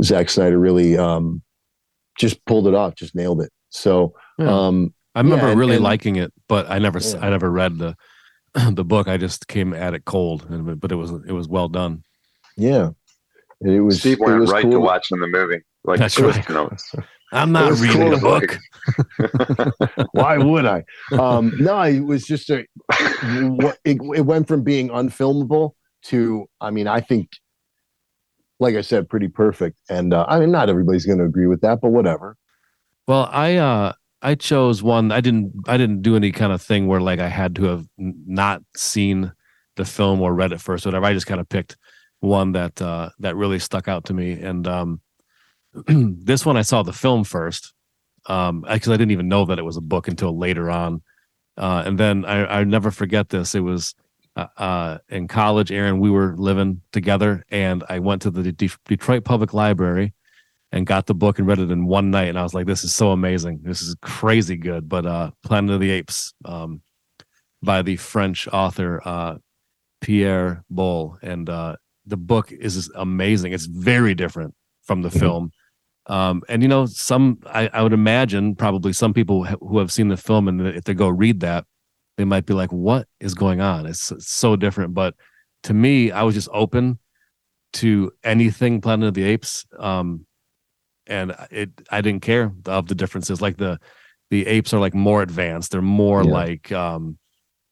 Zack 0.04 0.30
Snyder 0.30 0.60
really 0.60 0.98
um, 0.98 1.41
just 2.19 2.43
pulled 2.45 2.67
it 2.67 2.74
off, 2.74 2.95
just 2.95 3.15
nailed 3.15 3.41
it. 3.41 3.52
So 3.69 4.13
Yeah. 4.39 4.50
um, 4.67 4.93
I 5.13 5.21
remember 5.21 5.45
Yeah, 5.45 5.52
and- 5.52 5.60
really 5.60 5.76
and- 5.76 5.84
liking 5.84 6.17
it, 6.17 6.34
but 6.50 6.69
I 6.69 6.80
never, 6.80 7.00
Yeah. 7.00 7.19
I 7.21 7.30
never 7.30 7.50
read 7.50 7.78
the 7.78 7.95
the 8.71 8.85
book. 8.85 9.07
I 9.07 9.17
just 9.17 9.47
came 9.47 9.73
at 9.73 9.93
it 9.93 10.05
cold, 10.05 10.45
and, 10.49 10.79
but 10.79 10.91
it 10.91 10.95
was 10.95 11.11
it 11.11 11.33
was 11.33 11.47
well 11.47 11.67
done. 11.67 12.03
yeah, 12.57 12.91
it 13.61 13.81
was. 13.81 13.99
Steve 13.99 14.17
it 14.19 14.21
went 14.21 14.39
was 14.39 14.51
right 14.51 14.63
cool. 14.63 14.71
to 14.71 14.79
watching 14.79 15.19
the 15.19 15.27
movie. 15.27 15.61
Like 15.83 15.99
That's 15.99 16.15
Cliff 16.15 16.35
right. 16.35 16.49
Notes. 16.49 16.93
I'm 17.31 17.51
not 17.51 17.73
reading 17.79 17.97
cool. 17.97 18.11
the 18.11 19.67
book. 19.77 20.07
Why 20.11 20.37
would 20.37 20.65
I? 20.65 20.83
Um, 21.11 21.51
no, 21.59 21.81
it 21.81 21.99
was 21.99 22.25
just 22.25 22.49
a. 22.49 22.65
What 23.23 23.77
it, 23.83 23.97
it 24.15 24.21
went 24.21 24.47
from 24.47 24.63
being 24.63 24.89
unfilmable 24.89 25.71
to, 26.03 26.45
I 26.61 26.69
mean, 26.69 26.87
I 26.87 27.01
think, 27.01 27.29
like 28.59 28.75
I 28.75 28.81
said, 28.81 29.09
pretty 29.09 29.27
perfect. 29.27 29.79
And 29.89 30.13
uh, 30.13 30.25
I 30.29 30.39
mean, 30.39 30.51
not 30.51 30.69
everybody's 30.69 31.05
going 31.05 31.17
to 31.17 31.25
agree 31.25 31.47
with 31.47 31.61
that, 31.61 31.81
but 31.81 31.89
whatever. 31.89 32.37
Well, 33.07 33.27
I 33.31 33.57
uh 33.57 33.93
I 34.21 34.36
chose 34.36 34.82
one. 34.82 35.12
I 35.12 35.21
didn't 35.21 35.54
I 35.67 35.78
didn't 35.78 36.01
do 36.01 36.15
any 36.15 36.32
kind 36.32 36.51
of 36.51 36.62
thing 36.62 36.88
where 36.88 37.01
like 37.01 37.19
I 37.19 37.28
had 37.30 37.56
to 37.58 37.65
have 37.65 37.86
not 37.97 38.63
seen 38.75 39.34
the 39.75 39.86
film 39.86 40.21
or 40.21 40.34
read 40.34 40.51
it 40.51 40.62
first 40.62 40.86
whatever. 40.86 41.06
I 41.06 41.13
just 41.13 41.28
kind 41.28 41.41
of 41.41 41.49
picked 41.49 41.78
one 42.21 42.54
that 42.54 42.82
uh 42.82 43.10
that 43.19 43.36
really 43.36 43.60
stuck 43.60 43.88
out 43.88 44.06
to 44.06 44.13
me. 44.13 44.34
And 44.34 44.67
um 44.67 45.01
this 45.88 46.45
one 46.45 46.58
I 46.58 46.63
saw 46.63 46.84
the 46.84 46.93
film 46.93 47.23
first. 47.23 47.73
Um 48.28 48.62
because 48.62 48.89
I 48.89 48.97
didn't 48.97 49.12
even 49.12 49.28
know 49.28 49.45
that 49.45 49.60
it 49.60 49.65
was 49.65 49.78
a 49.78 49.82
book 49.82 50.08
until 50.08 50.38
later 50.38 50.71
on. 50.71 51.01
Uh 51.58 51.84
and 51.86 51.97
then 51.99 52.25
I 52.25 52.62
I 52.62 52.63
never 52.63 52.91
forget 52.91 53.30
this. 53.30 53.54
It 53.54 53.62
was 53.62 53.93
uh, 54.36 54.47
uh 54.58 54.97
in 55.10 55.28
college, 55.28 55.71
Aaron, 55.71 55.99
we 55.99 56.10
were 56.10 56.36
living 56.38 56.82
together 56.91 57.43
and 57.49 57.84
I 57.89 57.99
went 57.99 58.21
to 58.23 58.32
the 58.32 58.51
De- 58.51 58.69
Detroit 58.86 59.23
Public 59.23 59.54
Library 59.54 60.13
and 60.71 60.86
got 60.86 61.06
the 61.06 61.13
book 61.13 61.39
and 61.39 61.47
read 61.47 61.60
it 61.60 61.71
in 61.71 61.86
one 61.86 62.12
night. 62.12 62.28
And 62.30 62.39
I 62.39 62.43
was 62.43 62.54
like, 62.54 62.65
this 62.65 62.84
is 62.84 62.93
so 62.93 63.12
amazing. 63.12 63.62
This 63.63 63.82
is 63.82 63.95
crazy 64.01 64.58
good. 64.58 64.89
But 64.89 65.06
uh, 65.06 65.32
Planet 65.43 65.75
of 65.75 65.80
the 65.80 65.91
Apes 65.91 66.34
um, 66.43 66.82
by 67.62 67.82
the 67.82 67.95
French 67.97 68.47
author 68.51 69.01
uh, 69.06 69.36
Pierre 70.01 70.63
Boulle. 70.69 71.17
And 71.21 71.49
uh, 71.49 71.75
the 72.06 72.17
book 72.17 72.51
is 72.51 72.91
amazing. 72.95 73.54
It's 73.54 73.65
very 73.67 74.13
different 74.15 74.54
from 74.84 75.01
the 75.01 75.10
Mhm. 75.10 75.19
film. 75.19 75.51
Um, 76.08 76.43
and 76.47 76.62
you 76.62 76.67
know, 76.67 76.86
some 76.86 77.39
I, 77.47 77.67
I 77.73 77.82
would 77.82 77.93
imagine 77.93 78.56
probably 78.56 78.93
some 78.93 79.12
people 79.13 79.43
who 79.45 79.80
have 79.80 79.91
seen 79.91 80.10
the 80.10 80.17
film 80.17 80.47
and 80.47 80.62
if 80.62 80.84
they 80.84 80.93
go 80.93 81.10
read 81.10 81.39
that, 81.39 81.65
they 82.17 82.25
might 82.25 82.45
be 82.45 82.54
like, 82.54 82.71
"What 82.71 83.08
is 83.19 83.34
going 83.34 83.60
on?" 83.60 83.88
It's, 83.88 84.12
it's 84.12 84.30
so 84.30 84.56
different. 84.56 84.93
But 84.93 85.15
to 85.63 85.73
me, 85.73 86.12
I 86.12 86.21
was 86.21 86.36
just 86.36 86.47
open 86.54 86.99
to 87.73 88.12
anything 88.23 88.82
Planet 88.82 89.08
of 89.08 89.13
the 89.15 89.23
Apes, 89.23 89.65
um, 89.80 90.28
and 91.07 91.35
it 91.51 91.69
I 91.91 92.01
didn't 92.01 92.21
care 92.21 92.51
of 92.65 92.87
the 92.87 92.95
differences. 92.95 93.41
Like 93.41 93.57
the 93.57 93.79
the 94.29 94.45
apes 94.47 94.73
are 94.73 94.79
like 94.79 94.93
more 94.95 95.21
advanced. 95.21 95.71
They're 95.71 95.81
more 95.81 96.23
Yeah. 96.23 96.31
like 96.31 96.71
um, 96.71 97.17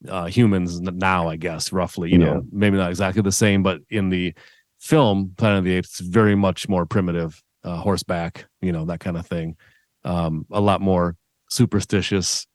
uh, 0.07 0.25
humans 0.25 0.79
now, 0.81 1.27
I 1.27 1.35
guess, 1.37 1.71
roughly. 1.71 2.11
You 2.11 2.19
Yeah. 2.19 2.25
know, 2.25 2.43
maybe 2.51 2.77
not 2.77 2.89
exactly 2.89 3.21
the 3.21 3.31
same, 3.31 3.63
but 3.63 3.81
in 3.89 4.09
the 4.09 4.33
film 4.79 5.33
Planet 5.37 5.59
of 5.59 5.63
the 5.65 5.73
Apes, 5.73 5.99
very 6.01 6.35
much 6.35 6.67
more 6.67 6.85
primitive, 6.85 7.41
uh, 7.63 7.77
horseback, 7.77 8.45
you 8.61 8.71
know, 8.71 8.85
that 8.85 8.99
kind 8.99 9.17
of 9.17 9.25
thing. 9.25 9.55
Um, 10.03 10.45
a 10.51 10.59
lot 10.59 10.81
more 10.81 11.15
superstitious 11.49 12.45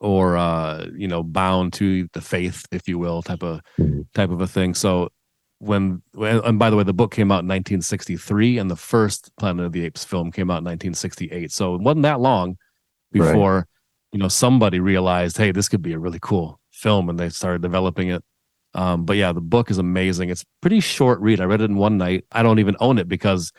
or 0.00 0.36
uh, 0.36 0.86
you 0.96 1.08
know, 1.08 1.22
bound 1.22 1.72
to 1.74 2.08
the 2.12 2.20
faith, 2.20 2.64
if 2.70 2.86
you 2.88 2.98
will, 2.98 3.22
type 3.22 3.42
of 3.42 3.60
Mhm. 3.78 4.06
type 4.14 4.30
of 4.30 4.40
a 4.40 4.46
thing. 4.46 4.74
So 4.74 5.08
when, 5.58 6.02
when 6.14 6.40
and 6.44 6.58
by 6.58 6.70
the 6.70 6.76
way, 6.76 6.84
the 6.84 6.92
book 6.92 7.12
came 7.12 7.30
out 7.30 7.42
in 7.42 7.48
1963, 7.48 8.58
and 8.58 8.70
the 8.70 8.76
first 8.76 9.34
Planet 9.36 9.66
of 9.66 9.72
the 9.72 9.84
Apes 9.84 10.04
film 10.04 10.30
came 10.30 10.50
out 10.50 10.58
in 10.58 10.64
1968. 10.64 11.50
So 11.52 11.74
it 11.74 11.80
wasn't 11.80 12.02
that 12.04 12.20
long 12.20 12.56
Right. 13.14 13.24
before 13.32 13.66
you 14.12 14.18
know 14.18 14.28
somebody 14.28 14.80
realized, 14.80 15.36
hey, 15.38 15.50
this 15.52 15.68
could 15.68 15.82
be 15.82 15.92
a 15.94 15.98
really 15.98 16.18
cool 16.20 16.60
film, 16.70 17.08
and 17.08 17.18
they 17.18 17.28
started 17.30 17.62
developing 17.62 18.08
it. 18.08 18.22
Um, 18.74 19.04
but 19.04 19.16
yeah, 19.16 19.32
the 19.32 19.40
book 19.40 19.70
is 19.70 19.78
amazing. 19.78 20.28
It's 20.30 20.44
pretty 20.60 20.80
short 20.80 21.20
read. 21.20 21.40
I 21.40 21.44
read 21.44 21.60
it 21.62 21.70
in 21.70 21.76
one 21.76 21.96
night. 21.98 22.24
I 22.32 22.42
don't 22.42 22.58
even 22.58 22.76
own 22.80 22.98
it 22.98 23.08
because 23.08 23.50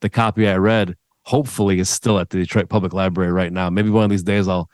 the 0.00 0.08
copy 0.10 0.48
I 0.48 0.56
read 0.56 0.96
hopefully 1.22 1.78
is 1.78 1.88
still 1.88 2.18
at 2.18 2.30
the 2.30 2.38
Detroit 2.38 2.68
Public 2.68 2.92
Library 2.92 3.32
right 3.32 3.52
now. 3.52 3.70
Maybe 3.70 3.90
one 3.90 4.04
of 4.04 4.10
these 4.10 4.22
days 4.24 4.48
I'll 4.48 4.68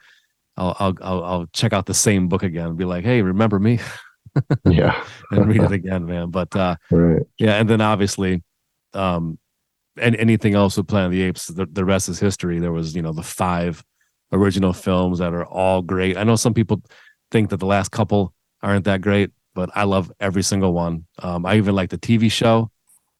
I'll 0.56 0.76
I'll 0.80 0.94
I'll, 1.02 1.24
I'll 1.24 1.46
check 1.52 1.72
out 1.74 1.86
the 1.86 1.94
same 1.94 2.28
book 2.28 2.42
again 2.42 2.68
and 2.68 2.76
be 2.78 2.84
like, 2.86 3.04
hey, 3.04 3.20
remember 3.22 3.58
me 3.58 3.78
Yeah. 4.64 5.04
and 5.30 5.46
read 5.48 5.62
it 5.62 5.72
again, 5.72 6.06
man. 6.06 6.30
But 6.30 6.54
uh, 6.56 6.76
Right. 6.90 7.22
yeah, 7.38 7.54
and 7.54 7.68
then 7.68 7.80
obviously, 7.80 8.42
um, 8.94 9.38
and 9.98 10.16
anything 10.16 10.54
else 10.54 10.76
with 10.76 10.88
Planet 10.88 11.06
of 11.06 11.12
the 11.12 11.22
Apes, 11.22 11.48
the, 11.48 11.66
the 11.66 11.84
rest 11.84 12.08
is 12.08 12.18
history. 12.18 12.58
There 12.58 12.72
was, 12.72 12.94
you 12.94 13.02
know, 13.02 13.12
the 13.12 13.22
five 13.22 13.84
original 14.32 14.72
films 14.72 15.18
that 15.18 15.34
are 15.34 15.44
all 15.44 15.82
great. 15.82 16.16
I 16.16 16.24
know 16.24 16.36
some 16.36 16.54
people 16.54 16.82
think 17.30 17.50
that 17.50 17.58
the 17.58 17.66
last 17.66 17.90
couple 17.90 18.32
aren't 18.62 18.84
that 18.86 19.02
great, 19.02 19.30
but 19.54 19.70
I 19.74 19.84
love 19.84 20.10
every 20.18 20.42
single 20.42 20.72
one. 20.72 21.06
Um, 21.18 21.44
I 21.44 21.56
even 21.56 21.74
like 21.74 21.90
the 21.90 21.98
TV 21.98 22.30
show. 22.32 22.70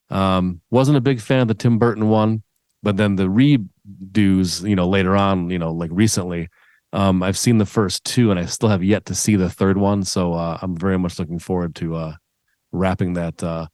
Um, 0.08 0.60
wasn't 0.70 0.96
a 0.96 1.02
big 1.02 1.20
fan 1.20 1.40
of 1.40 1.48
the 1.48 1.54
Tim 1.54 1.78
Burton 1.78 2.08
one, 2.08 2.42
but 2.82 2.96
then 2.96 3.16
the 3.16 3.24
redos, 3.28 4.66
you 4.66 4.76
know, 4.76 4.88
later 4.88 5.16
on, 5.16 5.50
you 5.50 5.58
know, 5.58 5.72
like 5.72 5.90
recently, 5.92 6.48
um, 6.92 7.22
I've 7.22 7.38
seen 7.38 7.58
the 7.58 7.66
first 7.66 8.04
two, 8.04 8.30
and 8.30 8.38
I 8.38 8.46
still 8.46 8.68
have 8.68 8.84
yet 8.84 9.06
to 9.06 9.14
see 9.14 9.36
the 9.36 9.50
third 9.50 9.78
one. 9.78 10.04
So 10.04 10.34
uh, 10.34 10.58
I'm 10.60 10.76
very 10.76 10.98
much 10.98 11.18
looking 11.18 11.38
forward 11.38 11.74
to 11.76 11.94
uh, 11.94 12.14
wrapping 12.70 13.14
that 13.14 13.42
uh, 13.42 13.66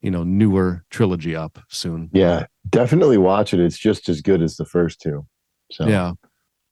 you 0.00 0.10
know 0.10 0.22
newer 0.22 0.84
trilogy 0.90 1.34
up 1.34 1.58
soon. 1.68 2.10
Yeah. 2.12 2.46
Definitely 2.68 3.18
watch 3.18 3.52
it. 3.52 3.60
It's 3.60 3.78
just 3.78 4.08
as 4.08 4.20
good 4.20 4.42
as 4.42 4.56
the 4.56 4.64
first 4.64 5.00
two. 5.00 5.26
So 5.70 5.86
Yeah, 5.86 6.12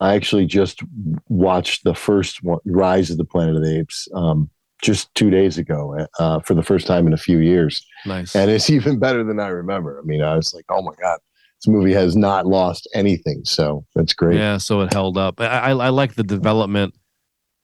I 0.01 0.15
actually 0.15 0.47
just 0.47 0.83
watched 1.29 1.85
the 1.85 1.95
first 1.95 2.43
one, 2.43 2.59
Rise 2.65 3.11
of 3.11 3.19
the 3.19 3.25
Planet 3.25 3.57
of 3.57 3.63
the 3.63 3.79
Apes, 3.79 4.09
um, 4.15 4.51
just 4.83 5.15
two 5.15 5.31
days 5.31 5.59
ago 5.59 6.07
uh, 6.19 6.41
for 6.41 6.55
the 6.55 6.63
first 6.63 6.87
time 6.87 7.07
in 7.07 7.13
a 7.13 7.19
few 7.19 7.39
years. 7.39 7.87
nice. 8.05 8.35
And 8.35 8.51
it's 8.51 8.69
even 8.79 8.99
better 8.99 9.25
than 9.25 9.41
I 9.41 9.49
remember. 9.49 9.99
I 9.99 10.03
mean, 10.05 10.23
I 10.23 10.37
was 10.37 10.53
like, 10.53 10.65
oh 10.71 10.83
my 10.83 10.93
God, 11.01 11.19
this 11.63 11.73
movie 11.73 11.93
has 11.93 12.17
not 12.17 12.47
lost 12.47 12.89
anything. 12.95 13.43
So 13.45 13.85
that's 13.95 14.13
great. 14.13 14.39
Yeah, 14.39 14.59
so 14.59 14.81
it 14.81 14.93
held 14.93 15.17
up. 15.17 15.41
I, 15.41 15.47
I 15.47 15.71
I 15.71 15.89
like 15.91 16.15
the 16.15 16.25
development 16.25 16.95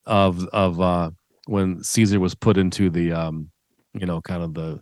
of 0.07 0.47
of 0.49 0.81
uh 0.81 1.11
when 1.47 1.83
Caesar 1.83 2.21
was 2.21 2.35
put 2.35 2.57
into 2.57 2.91
the 2.91 3.13
um 3.13 3.51
you 3.95 4.07
know 4.07 4.21
kind 4.21 4.43
of 4.43 4.55
the 4.55 4.81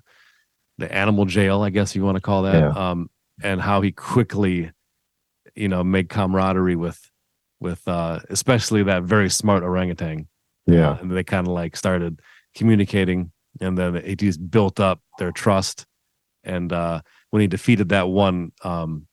the 0.78 0.92
animal 0.92 1.24
jail, 1.24 1.62
I 1.62 1.70
guess 1.70 1.96
you 1.96 2.04
want 2.04 2.16
to 2.16 2.20
call 2.20 2.42
that. 2.42 2.54
Yeah. 2.54 2.90
Um 2.90 3.08
and 3.42 3.60
how 3.60 3.80
he 3.80 3.92
quickly 3.92 4.70
you 5.54 5.68
know 5.68 5.82
made 5.82 6.08
camaraderie 6.10 6.76
with 6.76 7.00
with 7.60 7.86
uh 7.88 8.20
especially 8.28 8.82
that 8.82 9.04
very 9.04 9.30
smart 9.30 9.62
orangutan. 9.62 10.28
Yeah. 10.66 10.98
and 10.98 11.10
they 11.10 11.22
kind 11.24 11.46
of 11.46 11.52
like 11.52 11.76
started 11.76 12.20
communicating 12.54 13.30
and 13.60 13.78
then 13.78 13.94
it 13.96 14.16
just 14.16 14.50
built 14.50 14.80
up 14.80 15.00
their 15.18 15.30
trust 15.32 15.86
and 16.42 16.72
uh 16.72 17.00
when 17.30 17.40
he 17.40 17.46
defeated 17.46 17.88
that 17.90 18.08
one 18.08 18.52
um 18.62 19.06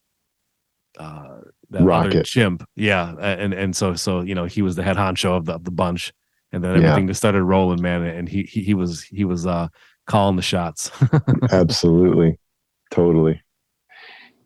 uh 0.99 1.39
that 1.71 1.79
other 1.81 1.85
Rocket. 1.85 2.25
chimp 2.25 2.63
yeah 2.75 3.15
and 3.19 3.53
and 3.53 3.75
so 3.75 3.95
so 3.95 4.21
you 4.21 4.35
know 4.35 4.45
he 4.45 4.61
was 4.61 4.75
the 4.75 4.83
head 4.83 4.95
honcho 4.97 5.35
of 5.37 5.45
the, 5.45 5.53
of 5.53 5.63
the 5.63 5.71
bunch 5.71 6.13
and 6.51 6.63
then 6.63 6.71
Yeah. 6.79 6.89
everything 6.89 7.07
just 7.07 7.19
started 7.19 7.43
rolling 7.43 7.81
man 7.81 8.03
and 8.03 8.29
he 8.29 8.43
he, 8.43 8.61
he 8.63 8.73
was 8.75 9.01
he 9.03 9.25
was 9.25 9.47
uh 9.47 9.67
calling 10.05 10.35
the 10.35 10.41
shots 10.41 10.91
Absolutely. 11.51 12.37
Totally. 12.91 13.41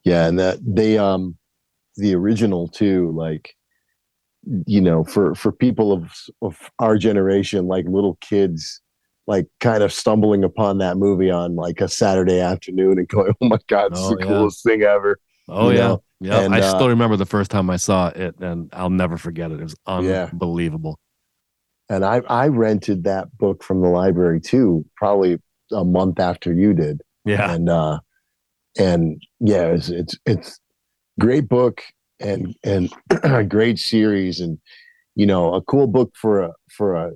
Yeah. 0.06 0.28
And 0.28 0.40
that 0.40 0.60
they, 0.66 0.98
um, 0.98 1.36
the 1.98 2.16
original 2.16 2.68
too, 2.70 3.12
like, 3.14 3.56
you 4.66 4.80
know, 4.80 5.04
for, 5.04 5.36
for 5.36 5.52
people 5.52 5.92
of, 5.92 6.14
of 6.42 6.58
our 6.80 6.98
generation, 6.98 7.68
like 7.68 7.86
little 7.88 8.18
kids, 8.22 8.82
like 9.28 9.48
kind 9.60 9.84
of 9.84 9.94
stumbling 9.94 10.44
upon 10.44 10.80
that 10.80 10.98
movie 10.98 11.32
on 11.32 11.56
like 11.56 11.82
a 11.82 11.88
Saturday 11.90 12.40
afternoon 12.40 13.00
and 13.00 13.08
going, 13.10 13.34
oh 13.42 13.48
my 13.48 13.60
God, 13.68 13.92
it's 13.92 14.08
Oh, 14.08 14.10
the 14.10 14.18
yeah. 14.18 14.26
coolest 14.28 14.64
thing 14.64 14.84
ever. 14.84 15.20
oh 15.48 15.70
You 15.70 15.72
yeah 15.72 15.78
know, 15.80 16.04
yeah 16.20 16.44
and, 16.46 16.56
i 16.56 16.60
uh, 16.60 16.62
still 16.62 16.90
remember 16.90 17.16
the 17.16 17.26
first 17.26 17.52
time 17.52 17.70
i 17.70 17.78
saw 17.78 18.08
it 18.10 18.36
and 18.40 18.70
i'll 18.74 18.90
never 18.90 19.18
forget 19.18 19.52
it 19.52 19.60
it 19.60 19.64
was 19.64 19.76
Yeah. 19.98 20.32
unbelievable 20.32 21.00
And 21.90 22.04
I, 22.04 22.22
I 22.28 22.48
rented 22.48 23.04
that 23.06 23.36
book 23.38 23.64
from 23.64 23.82
the 23.82 23.88
library 23.88 24.42
too, 24.42 24.86
probably 24.96 25.38
a 25.72 25.86
month 25.86 26.20
after 26.20 26.54
you 26.54 26.74
did. 26.74 27.02
yeah 27.26 27.58
and 27.58 27.70
uh 27.70 28.00
and 28.80 29.22
yeah 29.40 29.68
it's 29.68 29.90
it's 29.90 30.18
it's 30.26 30.60
great 31.20 31.50
book 31.50 31.84
and 32.20 32.56
and 32.66 32.92
a 33.24 33.44
great 33.56 33.80
series 33.80 34.40
and 34.42 34.60
you 35.16 35.26
know 35.28 35.54
a 35.56 35.62
cool 35.64 35.88
book 35.88 36.14
for 36.16 36.42
a 36.42 36.54
for 36.78 36.96
a 36.96 37.12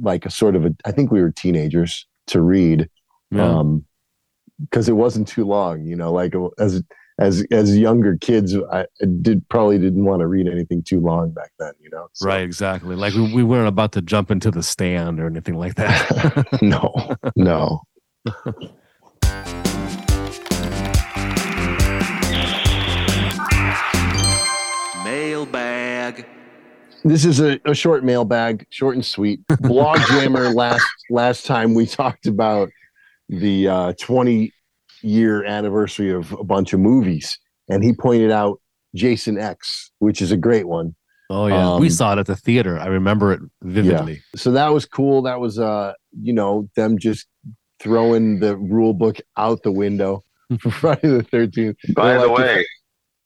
like 0.00 0.26
a 0.26 0.30
sort 0.30 0.56
of 0.56 0.64
a 0.64 0.74
i 0.84 0.92
think 0.92 1.10
we 1.10 1.20
were 1.20 1.30
teenagers 1.30 2.06
to 2.26 2.40
read 2.40 2.88
yeah. 3.30 3.58
um 3.58 3.84
because 4.60 4.88
it 4.88 4.92
wasn't 4.92 5.26
too 5.26 5.44
long 5.44 5.84
you 5.84 5.96
know 5.96 6.12
like 6.12 6.34
as 6.58 6.82
as 7.18 7.44
as 7.50 7.76
younger 7.76 8.16
kids 8.20 8.56
i 8.72 8.82
I 9.02 9.06
did 9.20 9.46
probably 9.48 9.78
didn't 9.78 10.04
want 10.04 10.20
to 10.20 10.26
read 10.26 10.46
anything 10.46 10.82
too 10.82 11.00
long 11.00 11.32
back 11.32 11.50
then 11.58 11.72
you 11.80 11.90
know 11.90 12.08
So- 12.12 12.28
right 12.28 12.42
exactly. 12.42 12.96
Like 12.96 13.14
we, 13.14 13.32
we 13.34 13.42
weren't 13.42 13.68
about 13.68 13.92
to 13.92 14.02
jump 14.02 14.30
into 14.30 14.50
the 14.50 14.62
stand 14.62 15.20
or 15.20 15.26
anything 15.26 15.56
like 15.56 15.74
that. 15.76 16.48
No 16.62 17.16
no. 17.36 17.82
Mailbag. 25.04 26.26
This 27.04 27.24
is 27.24 27.40
a, 27.40 27.60
a 27.64 27.74
short 27.74 28.04
mailbag, 28.04 28.66
short 28.70 28.94
and 28.94 29.04
sweet. 29.04 29.40
Blog 29.60 29.98
Jammer 30.08 30.50
last 30.50 30.84
last 31.10 31.46
time 31.46 31.74
we 31.74 31.86
talked 31.86 32.26
about 32.26 32.68
the 33.28 33.68
uh, 33.68 33.92
20 34.00 34.52
year 35.02 35.44
anniversary 35.44 36.10
of 36.12 36.32
a 36.32 36.44
bunch 36.44 36.72
of 36.72 36.80
movies, 36.80 37.38
and 37.68 37.82
he 37.82 37.92
pointed 37.92 38.30
out 38.30 38.60
Jason 38.94 39.38
X, 39.38 39.90
which 39.98 40.20
is 40.22 40.32
a 40.32 40.36
great 40.36 40.68
one. 40.68 40.94
Oh 41.30 41.46
yeah, 41.46 41.78
we 41.78 41.86
Um, 41.86 41.90
saw 41.92 42.12
it 42.12 42.18
at 42.18 42.26
the 42.26 42.36
theater. 42.36 42.78
I 42.78 42.86
remember 42.86 43.32
it 43.32 43.40
vividly. 43.62 44.22
So 44.36 44.52
that 44.52 44.68
was 44.68 44.84
cool. 44.84 45.22
That 45.22 45.40
was 45.40 45.58
uh, 45.58 45.94
you 46.20 46.32
know, 46.32 46.68
them 46.76 46.98
just 46.98 47.26
throwing 47.80 48.38
the 48.40 48.56
rule 48.56 48.92
book 48.94 49.16
out 49.36 49.62
the 49.62 49.72
window 49.72 50.22
for 50.60 50.70
Friday 50.70 51.08
the 51.08 51.24
13th. 51.24 51.74
By 51.94 52.08
They're 52.10 52.20
the 52.20 52.26
like, 52.26 52.38
way, 52.38 52.66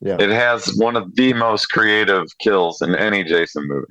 Yeah. 0.01 0.17
it 0.21 0.31
has 0.31 0.75
one 0.77 0.95
of 0.97 1.15
the 1.17 1.33
most 1.33 1.67
creative 1.67 2.27
kills 2.39 2.83
in 2.83 2.95
any 2.95 3.25
Jason 3.25 3.67
movie, 3.67 3.87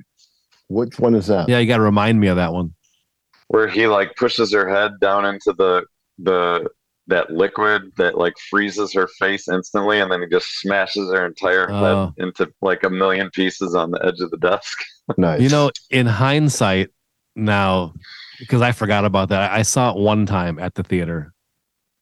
Which 0.68 0.98
one 1.00 1.14
is 1.14 1.26
that? 1.26 1.48
Yeah, 1.48 1.58
you 1.58 1.66
got 1.66 1.76
to 1.78 1.82
remind 1.82 2.20
me 2.20 2.28
of 2.28 2.36
that 2.36 2.52
one. 2.52 2.74
where 3.48 3.68
he 3.68 3.86
like 3.86 4.14
pushes 4.16 4.52
her 4.52 4.68
head 4.68 4.92
down 5.00 5.24
into 5.24 5.52
the 5.52 5.84
the 6.18 6.68
that 7.08 7.30
liquid 7.30 7.92
that 7.98 8.18
like 8.18 8.34
freezes 8.50 8.92
her 8.92 9.06
face 9.18 9.46
instantly, 9.48 10.00
and 10.00 10.10
then 10.10 10.20
he 10.22 10.26
just 10.28 10.58
smashes 10.60 11.12
her 11.12 11.24
entire 11.26 11.70
Oh. 11.70 12.06
head 12.16 12.24
into 12.24 12.52
like 12.62 12.82
a 12.84 12.90
million 12.90 13.30
pieces 13.30 13.74
on 13.76 13.90
the 13.92 14.04
edge 14.04 14.20
of 14.20 14.30
the 14.30 14.38
desk. 14.38 14.78
Nice. 15.16 15.40
You 15.40 15.48
know, 15.50 15.70
in 15.90 16.04
hindsight, 16.06 16.90
now 17.36 17.94
because 18.40 18.60
I 18.60 18.72
forgot 18.72 19.04
about 19.04 19.28
that, 19.28 19.52
I 19.52 19.62
saw 19.62 19.90
it 19.92 19.96
one 19.98 20.26
time 20.26 20.58
at 20.58 20.74
the 20.74 20.82
theater. 20.82 21.32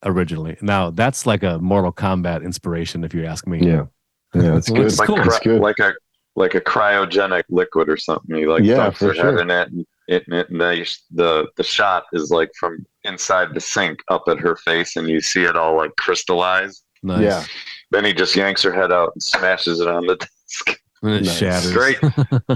Originally. 0.04 0.56
Now 0.60 0.90
that's 0.90 1.26
like 1.26 1.42
a 1.42 1.58
Mortal 1.58 1.92
Kombat 1.92 2.44
inspiration, 2.44 3.04
if 3.04 3.14
you 3.14 3.24
ask 3.24 3.46
me. 3.46 3.58
Yeah. 3.66 3.86
Yeah, 4.34 4.56
it's 4.56 4.68
good. 4.70 4.86
it's 4.86 4.98
like 4.98 5.06
cool. 5.08 5.20
It's 5.20 5.38
good. 5.40 5.60
like 5.60 5.78
a 5.78 5.92
like 6.36 6.54
a 6.56 6.60
cryogenic 6.60 7.44
liquid 7.48 7.88
or 7.88 7.96
something. 7.96 8.36
You 8.36 8.50
like 8.52 8.64
Yeah, 8.64 8.90
for 8.90 9.14
sure. 9.14 9.24
head 9.32 9.40
in 9.40 9.50
it, 9.50 9.68
and 9.70 9.86
it, 10.08 10.24
and 10.26 10.36
it, 10.36 10.50
and 10.50 10.60
the, 10.60 10.96
the 11.12 11.46
the 11.56 11.62
shot 11.62 12.04
is 12.12 12.30
like 12.30 12.50
from 12.58 12.84
inside 13.04 13.54
the 13.54 13.60
sink 13.60 14.00
up 14.10 14.24
at 14.28 14.38
her 14.40 14.56
face, 14.56 14.96
and 14.96 15.08
you 15.08 15.20
see 15.20 15.44
it 15.44 15.56
all 15.56 15.76
like 15.76 15.94
crystallized. 15.96 16.82
Nice. 17.02 17.20
Yeah. 17.22 17.44
Then 17.90 18.04
he 18.04 18.12
just 18.12 18.34
yanks 18.34 18.62
her 18.62 18.72
head 18.72 18.90
out 18.90 19.12
and 19.14 19.22
smashes 19.22 19.78
it 19.80 19.86
on 19.88 20.06
the 20.06 20.16
desk. 20.16 20.80
And 21.02 21.12
it 21.14 21.24
Nice. 21.24 21.36
shatters. 21.38 21.72
Great. 21.72 22.00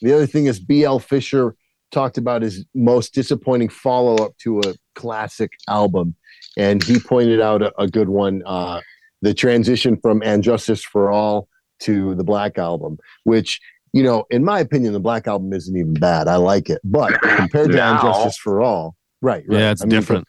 the 0.00 0.12
other 0.14 0.26
thing 0.26 0.46
is 0.46 0.58
BL 0.60 0.98
Fisher 0.98 1.54
talked 1.92 2.18
about 2.18 2.42
his 2.42 2.64
most 2.74 3.14
disappointing 3.14 3.68
follow 3.68 4.16
up 4.24 4.36
to 4.38 4.60
a 4.60 4.74
classic 4.94 5.52
album. 5.68 6.16
And 6.56 6.82
he 6.82 6.98
pointed 6.98 7.40
out 7.40 7.62
a, 7.62 7.72
a 7.80 7.86
good 7.86 8.08
one 8.08 8.42
uh, 8.44 8.80
the 9.20 9.32
transition 9.34 9.96
from 10.02 10.22
And 10.24 10.42
Justice 10.42 10.82
for 10.82 11.10
All 11.10 11.48
to 11.80 12.14
the 12.14 12.24
Black 12.24 12.58
Album, 12.58 12.98
which, 13.24 13.60
you 13.92 14.02
know, 14.02 14.24
in 14.30 14.44
my 14.44 14.60
opinion, 14.60 14.92
the 14.92 15.00
Black 15.00 15.26
Album 15.26 15.52
isn't 15.52 15.76
even 15.76 15.94
bad. 15.94 16.28
I 16.28 16.36
like 16.36 16.68
it. 16.70 16.80
But 16.84 17.20
compared 17.36 17.70
to 17.72 17.82
And 17.82 18.00
Justice 18.00 18.36
for 18.36 18.60
All, 18.60 18.96
right. 19.20 19.44
right. 19.46 19.60
Yeah, 19.60 19.70
it's 19.72 19.82
I 19.82 19.84
mean, 19.84 19.90
different. 19.90 20.26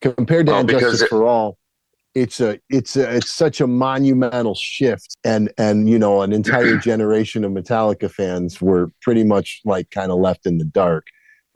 compared 0.00 0.46
to 0.46 0.52
Oh, 0.54 0.58
And 0.58 0.68
Justice 0.68 1.02
it- 1.02 1.08
for 1.08 1.24
All, 1.26 1.58
it's 2.14 2.40
a 2.40 2.58
it's 2.70 2.96
a 2.96 3.16
it's 3.16 3.30
such 3.30 3.60
a 3.60 3.66
monumental 3.66 4.54
shift. 4.54 5.16
And 5.24 5.52
and 5.58 5.88
you 5.88 5.98
know 5.98 6.22
an 6.22 6.32
entire 6.32 6.76
generation 6.78 7.44
of 7.44 7.52
Metallica 7.52 8.10
fans 8.10 8.60
were 8.60 8.92
pretty 9.02 9.24
much 9.24 9.60
like 9.64 9.90
kind 9.90 10.12
of 10.12 10.18
left 10.18 10.46
in 10.46 10.58
the 10.58 10.64
dark 10.64 11.06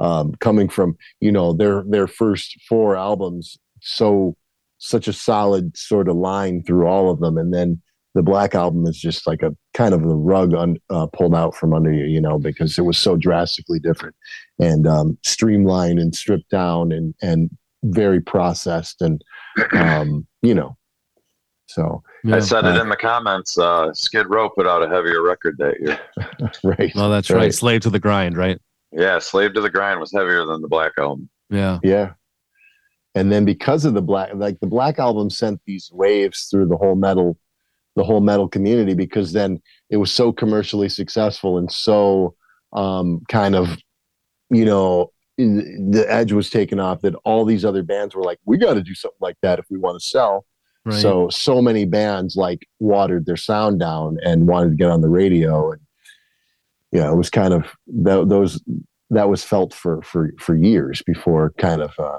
um 0.01 0.33
coming 0.37 0.69
from 0.69 0.97
you 1.21 1.33
know 1.33 1.53
their 1.53 1.83
their 1.89 2.07
first 2.07 2.57
four 2.69 2.97
albums 2.97 3.59
so 3.81 4.37
such 4.79 5.09
a 5.09 5.13
solid 5.13 5.77
sort 5.77 6.09
of 6.09 6.17
line 6.17 6.63
through 6.63 6.87
all 6.87 7.11
of 7.11 7.21
them. 7.21 7.37
And 7.37 7.53
then 7.53 7.83
the 8.15 8.23
black 8.23 8.55
album 8.55 8.87
is 8.87 8.99
just 8.99 9.27
like 9.27 9.43
a 9.43 9.55
kind 9.75 9.93
of 9.93 10.03
the 10.03 10.15
rug 10.15 10.55
un, 10.55 10.77
uh, 10.91 11.07
pulled 11.07 11.35
out 11.35 11.55
from 11.55 11.75
under 11.75 11.93
you 11.93 12.05
you 12.05 12.21
know 12.21 12.39
because 12.39 12.79
it 12.79 12.83
was 12.83 12.99
so 12.99 13.17
drastically 13.17 13.79
different 13.79 14.17
and 14.59 14.87
um 14.87 15.17
streamlined 15.23 15.99
and 15.99 16.15
stripped 16.17 16.51
down 16.51 16.91
and 16.91 17.15
and 17.23 17.51
very 17.85 18.21
processed 18.21 19.01
and 19.03 19.23
um, 19.73 20.27
you 20.43 20.55
know. 20.55 20.77
So 21.67 22.03
Yeah. 22.25 22.37
I 22.37 22.39
said 22.41 22.65
it 22.65 22.77
Uh, 22.77 22.81
in 22.83 22.89
the 22.89 22.97
comments. 22.97 23.59
Uh, 23.59 23.93
Skid 23.93 24.27
Row 24.29 24.49
put 24.49 24.67
out 24.67 24.83
a 24.83 24.89
heavier 24.89 25.23
record 25.23 25.57
that 25.59 25.75
year. 25.81 25.99
right, 26.65 26.93
Well, 26.95 27.11
that's 27.11 27.29
right. 27.31 27.37
Right. 27.39 27.55
Slave 27.55 27.83
to 27.83 27.91
the 27.91 27.99
grind, 27.99 28.37
right? 28.37 28.59
Yeah, 28.91 29.19
Slave 29.19 29.53
to 29.55 29.61
the 29.61 29.69
Grind 29.69 30.01
was 30.01 30.11
heavier 30.13 30.47
than 30.47 30.63
the 30.63 30.69
Black 30.69 30.93
Album. 30.99 31.29
Yeah. 31.51 31.79
yeah. 31.83 32.13
And 33.15 33.31
then 33.31 33.45
because 33.45 33.85
of 33.85 33.93
the 33.93 34.01
black, 34.01 34.31
like 34.35 34.61
the 34.61 34.67
black 34.67 34.99
album 34.99 35.29
sent 35.29 35.61
these 35.67 35.91
waves 35.93 36.45
through 36.45 36.69
the 36.69 36.77
whole 36.77 36.95
metal, 36.95 37.37
the 37.97 38.05
whole 38.05 38.21
metal 38.21 38.49
community 38.49 38.95
because 38.95 39.33
then 39.33 39.61
it 39.91 39.99
was 39.99 40.11
so 40.11 40.33
commercially 40.33 40.89
successful 40.89 41.59
and 41.59 41.71
so 41.71 42.35
um, 42.73 43.21
kind 43.29 43.55
of, 43.55 43.77
you 44.51 44.65
know, 44.65 45.03
in- 45.03 45.18
the 45.39 46.05
edge 46.09 46.33
was 46.33 46.51
taken 46.51 46.81
off 46.81 47.01
that 47.03 47.15
all 47.25 47.45
these 47.45 47.65
other 47.65 47.83
bands 47.85 48.15
were 48.15 48.25
like, 48.25 48.39
we 48.45 48.59
got 48.59 48.75
to 48.75 48.83
do 48.83 48.95
something 48.95 49.19
like 49.21 49.37
that 49.41 49.59
if 49.61 49.67
we 49.71 49.79
want 49.79 50.01
to 50.01 50.07
sell. 50.07 50.45
Right. 50.85 51.01
So 51.01 51.29
so 51.29 51.63
many 51.63 51.85
bands 51.85 52.35
like 52.37 52.67
watered 52.81 53.25
their 53.25 53.37
sound 53.37 53.79
down 53.79 54.19
and 54.25 54.49
wanted 54.49 54.71
to 54.71 54.77
get 54.77 54.91
on 54.91 55.01
the 55.01 55.09
radio, 55.09 55.73
and 55.73 55.81
yeah, 56.93 57.11
it 57.11 57.15
was 57.15 57.31
kind 57.31 57.53
of 57.55 57.67
tho- 57.87 58.25
those 58.25 58.61
that 59.11 59.29
was 59.29 59.45
felt 59.45 59.75
for 59.75 60.03
for 60.03 60.33
for 60.39 60.55
years 60.57 61.03
before 61.03 61.53
kind 61.59 61.83
of 61.83 61.93
uh, 61.99 62.19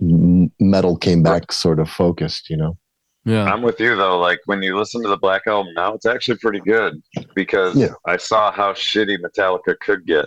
metal 0.00 0.96
came 0.96 1.22
back 1.22 1.52
sort 1.52 1.78
of 1.78 1.90
focused. 1.90 2.48
You 2.48 2.56
know, 2.56 2.78
yeah. 3.24 3.44
I'm 3.44 3.62
with 3.62 3.78
you 3.80 3.96
though. 3.96 4.18
Like 4.18 4.40
when 4.46 4.62
you 4.62 4.76
listen 4.78 5.02
to 5.02 5.08
the 5.08 5.16
Black 5.18 5.42
Album 5.46 5.72
now, 5.74 5.94
it's 5.94 6.06
actually 6.06 6.38
pretty 6.38 6.60
good 6.60 7.02
because 7.34 7.76
Yeah. 7.76 7.94
I 8.06 8.16
saw 8.16 8.50
how 8.50 8.72
shitty 8.72 9.18
Metallica 9.18 9.78
could 9.80 10.06
get. 10.06 10.26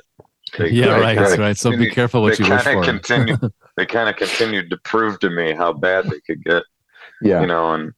They- 0.57 0.69
Yeah, 0.69 0.95
they 0.95 0.99
right. 1.01 1.17
kinda 1.17 1.37
right. 1.41 1.57
So 1.57 1.71
be 1.75 1.89
careful 1.89 2.21
what 2.21 2.37
you 2.39 2.45
wish 2.49 2.63
kind 2.63 2.75
for. 2.75 2.79
of 2.79 2.85
continued. 2.85 3.39
they 3.77 3.85
kind 3.85 4.09
of 4.09 4.15
continued 4.15 4.69
to 4.69 4.77
prove 4.83 5.19
to 5.19 5.29
me 5.29 5.53
how 5.53 5.73
bad 5.73 6.05
they 6.05 6.19
could 6.25 6.43
get. 6.43 6.63
yeah, 7.21 7.41
You 7.41 7.47
know, 7.47 7.73
and 7.73 7.91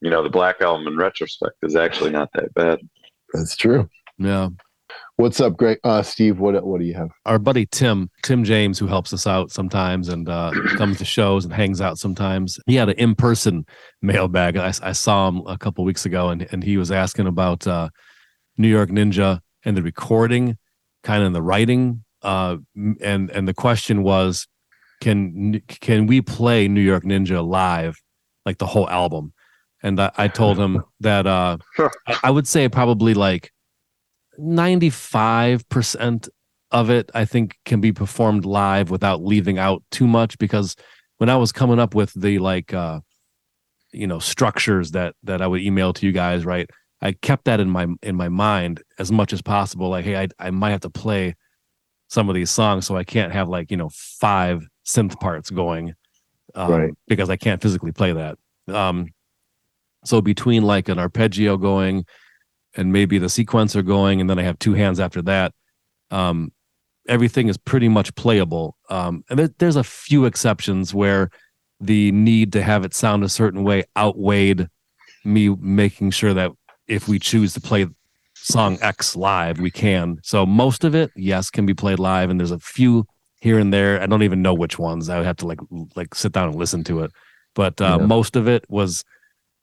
you 0.00 0.10
know 0.10 0.22
the 0.22 0.30
Black 0.30 0.60
Album 0.60 0.86
in 0.88 0.96
retrospect 0.96 1.54
is 1.62 1.76
actually 1.76 2.10
not 2.10 2.30
that 2.34 2.52
bad. 2.54 2.80
that's 3.32 3.56
true. 3.56 3.88
yeah. 4.18 4.48
What's 5.16 5.40
up, 5.40 5.56
Greg? 5.56 5.78
Uh, 5.84 6.02
Steve, 6.02 6.38
what 6.38 6.62
what 6.66 6.80
do 6.80 6.86
you 6.86 6.94
have? 6.94 7.08
Our 7.24 7.38
buddy 7.38 7.66
Tim, 7.66 8.10
Tim 8.22 8.44
James, 8.44 8.78
who 8.78 8.86
helps 8.86 9.12
us 9.12 9.26
out 9.26 9.50
sometimes 9.50 10.08
and 10.08 10.28
uh, 10.28 10.50
comes 10.76 10.98
to 10.98 11.04
shows 11.04 11.44
and 11.44 11.54
hangs 11.54 11.80
out 11.80 11.98
sometimes. 11.98 12.58
He 12.66 12.74
had 12.74 12.88
an 12.88 12.96
in-person 12.98 13.64
mailbag. 14.02 14.56
I, 14.56 14.72
I 14.82 14.92
saw 14.92 15.28
him 15.28 15.42
a 15.46 15.56
couple 15.56 15.84
weeks 15.84 16.04
ago, 16.04 16.28
and, 16.30 16.46
and 16.52 16.62
he 16.64 16.76
was 16.76 16.90
asking 16.90 17.26
about 17.26 17.66
uh, 17.66 17.88
New 18.58 18.68
York 18.68 18.90
Ninja 18.90 19.40
and 19.64 19.76
the 19.76 19.82
recording, 19.82 20.58
kind 21.02 21.22
of 21.22 21.32
the 21.32 21.42
writing. 21.42 22.04
Uh, 22.22 22.58
and 23.00 23.30
and 23.30 23.48
the 23.48 23.54
question 23.54 24.02
was, 24.02 24.46
can 25.00 25.60
can 25.68 26.06
we 26.06 26.20
play 26.20 26.68
New 26.68 26.80
York 26.80 27.04
Ninja 27.04 27.46
live, 27.46 28.00
like 28.46 28.58
the 28.58 28.66
whole 28.66 28.88
album? 28.88 29.32
And 29.82 30.00
I, 30.00 30.12
I 30.16 30.28
told 30.28 30.58
him 30.58 30.84
that 31.00 31.26
uh, 31.26 31.58
I, 31.78 32.18
I 32.24 32.30
would 32.30 32.46
say 32.46 32.68
probably 32.68 33.14
like 33.14 33.50
95% 34.38 36.28
of 36.72 36.88
it 36.90 37.10
i 37.14 37.24
think 37.24 37.58
can 37.64 37.80
be 37.80 37.92
performed 37.92 38.44
live 38.44 38.90
without 38.90 39.22
leaving 39.22 39.58
out 39.58 39.82
too 39.90 40.06
much 40.06 40.38
because 40.38 40.74
when 41.18 41.28
i 41.28 41.36
was 41.36 41.52
coming 41.52 41.78
up 41.78 41.94
with 41.94 42.12
the 42.14 42.38
like 42.38 42.74
uh 42.74 42.98
you 43.92 44.06
know 44.06 44.18
structures 44.18 44.92
that 44.92 45.14
that 45.22 45.42
i 45.42 45.46
would 45.46 45.60
email 45.60 45.92
to 45.92 46.06
you 46.06 46.12
guys 46.12 46.44
right 46.44 46.68
i 47.02 47.12
kept 47.12 47.44
that 47.44 47.60
in 47.60 47.68
my 47.68 47.86
in 48.02 48.16
my 48.16 48.28
mind 48.28 48.82
as 48.98 49.12
much 49.12 49.32
as 49.32 49.42
possible 49.42 49.88
like 49.90 50.04
hey 50.04 50.16
i, 50.16 50.28
I 50.38 50.50
might 50.50 50.70
have 50.70 50.80
to 50.80 50.90
play 50.90 51.34
some 52.08 52.28
of 52.28 52.34
these 52.34 52.50
songs 52.50 52.86
so 52.86 52.96
i 52.96 53.04
can't 53.04 53.32
have 53.32 53.48
like 53.48 53.70
you 53.70 53.76
know 53.76 53.90
five 53.92 54.66
synth 54.86 55.18
parts 55.20 55.50
going 55.50 55.94
um, 56.54 56.70
Right. 56.72 56.92
because 57.08 57.28
i 57.30 57.36
can't 57.36 57.60
physically 57.62 57.92
play 57.92 58.12
that 58.12 58.38
um 58.68 59.08
so 60.04 60.20
between 60.20 60.62
like 60.62 60.88
an 60.88 60.98
arpeggio 60.98 61.56
going 61.56 62.04
and 62.76 62.92
maybe 62.92 63.18
the 63.18 63.26
sequencer 63.26 63.84
going 63.86 64.20
and 64.20 64.28
then 64.30 64.38
i 64.38 64.42
have 64.42 64.58
two 64.58 64.74
hands 64.74 64.98
after 65.00 65.22
that 65.22 65.52
um 66.10 66.52
everything 67.08 67.48
is 67.48 67.56
pretty 67.58 67.88
much 67.88 68.14
playable 68.14 68.76
um 68.90 69.24
and 69.28 69.38
there, 69.38 69.50
there's 69.58 69.76
a 69.76 69.84
few 69.84 70.24
exceptions 70.24 70.94
where 70.94 71.28
the 71.80 72.12
need 72.12 72.52
to 72.52 72.62
have 72.62 72.84
it 72.84 72.94
sound 72.94 73.24
a 73.24 73.28
certain 73.28 73.64
way 73.64 73.82
outweighed 73.96 74.68
me 75.24 75.48
making 75.48 76.10
sure 76.10 76.32
that 76.34 76.50
if 76.92 77.08
we 77.08 77.18
choose 77.18 77.52
to 77.54 77.60
play 77.60 77.86
song 78.34 78.78
x 78.82 79.14
live 79.16 79.60
we 79.60 79.70
can 79.70 80.18
so 80.22 80.44
most 80.44 80.84
of 80.84 80.94
it 80.94 81.10
yes 81.14 81.50
can 81.50 81.64
be 81.64 81.74
played 81.74 81.98
live 81.98 82.28
and 82.30 82.38
there's 82.40 82.50
a 82.50 82.58
few 82.58 83.04
here 83.40 83.58
and 83.58 83.72
there 83.72 84.00
i 84.02 84.06
don't 84.06 84.22
even 84.24 84.42
know 84.42 84.54
which 84.54 84.78
ones 84.78 85.08
i 85.08 85.16
would 85.16 85.26
have 85.26 85.36
to 85.36 85.46
like 85.46 85.60
like 85.94 86.14
sit 86.14 86.32
down 86.32 86.48
and 86.48 86.56
listen 86.56 86.82
to 86.82 87.00
it 87.04 87.10
but 87.54 87.80
uh, 87.80 87.98
Yeah. 87.98 88.06
most 88.06 88.36
of 88.36 88.48
it 88.48 88.64
was 88.68 89.04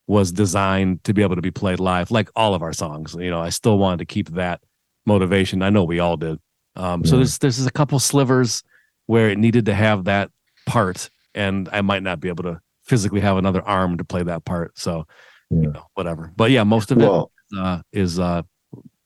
was 0.08 0.32
designed 0.32 1.04
to 1.04 1.14
be 1.14 1.22
able 1.22 1.36
to 1.36 1.42
be 1.42 1.52
played 1.52 1.80
live, 1.80 2.10
like 2.10 2.30
all 2.36 2.56
of 2.56 2.64
our 2.64 2.74
songs. 2.74 3.14
You 3.14 3.30
know, 3.30 3.40
I 3.40 3.50
still 3.50 3.78
wanted 3.78 4.00
to 4.00 4.06
keep 4.06 4.30
that 4.30 4.60
motivation. 5.06 5.62
I 5.62 5.70
know 5.70 5.84
we 5.84 6.00
all 6.00 6.18
did. 6.18 6.40
Um, 6.76 7.04
So 7.06 7.12
Yeah. 7.16 7.18
there's 7.18 7.38
there's 7.38 7.66
a 7.66 7.72
couple 7.72 8.00
slivers 8.00 8.64
where 9.06 9.30
it 9.30 9.38
needed 9.38 9.66
to 9.68 9.76
have 9.76 10.06
that 10.06 10.32
part, 10.66 11.10
and 11.36 11.70
I 11.72 11.82
might 11.82 12.02
not 12.02 12.20
be 12.20 12.28
able 12.28 12.44
to 12.44 12.60
physically 12.84 13.22
have 13.22 13.38
another 13.38 13.62
arm 13.62 13.98
to 13.98 14.04
play 14.04 14.24
that 14.24 14.46
part. 14.46 14.78
So 14.80 15.06
Yeah. 15.50 15.62
you 15.62 15.72
know, 15.72 15.86
whatever. 15.95 16.32
But 16.36 16.52
yeah, 16.52 16.64
most 16.64 16.91
of 16.91 17.00
it 17.00 17.08
Well, 17.08 17.32
uh, 17.58 17.82
is 17.91 18.20
uh, 18.20 18.43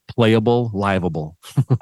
playable, 0.08 0.72
liveable. 0.74 1.38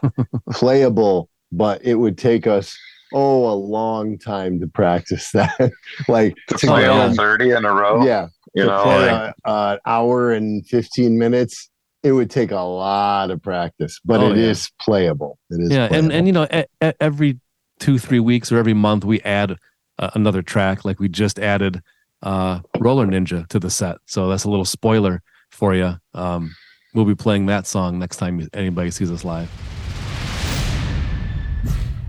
playable, 0.52 1.30
but 1.52 1.84
it 1.84 1.96
would 1.96 2.18
take 2.18 2.48
us 2.48 2.76
oh 3.14 3.52
a 3.52 3.56
long 3.56 4.18
time 4.18 4.60
to 4.60 4.68
practice 4.68 5.32
that. 5.34 5.72
like 6.08 6.36
To 6.50 6.58
to 6.58 6.68
play 6.68 6.86
all 6.88 7.14
thirty 7.14 7.52
in 7.52 7.66
a 7.66 7.72
row. 7.74 8.06
yeah, 8.06 8.28
you 8.54 8.64
to 8.64 8.70
know, 8.70 8.84
play 8.84 9.12
like, 9.12 9.34
a, 9.46 9.50
a 9.52 9.80
hour 9.86 10.32
and 10.32 10.66
15 10.68 11.18
minutes 11.18 11.70
it 12.04 12.14
would 12.14 12.32
take 12.32 12.50
a 12.52 12.56
lot 12.62 13.30
of 13.30 13.42
practice 13.44 14.00
but 14.04 14.22
Oh, 14.22 14.32
it 14.32 14.38
is 14.40 14.68
yeah. 14.80 14.84
playable 14.86 15.38
it 15.52 15.62
is 15.62 15.70
yeah, 15.72 15.84
and 15.84 15.90
playable. 15.90 16.12
and 16.14 16.28
you 16.28 16.34
know, 16.34 16.48
e- 16.54 16.92
every 17.00 17.40
two 17.80 18.00
three 18.00 18.20
weeks 18.20 18.52
or 18.52 18.58
every 18.58 18.74
month 18.74 19.04
we 19.06 19.22
add 19.22 19.56
uh, 20.00 20.10
another 20.16 20.42
track. 20.42 20.84
Like 20.86 21.00
we 21.00 21.10
just 21.10 21.38
added 21.40 21.82
uh, 22.24 22.60
Roller 22.80 23.08
Ninja 23.08 23.48
to 23.48 23.60
the 23.60 23.70
set, 23.70 23.98
so 24.06 24.30
that's 24.30 24.44
a 24.44 24.50
little 24.50 24.66
spoiler 24.66 25.22
for 25.50 25.76
you. 25.76 25.96
Um, 26.14 26.56
we'll 26.94 27.06
be 27.06 27.16
playing 27.16 27.48
that 27.48 27.68
song 27.68 28.00
next 28.00 28.18
time 28.18 28.48
anybody 28.54 28.92
sees 28.92 29.12
us 29.12 29.24
live. 29.24 29.50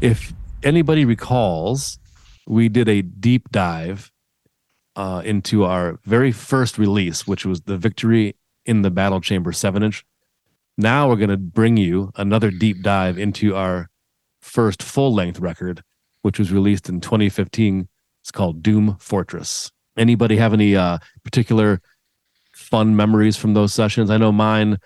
If 0.00 0.32
anybody 0.62 1.04
recalls, 1.04 1.98
we 2.46 2.68
did 2.68 2.88
a 2.88 3.02
deep 3.02 3.50
dive 3.50 4.10
uh, 4.96 5.22
into 5.24 5.64
our 5.64 5.98
very 6.04 6.32
first 6.32 6.78
release, 6.78 7.26
which 7.26 7.46
was 7.46 7.62
the 7.62 7.78
Victory 7.78 8.36
in 8.66 8.82
the 8.82 8.90
Battle 8.90 9.20
Chamber 9.20 9.52
7 9.52 9.82
inch. 9.82 10.04
Now 10.76 11.08
we're 11.08 11.16
going 11.16 11.30
to 11.30 11.36
bring 11.36 11.76
you 11.76 12.12
another 12.16 12.50
deep 12.50 12.82
dive 12.82 13.18
into 13.18 13.54
our 13.54 13.88
first 14.40 14.82
full 14.82 15.14
length 15.14 15.38
record, 15.38 15.82
which 16.22 16.38
was 16.38 16.52
released 16.52 16.88
in 16.88 17.00
2015 17.00 17.88
It's 18.20 18.30
called 18.30 18.62
Doom 18.62 18.96
Fortress. 18.98 19.70
Anybody 19.96 20.36
have 20.36 20.52
any 20.52 20.74
uh, 20.76 20.98
particular 21.24 21.80
fun 22.54 22.96
memories 22.96 23.36
from 23.36 23.54
those 23.54 23.72
sessions? 23.74 24.10
I 24.10 24.16
know 24.16 24.32
mine 24.32 24.78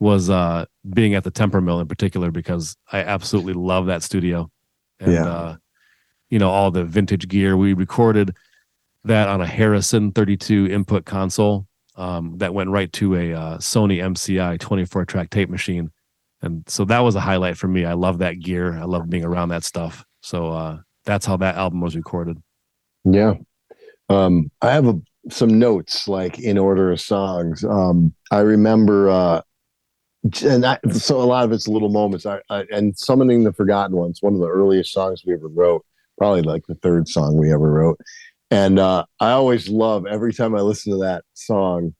was 0.00 0.30
uh, 0.30 0.64
being 0.92 1.14
at 1.14 1.24
the 1.24 1.30
Temper 1.30 1.60
Mill 1.60 1.80
in 1.80 1.86
particular 1.88 2.30
because 2.30 2.76
I 2.92 3.00
absolutely 3.00 3.52
love 3.54 3.86
that 3.86 4.02
studio. 4.02 4.50
And, 5.00 5.12
Yeah. 5.12 5.26
uh, 5.26 5.56
you 6.30 6.38
know, 6.38 6.50
all 6.50 6.70
the 6.70 6.84
vintage 6.84 7.28
gear. 7.28 7.56
We 7.56 7.74
recorded 7.74 8.34
that 9.04 9.28
on 9.28 9.40
a 9.40 9.46
Harrison 9.46 10.10
32 10.12 10.66
input 10.68 11.04
console 11.04 11.66
um, 11.96 12.38
that 12.38 12.54
went 12.54 12.70
right 12.70 12.92
to 12.94 13.14
a 13.14 13.32
uh, 13.34 13.58
Sony 13.58 13.98
MCI 13.98 14.58
24 14.58 15.04
track 15.04 15.30
tape 15.30 15.48
machine. 15.50 15.90
And 16.42 16.68
so 16.68 16.84
that 16.86 17.00
was 17.00 17.14
a 17.14 17.20
highlight 17.20 17.56
for 17.56 17.68
me. 17.68 17.84
I 17.84 17.92
love 17.92 18.18
that 18.18 18.40
gear. 18.40 18.76
I 18.76 18.84
love 18.84 19.08
being 19.08 19.24
around 19.24 19.50
that 19.50 19.62
stuff. 19.64 20.04
So 20.22 20.50
uh, 20.50 20.78
that's 21.04 21.24
how 21.24 21.36
that 21.36 21.54
album 21.56 21.80
was 21.80 21.94
recorded. 21.94 22.42
Yeah. 23.04 23.34
Um, 24.08 24.50
I 24.60 24.70
have 24.72 24.86
a, 24.86 25.00
some 25.30 25.58
notes 25.58 26.06
like 26.08 26.38
in 26.38 26.58
order 26.58 26.92
of 26.92 27.00
songs. 27.00 27.64
Um, 27.64 28.14
I 28.30 28.40
remember, 28.40 29.08
uh, 29.08 29.40
and 30.42 30.64
I, 30.64 30.78
so 30.92 31.20
a 31.20 31.24
lot 31.24 31.44
of 31.44 31.52
it's 31.52 31.68
little 31.68 31.90
moments. 31.90 32.26
I, 32.26 32.40
I 32.50 32.64
and 32.70 32.96
summoning 32.98 33.44
the 33.44 33.52
forgotten 33.52 33.96
ones. 33.96 34.18
One 34.22 34.34
of 34.34 34.40
the 34.40 34.48
earliest 34.48 34.92
songs 34.92 35.22
we 35.26 35.34
ever 35.34 35.48
wrote. 35.48 35.84
Probably 36.18 36.42
like 36.42 36.64
the 36.66 36.76
third 36.76 37.08
song 37.08 37.36
we 37.36 37.52
ever 37.52 37.70
wrote. 37.70 37.98
And 38.50 38.78
uh, 38.78 39.04
I 39.20 39.30
always 39.32 39.68
love 39.68 40.06
every 40.06 40.32
time 40.32 40.54
I 40.54 40.60
listen 40.60 40.92
to 40.92 40.98
that 40.98 41.24
song 41.34 41.94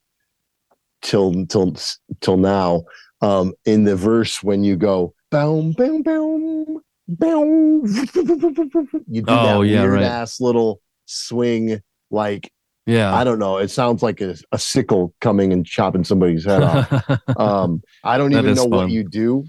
till 1.02 1.46
till 1.46 1.74
till 2.20 2.36
now. 2.36 2.84
Um, 3.20 3.54
in 3.64 3.84
the 3.84 3.96
verse 3.96 4.42
when 4.42 4.62
you 4.64 4.76
go 4.76 5.14
boom 5.30 5.72
boom 5.72 6.02
boom 6.02 6.80
boom, 7.08 7.84
you 9.08 9.22
do 9.22 9.32
Oh, 9.32 9.62
that 9.62 9.66
yeah, 9.68 9.82
weird 9.82 9.94
right. 9.94 10.02
ass 10.02 10.40
little 10.40 10.80
swing 11.06 11.80
like 12.10 12.50
Yeah. 12.86 13.14
I 13.14 13.24
don't 13.24 13.38
know. 13.38 13.58
It 13.58 13.68
sounds 13.68 14.02
like 14.02 14.20
a, 14.20 14.36
a 14.52 14.58
sickle 14.58 15.14
coming 15.20 15.52
and 15.52 15.64
chopping 15.66 16.04
somebody's 16.04 16.44
head 16.44 16.62
off. 16.62 17.20
Um, 17.36 17.82
I 18.02 18.18
don't 18.18 18.32
even 18.32 18.54
know 18.54 18.66
what 18.66 18.90
you 18.90 19.04
do, 19.04 19.44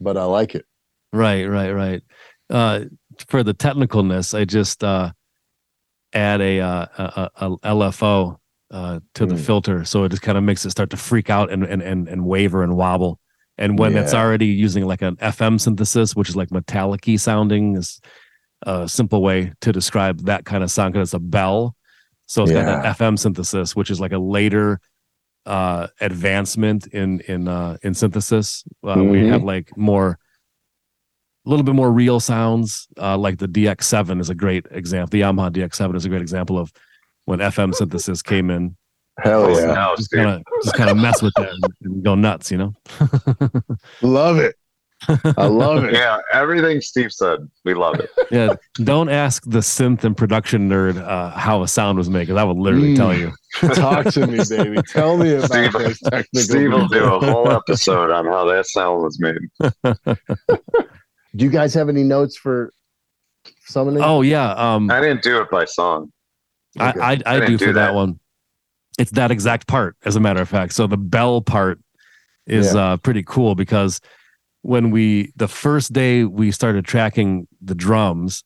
but 0.00 0.16
I 0.16 0.24
like 0.24 0.54
it. 0.54 0.64
Right, 1.12 1.44
right, 1.44 1.72
right. 1.72 2.02
Uh, 2.50 2.84
for 3.28 3.42
the 3.42 3.54
technicalness, 3.54 4.38
I 4.38 4.44
just 4.44 4.82
uh, 4.84 5.10
add 6.12 6.40
a, 6.40 6.60
uh, 6.60 6.86
a, 6.96 7.30
a, 7.36 7.56
LFO 7.58 8.36
uh, 8.70 9.00
to 9.14 9.26
the 9.26 9.34
Mm. 9.34 9.40
filter, 9.40 9.84
so 9.84 10.04
it 10.04 10.10
just 10.10 10.22
kind 10.22 10.38
of 10.38 10.44
makes 10.44 10.64
it 10.64 10.70
start 10.70 10.90
to 10.90 10.96
freak 10.96 11.30
out 11.30 11.50
and 11.50 11.64
and 11.64 11.82
and, 11.82 12.08
and 12.08 12.24
waver 12.24 12.62
and 12.62 12.76
wobble. 12.76 13.18
And 13.56 13.78
when 13.78 13.96
it's 13.96 14.14
already 14.14 14.46
using 14.46 14.84
like 14.86 15.02
an 15.02 15.16
FM 15.16 15.60
synthesis, 15.60 16.14
which 16.14 16.28
is 16.28 16.36
like 16.36 16.50
metallic-y 16.52 17.16
sounding, 17.16 17.76
is 17.76 18.00
a 18.62 18.88
simple 18.88 19.20
way 19.22 19.52
to 19.62 19.72
describe 19.72 20.24
that 20.26 20.44
kind 20.44 20.62
of 20.62 20.70
sound 20.70 20.92
because 20.92 21.08
it's 21.08 21.14
a 21.14 21.18
bell. 21.18 21.74
So 22.28 22.42
it's 22.44 22.52
got 22.52 22.60
Yeah. 22.66 22.82
that 22.82 22.96
FM 22.98 23.18
synthesis, 23.18 23.74
which 23.74 23.90
is 23.90 24.00
like 24.00 24.12
a 24.12 24.18
later 24.18 24.80
uh, 25.46 25.86
advancement 26.00 26.86
in 26.88 27.20
in 27.20 27.48
uh, 27.48 27.78
in 27.82 27.94
synthesis. 27.94 28.64
Uh, 28.86 28.96
We 28.98 29.20
Mhm. 29.22 29.30
have 29.32 29.42
like 29.42 29.74
more 29.76 30.18
a 31.46 31.48
little 31.48 31.64
bit 31.64 31.74
more 31.74 31.90
real 31.90 32.20
sounds 32.20 32.86
uh, 33.00 33.16
like 33.16 33.38
the 33.38 33.48
dx7 33.48 34.20
is 34.20 34.28
a 34.28 34.34
great 34.34 34.66
example 34.70 35.08
the 35.10 35.22
yamaha 35.22 35.50
dx7 35.50 35.96
is 35.96 36.04
a 36.04 36.08
great 36.10 36.20
example 36.20 36.58
of 36.58 36.70
when 37.24 37.38
fm 37.38 37.74
synthesis 37.74 38.20
came 38.20 38.50
in 38.50 38.76
Hell 39.20 39.48
yeah. 39.50 39.94
just 39.96 40.10
kind 40.10 40.28
of 40.28 40.42
just 40.62 40.74
kind 40.76 40.90
of 40.90 40.98
mess 40.98 41.22
with 41.22 41.32
that 41.36 41.48
and, 41.48 41.64
and 41.84 42.04
go 42.04 42.14
nuts 42.14 42.50
you 42.50 42.58
know 42.58 42.74
Love 44.02 44.36
it. 44.36 44.56
I 45.08 45.46
love 45.46 45.84
it. 45.84 45.92
Yeah, 45.94 46.18
everything 46.32 46.80
Steve 46.80 47.12
said, 47.12 47.38
we 47.64 47.72
love 47.74 48.00
it. 48.00 48.10
yeah 48.32 48.54
don't 48.82 49.08
ask 49.08 49.44
the 49.46 49.60
synth 49.60 50.02
and 50.04 50.16
production 50.16 50.68
nerd 50.68 50.96
uh, 51.00 51.30
how 51.30 51.62
a 51.62 51.68
sound 51.68 51.96
was 51.98 52.10
made 52.10 52.26
'cause 52.26 52.36
i 52.36 52.42
will 52.42 52.60
literally 52.60 52.94
Mm. 52.94 52.96
tell 52.96 53.14
you 53.16 53.32
Talk 53.74 54.06
to 54.12 54.26
me, 54.26 54.40
baby. 54.48 54.78
Tell 54.92 55.16
me 55.16 55.34
about 55.34 55.50
Steve- 55.50 55.72
those 55.72 55.98
technical. 56.00 56.26
Steve 56.40 56.72
will 56.72 56.88
do 56.88 57.04
a 57.04 57.18
whole 57.20 57.50
episode 57.50 58.10
on 58.10 58.26
how 58.26 58.44
that 58.46 58.66
sound 58.66 59.02
was 59.02 59.18
made. 59.20 59.38
Do 61.36 61.44
you 61.44 61.50
guys 61.50 61.74
have 61.74 61.88
any 61.88 62.02
notes 62.02 62.36
for 62.36 62.72
summoning? 63.66 64.02
oh 64.02 64.22
yeah 64.22 64.50
um 64.52 64.90
I 64.90 65.00
didn't 65.00 65.22
do 65.22 65.40
it 65.40 65.50
by 65.50 65.64
song. 65.64 66.12
Okay. 66.78 66.98
I, 67.00 67.12
I, 67.12 67.18
I, 67.26 67.36
I 67.42 67.46
do 67.46 67.58
for 67.58 67.66
do 67.66 67.72
that. 67.74 67.86
that. 67.86 67.94
one. 67.94 68.18
It's 68.98 69.10
that 69.12 69.30
exact 69.30 69.66
part, 69.68 69.96
as 70.04 70.16
a 70.16 70.20
matter 70.20 70.40
of 70.40 70.48
fact. 70.48 70.72
So 70.74 70.86
the 70.86 70.96
bell 70.96 71.40
part 71.40 71.78
is 72.46 72.74
uh, 72.74 72.96
pretty 72.98 73.22
cool 73.22 73.54
because 73.54 74.00
when 74.62 74.90
we 74.90 75.32
the 75.36 75.48
first 75.48 75.92
day 75.92 76.24
we 76.24 76.50
started 76.50 76.84
tracking 76.84 77.46
the 77.60 77.74
drums, 77.74 78.42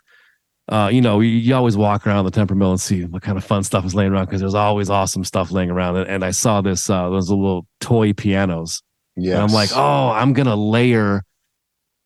uh, 0.68 0.88
you 0.92 1.00
know, 1.00 1.20
you, 1.20 1.30
you 1.30 1.54
always 1.54 1.76
walk 1.76 2.06
around 2.06 2.24
the 2.24 2.30
temper 2.30 2.54
mill 2.54 2.70
and 2.70 2.80
see 2.80 3.04
what 3.04 3.22
kind 3.22 3.36
of 3.36 3.44
fun 3.44 3.62
stuff 3.62 3.84
is 3.84 3.94
laying 3.94 4.12
around 4.12 4.26
because 4.26 4.40
there's 4.40 4.54
always 4.54 4.90
awesome 4.90 5.24
stuff 5.24 5.50
laying 5.50 5.70
around. 5.70 5.96
And, 5.96 6.08
and 6.08 6.24
I 6.24 6.30
saw 6.30 6.60
this 6.60 6.88
uh, 6.88 7.10
those 7.10 7.30
little 7.30 7.66
toy 7.80 8.12
pianos, 8.12 8.82
Yeah, 9.16 9.42
I'm 9.42 9.52
like, 9.52 9.70
oh, 9.74 10.10
I'm 10.10 10.32
gonna 10.32 10.56
layer 10.56 11.24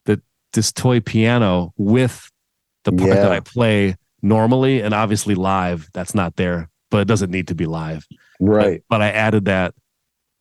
the 0.07 0.23
this 0.53 0.73
toy 0.73 1.01
piano 1.01 1.73
with 1.77 2.31
the 2.85 2.93
part 2.93 3.11
that 3.11 3.33
I 3.33 3.41
play 3.41 3.97
normally, 4.23 4.81
and 4.81 4.95
obviously 4.95 5.35
live. 5.35 5.89
That's 5.93 6.15
not 6.15 6.37
there, 6.37 6.71
but 6.91 6.99
it 6.99 7.09
doesn't 7.09 7.31
need 7.31 7.49
to 7.49 7.55
be 7.55 7.67
live. 7.67 8.07
right. 8.41 8.83
But, 8.89 8.99
but 8.99 9.03
I 9.03 9.11
added 9.11 9.47
that 9.47 9.75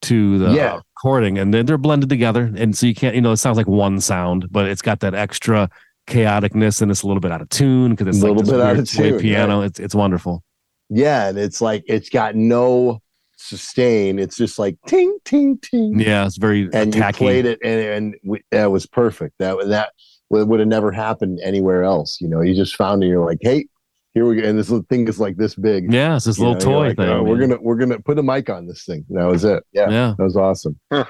to 0.03 0.37
the 0.37 0.51
Yeah. 0.53 0.79
Recording, 1.05 1.37
and 1.37 1.53
then 1.53 1.67
they're 1.67 1.77
blended 1.77 2.09
together, 2.09 2.51
and 2.57 2.75
so 2.75 2.87
you 2.87 2.95
can't, 2.95 3.13
you 3.13 3.21
know, 3.21 3.31
it 3.31 3.37
sounds 3.37 3.57
like 3.57 3.67
one 3.67 4.01
sound, 4.01 4.47
but 4.49 4.67
it's 4.67 4.81
got 4.81 5.01
that 5.01 5.13
extra 5.13 5.69
chaoticness, 6.07 6.81
and 6.81 6.89
it's 6.89 7.03
a 7.03 7.07
little 7.07 7.21
bit 7.21 7.31
out 7.31 7.41
of 7.41 7.49
tune 7.49 7.91
because 7.91 8.07
it's 8.07 8.23
A 8.23 8.27
little 8.27 8.41
this 8.41 8.49
bit 8.49 8.59
out 8.59 8.79
of 8.79 8.89
tune, 8.89 9.19
piano. 9.19 9.61
It's 9.61 9.79
it's 9.79 9.93
wonderful. 9.93 10.43
Yeah, 10.89 11.29
and 11.29 11.37
it's 11.37 11.61
like 11.61 11.83
it's 11.85 12.09
got 12.09 12.35
no 12.35 13.03
sustain. 13.37 14.17
It's 14.17 14.35
just 14.35 14.57
like 14.57 14.77
ting 14.87 15.15
ting 15.25 15.59
ting. 15.59 15.99
Yeah, 15.99 16.25
it's 16.25 16.37
very 16.37 16.69
and 16.73 16.95
you 16.95 17.03
played 17.13 17.45
it, 17.45 17.59
and, 17.63 17.79
and 17.81 18.15
we, 18.23 18.41
that 18.49 18.71
was 18.71 18.87
perfect. 18.87 19.35
That 19.37 19.57
that 19.67 19.91
would, 20.31 20.47
would 20.47 20.59
have 20.59 20.69
never 20.69 20.91
happened 20.91 21.39
anywhere 21.43 21.83
else. 21.83 22.19
You 22.19 22.29
know, 22.29 22.41
you 22.41 22.55
just 22.55 22.75
found 22.75 23.03
it. 23.03 23.07
You're 23.07 23.23
like, 23.23 23.39
hey, 23.41 23.67
here 24.15 24.25
we 24.25 24.41
go. 24.41 24.47
And 24.47 24.57
this 24.57 24.69
little 24.69 24.85
thing 24.89 25.07
is 25.07 25.19
like 25.19 25.35
this 25.37 25.53
big. 25.53 25.93
Yeah, 25.93 26.15
it's 26.15 26.25
this 26.25 26.39
You 26.39 26.45
little 26.47 26.55
know, 26.55 26.79
toy 26.79 26.87
like, 26.87 26.97
thing. 26.97 27.09
"Oh, 27.09 27.21
we're 27.21 27.37
gonna 27.37 27.57
we're 27.61 27.75
gonna 27.75 27.99
put 27.99 28.17
a 28.17 28.23
mic 28.23 28.49
on 28.49 28.65
this 28.65 28.83
thing. 28.85 29.05
That 29.09 29.25
was 29.25 29.43
it. 29.43 29.63
Yeah, 29.73 29.89
yeah. 29.89 30.15
that 30.17 30.23
was 30.23 30.35
awesome. 30.37 30.79
Huh. 30.91 31.05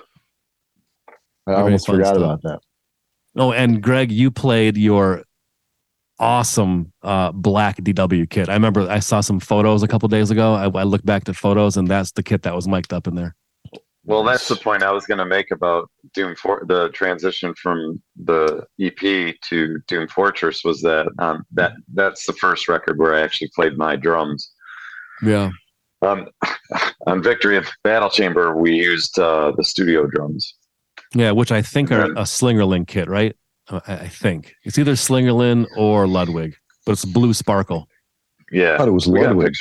I 1.47 1.51
Very 1.51 1.63
almost 1.63 1.85
forgot 1.85 2.07
stuff. 2.15 2.17
about 2.17 2.41
that. 2.41 2.59
Oh, 3.37 3.51
and 3.53 3.81
Greg, 3.81 4.11
you 4.11 4.31
played 4.31 4.75
your 4.75 5.23
awesome 6.17 6.91
uh, 7.03 7.31
black 7.31 7.77
DW 7.77 8.29
kit. 8.29 8.49
I 8.49 8.53
remember 8.53 8.89
I 8.89 8.99
saw 8.99 9.21
some 9.21 9.39
photos 9.39 9.83
a 9.83 9.87
couple 9.87 10.07
days 10.09 10.31
ago. 10.31 10.55
I, 10.55 10.63
I 10.63 10.83
looked 10.83 11.05
back 11.05 11.25
to 11.25 11.33
photos, 11.33 11.77
and 11.77 11.87
that's 11.87 12.11
the 12.13 12.23
kit 12.23 12.41
that 12.43 12.55
was 12.55 12.67
mic'd 12.67 12.91
up 12.93 13.07
in 13.07 13.15
there. 13.15 13.35
Well, 14.05 14.23
that's 14.23 14.47
the 14.47 14.55
point 14.55 14.83
I 14.83 14.91
was 14.91 15.07
going 15.07 15.17
to 15.17 15.25
make 15.25 15.49
about 15.49 15.89
Doom 16.13 16.35
for 16.35 16.63
the 16.67 16.89
transition 16.89 17.55
from 17.55 18.01
the 18.23 18.65
EP 18.79 19.35
to 19.49 19.79
Doom 19.87 20.07
Fortress 20.07 20.63
was 20.63 20.81
that 20.81 21.07
um, 21.17 21.43
that 21.53 21.73
that's 21.93 22.25
the 22.27 22.33
first 22.33 22.67
record 22.67 22.99
where 22.99 23.15
I 23.15 23.21
actually 23.21 23.49
played 23.55 23.77
my 23.77 23.95
drums. 23.95 24.51
Yeah. 25.23 25.49
Um, 26.03 26.27
on 27.07 27.23
Victory 27.23 27.57
of 27.57 27.67
Battle 27.83 28.09
Chamber, 28.09 28.55
we 28.55 28.75
used 28.75 29.17
uh, 29.17 29.51
the 29.57 29.63
studio 29.63 30.05
drums. 30.05 30.53
Yeah, 31.15 31.31
which 31.31 31.51
I 31.51 31.63
think 31.63 31.91
are 31.91 32.05
a 32.05 32.25
Slingerland 32.25 32.87
kit, 32.87 33.07
right? 33.07 33.35
Uh, 33.69 33.79
I, 33.87 33.93
I 33.93 34.07
think 34.07 34.53
it's 34.63 34.77
either 34.77 34.93
Slingerland 34.93 35.65
or 35.77 36.07
Ludwig, 36.07 36.55
but 36.85 36.91
it's 36.91 37.05
blue 37.05 37.33
sparkle. 37.33 37.87
Yeah, 38.51 38.75
I 38.75 38.77
thought 38.77 38.87
it 38.87 38.91
was 38.91 39.07
we 39.07 39.21
got 39.21 39.35
Ludwig. 39.35 39.55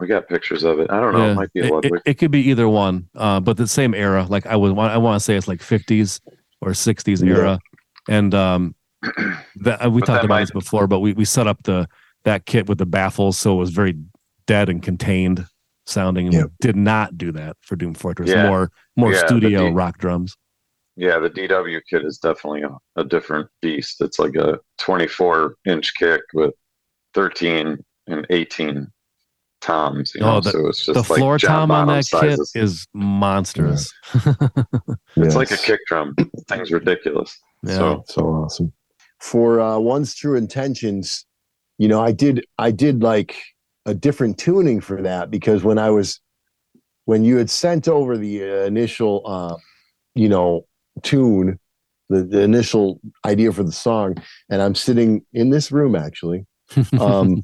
We 0.00 0.06
got 0.06 0.28
pictures 0.28 0.62
of 0.62 0.78
it. 0.78 0.90
I 0.90 1.00
don't 1.00 1.12
know. 1.12 1.24
Yeah, 1.26 1.32
It 1.32 1.34
might 1.34 1.52
be 1.52 1.60
it, 1.60 1.84
it- 1.84 2.02
it 2.06 2.14
could 2.14 2.30
be 2.30 2.40
either 2.50 2.68
one, 2.68 3.08
uh, 3.16 3.40
but 3.40 3.56
the 3.56 3.66
same 3.66 3.94
era. 3.94 4.26
Like 4.28 4.46
I 4.46 4.54
would, 4.56 4.72
want, 4.72 4.92
I 4.92 4.98
want 4.98 5.16
to 5.18 5.24
say 5.24 5.36
it's 5.36 5.48
like 5.48 5.60
50s 5.60 6.20
or 6.60 6.70
60s 6.70 7.24
Yeah. 7.26 7.34
era, 7.34 7.58
and 8.08 8.32
um, 8.34 8.74
that 9.56 9.84
uh, 9.84 9.90
we 9.90 10.00
But 10.00 10.06
talked 10.06 10.06
that 10.06 10.24
about 10.24 10.28
might- 10.28 10.40
this 10.40 10.50
before, 10.52 10.86
but 10.86 11.00
we 11.00 11.12
we 11.14 11.24
set 11.24 11.46
up 11.46 11.62
the 11.64 11.88
that 12.24 12.46
kit 12.46 12.68
with 12.68 12.78
the 12.78 12.86
baffles, 12.86 13.38
so 13.38 13.52
it 13.54 13.56
was 13.58 13.70
very 13.70 13.96
dead 14.46 14.68
and 14.68 14.82
contained 14.82 15.46
sounding, 15.86 16.30
Yeah. 16.32 16.44
did 16.60 16.76
not 16.76 17.16
do 17.16 17.32
that 17.32 17.56
for 17.62 17.74
Doom 17.76 17.94
Fortress. 17.94 18.28
Yeah. 18.30 18.46
More 18.48 18.70
more 18.96 19.14
studio 19.14 19.68
D- 19.68 19.72
rock 19.74 19.98
drums. 19.98 20.36
Yeah, 20.96 21.18
the 21.20 21.30
DW 21.30 21.80
kit 21.88 22.04
is 22.04 22.18
definitely 22.18 22.62
a, 22.62 22.76
a 23.00 23.04
different 23.04 23.48
beast. 23.62 24.00
It's 24.00 24.18
like 24.18 24.34
a 24.34 24.58
24 24.78 25.54
inch 25.64 25.94
kick 25.94 26.20
with 26.34 26.52
13 27.14 27.78
and 28.08 28.26
18 28.30 28.86
toms. 29.60 30.14
You 30.14 30.22
Oh, 30.22 30.34
know, 30.34 30.40
the- 30.40 30.50
so 30.52 30.66
it's 30.68 30.84
just 30.86 30.94
The 30.94 31.04
floor 31.04 31.38
John 31.38 31.50
tom 31.50 31.70
on 31.70 31.86
Bonham 31.86 31.96
that 31.98 32.04
sizes. 32.04 32.52
kit 32.52 32.62
is 32.62 32.86
monstrous. 32.94 33.92
It's 35.16 35.34
like 35.34 35.50
a 35.50 35.56
kick 35.56 35.80
drum. 35.86 36.14
The 36.16 36.26
thing's 36.48 36.70
ridiculous. 36.70 37.36
Yeah. 37.64 37.76
So 37.76 38.04
so 38.06 38.22
awesome 38.22 38.72
for 39.20 39.60
uh 39.60 39.76
one's 39.76 40.14
true 40.14 40.36
intentions 40.36 41.26
you 41.76 41.88
know 41.88 42.00
i 42.00 42.12
did 42.12 42.46
i 42.58 42.70
did 42.70 43.02
like 43.02 43.34
a 43.84 43.92
different 43.92 44.38
tuning 44.38 44.80
for 44.80 45.02
that 45.02 45.28
because 45.28 45.64
when 45.64 45.76
i 45.76 45.90
was 45.90 46.20
when 47.06 47.24
you 47.24 47.36
had 47.36 47.50
sent 47.50 47.88
over 47.88 48.16
the 48.16 48.40
uh, 48.44 48.64
initial 48.64 49.22
uh 49.26 49.56
you 50.14 50.28
know 50.28 50.64
tune 51.02 51.58
the, 52.10 52.22
the 52.22 52.40
initial 52.42 53.00
idea 53.26 53.52
for 53.52 53.64
the 53.64 53.72
song 53.72 54.14
and 54.50 54.62
i'm 54.62 54.76
sitting 54.76 55.20
in 55.32 55.50
this 55.50 55.72
room 55.72 55.96
actually 55.96 56.46
um 57.00 57.42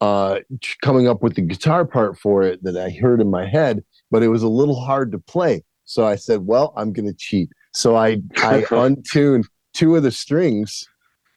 uh, 0.00 0.40
coming 0.82 1.08
up 1.08 1.22
with 1.22 1.34
the 1.34 1.42
guitar 1.42 1.84
part 1.84 2.18
for 2.18 2.42
it 2.42 2.62
that 2.62 2.76
I 2.76 2.90
heard 2.90 3.20
in 3.20 3.30
my 3.30 3.46
head, 3.46 3.82
but 4.10 4.22
it 4.22 4.28
was 4.28 4.42
a 4.42 4.48
little 4.48 4.80
hard 4.80 5.12
to 5.12 5.18
play. 5.18 5.64
So 5.84 6.06
I 6.06 6.16
said, 6.16 6.46
"Well, 6.46 6.72
I'm 6.76 6.92
going 6.92 7.06
to 7.06 7.14
cheat." 7.14 7.50
So 7.72 7.96
I 7.96 8.18
I 8.36 8.64
untuned 8.70 9.46
two 9.74 9.96
of 9.96 10.02
the 10.02 10.10
strings, 10.10 10.86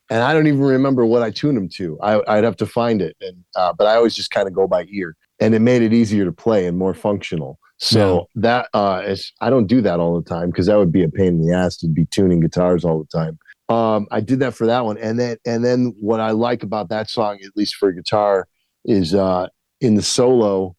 and 0.10 0.22
I 0.22 0.34
don't 0.34 0.48
even 0.48 0.62
remember 0.62 1.06
what 1.06 1.22
I 1.22 1.32
tuned 1.32 1.58
them 1.58 1.70
to. 1.70 2.00
I, 2.02 2.22
I'd 2.28 2.44
have 2.44 2.58
to 2.58 2.66
find 2.66 3.02
it, 3.02 3.16
and 3.22 3.44
uh, 3.56 3.74
but 3.74 3.88
I 3.88 3.96
always 3.96 4.16
just 4.16 4.32
kind 4.32 4.48
of 4.48 4.54
go 4.54 4.68
by 4.68 4.86
ear, 4.92 5.16
and 5.40 5.56
it 5.56 5.60
made 5.60 5.82
it 5.82 5.94
easier 5.94 6.26
to 6.26 6.32
play 6.32 6.68
and 6.68 6.78
more 6.78 6.94
functional. 6.94 7.60
So 7.84 8.28
that 8.36 8.70
uh, 8.76 9.02
is 9.06 9.34
I 9.42 9.50
don't 9.50 9.66
do 9.66 9.82
that 9.82 10.00
all 10.00 10.20
the 10.22 10.30
time 10.30 10.52
because 10.52 10.68
that 10.68 10.78
would 10.78 10.92
be 10.92 11.02
a 11.02 11.10
pain 11.10 11.28
in 11.28 11.48
the 11.48 11.52
ass 11.52 11.78
to 11.78 11.88
be 11.88 12.06
tuning 12.06 12.40
guitars 12.40 12.86
all 12.86 13.00
the 13.00 13.08
time. 13.08 13.40
Um, 13.72 14.08
I 14.12 14.20
did 14.20 14.40
that 14.40 14.54
for 14.54 14.68
that 14.68 14.84
one, 14.84 14.98
and 14.98 15.18
then 15.18 15.38
and 15.46 15.64
then 15.64 15.94
what 16.00 16.20
I 16.20 16.32
like 16.32 16.64
about 16.64 16.90
that 16.90 17.10
song, 17.10 17.40
at 17.46 17.56
least 17.56 17.76
for 17.76 17.92
guitar, 17.92 18.48
is 18.84 19.16
uh, 19.16 19.48
in 19.80 19.96
the 19.96 20.02
solo, 20.02 20.76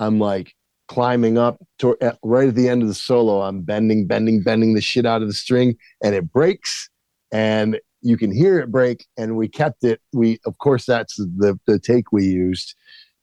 I'm 0.00 0.18
like 0.18 0.52
climbing 0.88 1.38
up 1.38 1.58
to, 1.78 1.96
at, 2.00 2.18
right 2.24 2.48
at 2.48 2.54
the 2.54 2.68
end 2.68 2.82
of 2.82 2.88
the 2.88 2.94
solo. 2.94 3.42
I'm 3.42 3.62
bending, 3.62 4.06
bending, 4.06 4.42
bending 4.42 4.74
the 4.74 4.80
shit 4.80 5.06
out 5.06 5.22
of 5.22 5.28
the 5.28 5.34
string, 5.34 5.76
and 6.02 6.14
it 6.16 6.32
breaks, 6.32 6.90
and 7.32 7.78
you 8.02 8.16
can 8.16 8.32
hear 8.32 8.58
it 8.58 8.72
break. 8.72 9.06
And 9.16 9.36
we 9.36 9.46
kept 9.46 9.84
it. 9.84 10.00
We 10.12 10.40
of 10.46 10.58
course 10.58 10.84
that's 10.84 11.14
the 11.16 11.58
the 11.66 11.78
take 11.78 12.10
we 12.10 12.24
used, 12.24 12.74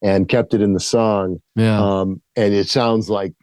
and 0.01 0.29
kept 0.29 0.53
it 0.53 0.61
in 0.61 0.71
the 0.71 0.79
song. 0.79 1.41
Yeah. 1.57 1.77
Um, 1.77 2.21
and 2.37 2.53
it 2.53 2.69
sounds 2.69 3.09
like 3.09 3.33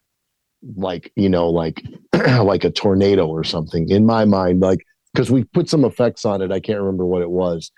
like 0.76 1.12
you 1.16 1.28
know 1.28 1.50
like 1.50 1.82
like 2.14 2.64
a 2.64 2.70
tornado 2.70 3.26
or 3.26 3.44
something 3.44 3.88
in 3.88 4.04
my 4.04 4.24
mind 4.26 4.60
like 4.60 4.80
because 5.12 5.30
we 5.30 5.44
put 5.44 5.68
some 5.68 5.84
effects 5.84 6.24
on 6.24 6.42
it 6.42 6.50
i 6.52 6.60
can't 6.60 6.78
remember 6.78 7.04
what 7.04 7.22
it 7.22 7.30
was 7.30 7.72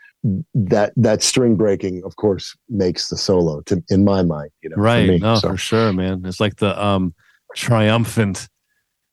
that 0.54 0.92
that 0.96 1.22
string 1.22 1.56
breaking 1.56 2.02
of 2.04 2.14
course 2.16 2.56
makes 2.68 3.08
the 3.08 3.16
solo 3.16 3.60
to 3.62 3.82
in 3.88 4.04
my 4.04 4.22
mind 4.22 4.50
you 4.62 4.70
know 4.70 4.76
for 4.76 4.82
right. 4.82 5.08
me. 5.08 5.18
no, 5.18 5.34
So, 5.34 5.50
for 5.50 5.56
sure, 5.56 5.92
man. 5.92 6.22
It's 6.24 6.38
like 6.38 6.56
the 6.56 6.80
um 6.82 7.14
triumphant 7.56 8.48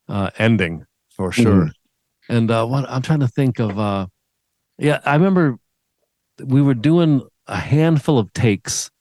uh 0.08 0.30
ending 0.38 0.86
for 1.16 1.32
sure. 1.32 1.66
Mm-hmm. 1.66 2.36
And 2.36 2.52
uh 2.52 2.66
what 2.68 2.86
I'm 2.88 3.02
trying 3.02 3.22
to 3.22 3.28
think 3.28 3.60
of 3.60 3.80
uh 3.80 4.06
yeah, 4.78 5.00
I 5.04 5.16
remember 5.16 5.58
we 6.46 6.62
were 6.62 6.76
doing 6.76 7.28
a 7.48 7.58
handful 7.58 8.20
of 8.20 8.32
takes 8.34 8.92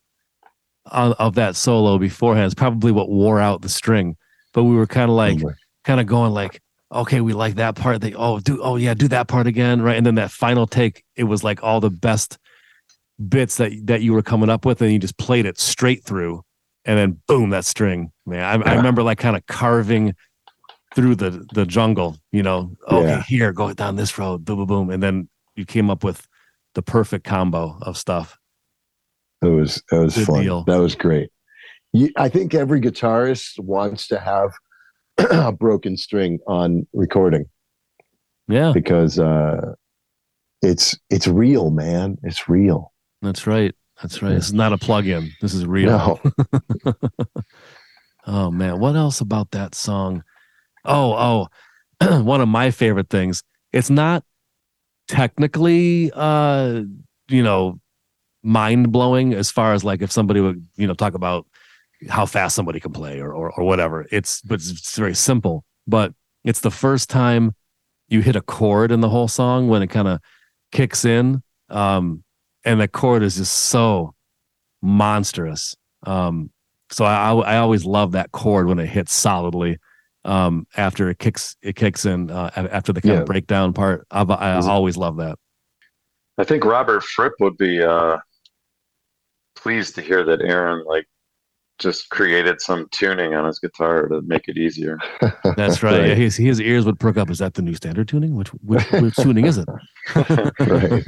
of, 0.87 1.13
of 1.19 1.35
that 1.35 1.57
solo 1.57 1.99
beforehand. 1.99 2.47
It's 2.47 2.55
probably 2.55 2.91
what 2.91 3.11
wore 3.11 3.39
out 3.39 3.61
the 3.61 3.69
string. 3.69 4.17
But 4.55 4.65
we 4.65 4.75
were 4.75 4.87
kind 4.87 5.11
of 5.11 5.17
like 5.17 5.39
Probably. 5.39 5.55
kind 5.85 6.01
of 6.01 6.07
going 6.07 6.33
like 6.33 6.63
okay 6.93 7.21
we 7.21 7.33
like 7.33 7.57
that 7.57 7.75
part 7.75 8.01
they 8.01 8.15
oh 8.15 8.39
do 8.41 8.61
oh 8.63 8.77
yeah 8.77 8.95
do 8.95 9.09
that 9.09 9.29
part 9.29 9.47
again 9.47 9.83
right 9.83 9.97
and 9.97 10.07
then 10.07 10.15
that 10.15 10.31
final 10.31 10.67
take 10.67 11.05
it 11.17 11.25
was 11.25 11.45
like 11.45 11.63
all 11.63 11.81
the 11.81 11.91
best 11.91 12.39
bits 13.29 13.57
that 13.57 13.73
that 13.85 14.01
you 14.01 14.13
were 14.13 14.23
coming 14.23 14.49
up 14.49 14.65
with 14.65 14.81
and 14.81 14.93
you 14.93 14.99
just 14.99 15.19
played 15.19 15.45
it 15.45 15.59
straight 15.59 16.03
through 16.05 16.43
and 16.85 16.99
then 16.99 17.21
boom 17.27 17.51
that 17.51 17.65
string 17.65 18.11
man 18.27 18.63
i, 18.63 18.71
I 18.71 18.75
remember 18.77 19.03
like 19.03 19.19
kind 19.19 19.37
of 19.37 19.45
carving 19.47 20.15
through 20.95 21.17
the 21.17 21.47
the 21.53 21.67
jungle 21.67 22.17
you 22.33 22.43
know 22.43 22.75
okay 22.91 23.07
Yeah. 23.09 23.23
here 23.23 23.53
go 23.53 23.73
down 23.75 23.97
this 23.97 24.17
road 24.19 24.45
boom 24.45 24.57
boom 24.59 24.67
boom 24.67 24.91
and 24.91 25.03
then 25.03 25.29
you 25.57 25.67
came 25.67 25.91
up 25.91 26.03
with 26.05 26.27
the 26.75 26.83
perfect 26.83 27.25
combo 27.25 27.77
of 27.83 27.99
stuff 27.99 28.39
That 29.43 29.51
was 29.51 29.83
that 29.91 30.01
was 30.01 30.15
Good 30.15 30.27
fun. 30.27 30.43
deal. 30.43 30.65
That 30.65 30.79
was 30.79 30.95
great. 30.95 31.31
You, 31.93 32.11
I 32.17 32.29
think 32.29 32.55
every 32.55 32.81
guitarist 32.81 33.59
wants 33.59 34.07
to 34.09 34.19
have 34.21 34.51
a 35.19 35.53
broken 35.59 35.97
string 35.97 36.39
on 36.47 36.87
recording. 36.93 37.47
Yeah. 38.49 38.73
Because 38.73 39.19
uh, 39.19 39.75
it's 40.63 40.99
it's 41.11 41.27
real, 41.27 41.71
man. 41.71 42.19
It's 42.23 42.49
real. 42.49 42.93
that's 43.23 43.47
right. 43.47 43.75
That's 44.03 44.23
right. 44.23 44.35
This 44.35 44.47
is 44.47 44.53
not 44.53 44.73
a 44.73 44.79
plug-in. 44.79 45.33
This 45.41 45.55
is 45.55 45.67
real. 45.67 46.21
No, 46.85 46.95
Oh 48.27 48.51
man, 48.51 48.79
what 48.79 48.95
else 48.95 49.21
about 49.23 49.53
that 49.53 49.75
song? 49.75 50.23
Oh, 50.85 51.49
oh, 52.01 52.23
one 52.23 52.43
of 52.43 52.49
my 52.49 52.71
favorite 52.71 53.09
things. 53.09 53.43
It's 53.73 53.89
not 53.89 54.23
technically 55.09 56.13
uh, 56.15 56.83
you 57.29 57.43
know, 57.43 57.81
mind-blowing 58.43 59.35
as 59.35 59.51
far 59.51 59.73
as 59.73 59.83
like 59.83 60.03
if 60.03 60.13
somebody 60.13 60.41
would, 60.41 60.65
you 60.77 60.87
know, 60.87 60.95
talk 60.95 61.15
about 61.15 61.47
how 62.09 62.27
fast 62.27 62.55
somebody 62.55 62.81
can 62.81 62.93
play 62.93 63.21
or 63.21 63.33
or, 63.33 63.51
or 63.53 63.65
whatever. 63.65 64.07
It's 64.13 64.41
but 64.43 64.55
it's 64.57 64.97
very 64.97 65.15
simple. 65.15 65.65
But 65.87 66.13
it's 66.45 66.61
the 66.61 66.71
first 66.71 67.09
time 67.11 67.55
you 68.09 68.21
hit 68.21 68.37
a 68.37 68.41
chord 68.41 68.91
in 68.93 69.01
the 69.01 69.09
whole 69.09 69.29
song 69.29 69.69
when 69.69 69.83
it 69.83 69.89
kind 69.89 70.09
of 70.09 70.21
kicks 70.73 71.05
in. 71.05 71.43
Um, 71.69 72.23
and 72.65 72.81
the 72.81 72.89
chord 72.89 73.23
is 73.23 73.37
just 73.37 73.53
so 73.55 74.15
monstrous. 74.83 75.77
Um, 76.05 76.51
so 76.91 77.05
I, 77.05 77.33
I 77.35 77.57
always 77.59 77.85
love 77.85 78.13
that 78.13 78.33
chord 78.33 78.67
when 78.69 78.79
it 78.79 78.87
hits 78.87 79.13
solidly 79.13 79.79
um 80.25 80.67
after 80.77 81.09
it 81.11 81.19
kicks 81.21 81.55
it 81.63 81.77
kicks 81.77 82.05
in 82.05 82.29
uh, 82.31 82.51
after 82.57 82.93
the 82.93 83.01
kind 83.01 83.15
Yeah. 83.15 83.21
of 83.21 83.27
breakdown 83.27 83.73
part 83.73 84.05
I've, 84.11 84.29
I 84.31 84.59
Is 84.59 84.67
it- 84.67 84.71
always 84.71 84.97
love 84.97 85.17
that 85.19 85.39
I 86.39 86.45
think 86.45 86.65
Robert 86.65 87.05
Fripp 87.05 87.35
would 87.41 87.57
be 87.57 87.81
uh, 87.83 88.17
pleased 89.55 89.95
to 89.97 90.03
hear 90.03 90.25
that 90.25 90.41
Aaron 90.41 90.85
like 90.87 91.07
just 91.79 92.09
created 92.11 92.61
some 92.61 92.89
tuning 92.91 93.35
on 93.35 93.45
his 93.47 93.59
guitar 93.59 94.07
to 94.09 94.21
make 94.23 94.49
it 94.49 94.57
easier. 94.59 94.99
that's 95.57 95.83
right, 95.83 96.09
Yeah, 96.09 96.15
his 96.15 96.37
his 96.37 96.61
ears 96.61 96.85
would 96.85 96.99
perk 96.99 97.17
up 97.17 97.31
is 97.31 97.39
that 97.39 97.55
the 97.55 97.63
new 97.63 97.75
standard 97.75 98.09
tuning 98.09 98.35
which 98.35 98.49
which, 98.65 98.85
which 98.93 99.15
tuning 99.17 99.47
is 99.47 99.59
it 99.59 99.69
right. 100.61 101.05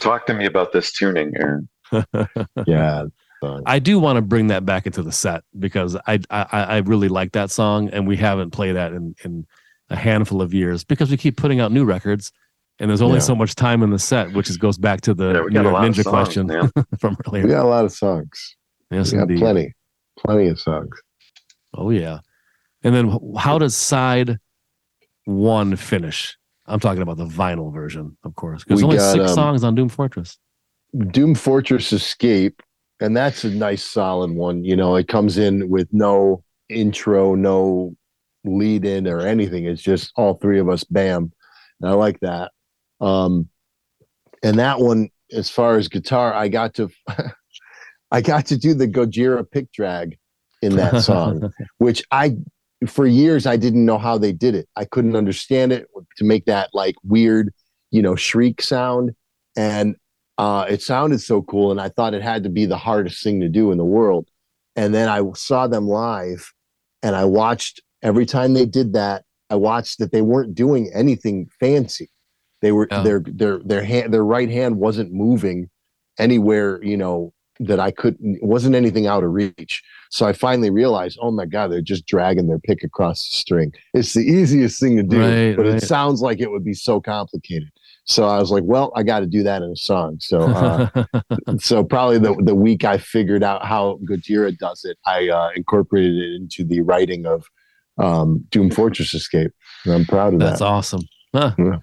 Talk 0.00 0.26
to 0.26 0.34
me 0.34 0.46
about 0.46 0.72
this 0.72 0.92
tuning, 0.92 1.32
Aaron. 1.36 1.68
Yeah. 2.66 3.04
So, 3.42 3.60
I 3.66 3.80
do 3.80 3.98
want 3.98 4.18
to 4.18 4.22
bring 4.22 4.46
that 4.48 4.64
back 4.64 4.86
into 4.86 5.02
the 5.02 5.10
set 5.10 5.42
because 5.58 5.96
I 6.06 6.20
I, 6.30 6.46
I 6.52 6.76
really 6.78 7.08
like 7.08 7.32
that 7.32 7.50
song 7.50 7.88
and 7.90 8.06
we 8.06 8.16
haven't 8.16 8.50
played 8.50 8.76
that 8.76 8.92
in 8.92 9.16
in 9.24 9.46
a 9.90 9.96
handful 9.96 10.40
of 10.40 10.54
years 10.54 10.84
because 10.84 11.10
we 11.10 11.16
keep 11.16 11.36
putting 11.36 11.58
out 11.60 11.72
new 11.72 11.84
records 11.84 12.30
and 12.78 12.88
there's 12.88 13.02
only 13.02 13.16
Yeah. 13.16 13.20
so 13.24 13.34
much 13.34 13.54
time 13.56 13.82
in 13.82 13.90
the 13.90 13.98
set 13.98 14.32
which 14.32 14.48
is 14.48 14.56
goes 14.58 14.78
back 14.78 15.00
to 15.02 15.12
the 15.14 15.32
Yeah, 15.34 15.40
we 15.40 15.46
New 15.48 15.54
got 15.54 15.60
a 15.60 15.62
York 15.64 15.74
lot 15.74 15.84
of 15.84 15.90
Ninja 15.94 16.02
songs, 16.04 16.06
question 16.14 16.46
man. 16.46 16.70
from 17.00 17.16
we 17.32 17.40
earlier. 17.40 17.48
got 17.56 17.64
a 17.64 17.68
lot 17.68 17.84
of 17.84 17.92
songs. 17.92 18.56
Yes, 18.92 19.10
we 19.10 19.18
got 19.18 19.22
indeed. 19.22 19.38
plenty, 19.40 19.72
plenty 20.18 20.48
of 20.48 20.60
songs. 20.60 20.96
Oh 21.74 21.90
yeah. 21.90 22.18
And 22.82 22.94
then 22.94 23.18
how 23.38 23.58
does 23.58 23.76
side 23.76 24.38
one 25.24 25.76
finish? 25.76 26.36
I'm 26.66 26.80
talking 26.80 27.02
about 27.02 27.16
the 27.16 27.26
vinyl 27.26 27.72
version, 27.72 28.16
of 28.24 28.34
course. 28.34 28.64
Because 28.64 28.82
only 28.82 28.96
got, 28.96 29.12
six 29.12 29.30
um, 29.30 29.34
songs 29.34 29.64
on 29.64 29.74
Doom 29.74 29.88
Fortress. 29.88 30.38
Doom 31.10 31.34
Fortress 31.34 31.92
Escape, 31.92 32.62
and 33.00 33.16
that's 33.16 33.44
a 33.44 33.50
nice 33.50 33.84
solid 33.84 34.30
one. 34.30 34.64
You 34.64 34.76
know, 34.76 34.96
it 34.96 35.08
comes 35.08 35.38
in 35.38 35.68
with 35.68 35.88
no 35.92 36.44
intro, 36.68 37.34
no 37.34 37.96
lead 38.44 38.84
in 38.84 39.06
or 39.06 39.20
anything. 39.20 39.64
It's 39.64 39.82
just 39.82 40.12
all 40.16 40.34
three 40.34 40.58
of 40.58 40.68
us, 40.68 40.84
bam. 40.84 41.32
And 41.80 41.90
I 41.90 41.94
like 41.94 42.20
that. 42.20 42.52
Um, 43.00 43.48
and 44.42 44.58
that 44.58 44.78
one, 44.78 45.10
as 45.32 45.48
far 45.48 45.76
as 45.76 45.88
guitar, 45.88 46.32
I 46.32 46.48
got 46.48 46.74
to, 46.74 46.90
I 48.12 48.20
got 48.20 48.46
to 48.46 48.58
do 48.58 48.74
the 48.74 48.86
Gojira 48.86 49.50
pick 49.50 49.72
drag 49.72 50.18
in 50.60 50.76
that 50.76 51.02
song, 51.02 51.52
which 51.78 52.04
I, 52.12 52.36
for 52.86 53.06
years, 53.06 53.46
I 53.46 53.56
didn't 53.56 53.84
know 53.84 53.98
how 53.98 54.18
they 54.18 54.32
did 54.32 54.54
it. 54.54 54.68
I 54.76 54.84
couldn't 54.84 55.16
understand 55.16 55.72
it 55.72 55.88
to 56.18 56.24
make 56.24 56.44
that 56.44 56.68
like 56.74 56.94
weird, 57.02 57.52
you 57.90 58.02
know, 58.02 58.14
shriek 58.14 58.60
sound. 58.62 59.12
And 59.56 59.96
uh, 60.38 60.66
it 60.68 60.82
sounded 60.82 61.20
so 61.20 61.42
cool, 61.42 61.70
and 61.70 61.80
I 61.80 61.88
thought 61.88 62.14
it 62.14 62.22
had 62.22 62.42
to 62.44 62.48
be 62.50 62.66
the 62.66 62.76
hardest 62.78 63.22
thing 63.22 63.40
to 63.40 63.48
do 63.48 63.72
in 63.72 63.78
the 63.78 63.84
world. 63.84 64.28
And 64.76 64.94
then 64.94 65.08
I 65.08 65.22
saw 65.34 65.66
them 65.66 65.86
live, 65.88 66.52
and 67.02 67.16
I 67.16 67.24
watched 67.24 67.80
every 68.02 68.26
time 68.26 68.54
they 68.54 68.66
did 68.66 68.92
that. 68.94 69.24
I 69.50 69.56
watched 69.56 69.98
that 69.98 70.12
they 70.12 70.22
weren't 70.22 70.54
doing 70.54 70.90
anything 70.94 71.48
fancy. 71.60 72.08
They 72.62 72.72
were 72.72 72.88
Yeah. 72.90 73.02
their 73.02 73.20
their 73.26 73.58
their 73.58 73.84
hand 73.84 74.14
their 74.14 74.24
right 74.24 74.48
hand 74.50 74.78
wasn't 74.78 75.12
moving 75.12 75.68
anywhere. 76.18 76.82
You 76.82 76.96
know 76.96 77.32
that 77.66 77.80
I 77.80 77.90
couldn't 77.90 78.36
it 78.36 78.42
wasn't 78.42 78.74
anything 78.74 79.06
out 79.06 79.24
of 79.24 79.30
reach. 79.30 79.82
So 80.10 80.26
I 80.26 80.32
finally 80.32 80.70
realized, 80.70 81.18
oh 81.22 81.30
my 81.30 81.46
god, 81.46 81.70
they're 81.72 81.80
just 81.80 82.06
dragging 82.06 82.46
their 82.46 82.58
pick 82.58 82.82
across 82.82 83.28
the 83.28 83.34
string. 83.36 83.72
It's 83.94 84.14
the 84.14 84.20
easiest 84.20 84.80
thing 84.80 84.96
to 84.96 85.02
do, 85.02 85.20
Right, 85.20 85.56
but 85.56 85.66
right. 85.66 85.76
it 85.76 85.82
sounds 85.82 86.20
like 86.20 86.40
it 86.40 86.50
would 86.50 86.64
be 86.64 86.74
so 86.74 87.00
complicated. 87.00 87.68
So 88.04 88.26
I 88.26 88.38
was 88.38 88.50
like, 88.50 88.64
well, 88.66 88.92
I 88.96 89.04
got 89.04 89.20
to 89.20 89.26
do 89.26 89.42
that 89.44 89.62
in 89.62 89.70
a 89.70 89.76
song. 89.76 90.16
So, 90.20 90.40
uh, 90.40 91.04
so 91.58 91.84
probably 91.84 92.18
the 92.18 92.34
the 92.42 92.54
week 92.54 92.84
I 92.84 92.98
figured 92.98 93.42
out 93.42 93.64
how 93.64 93.98
Gojira 94.08 94.56
does 94.58 94.84
it, 94.84 94.98
I 95.06 95.28
uh, 95.28 95.50
incorporated 95.54 96.16
it 96.16 96.34
into 96.34 96.64
the 96.64 96.80
writing 96.80 97.26
of 97.26 97.46
um, 97.98 98.44
Doom 98.50 98.70
Fortress 98.70 99.14
Escape. 99.14 99.52
And 99.84 99.94
I'm 99.94 100.04
proud 100.04 100.34
of 100.34 100.40
That's 100.40 100.58
that. 100.58 100.64
That's 100.64 100.92
awesome. 100.92 101.02
Huh. 101.34 101.54
Yeah. 101.58 101.76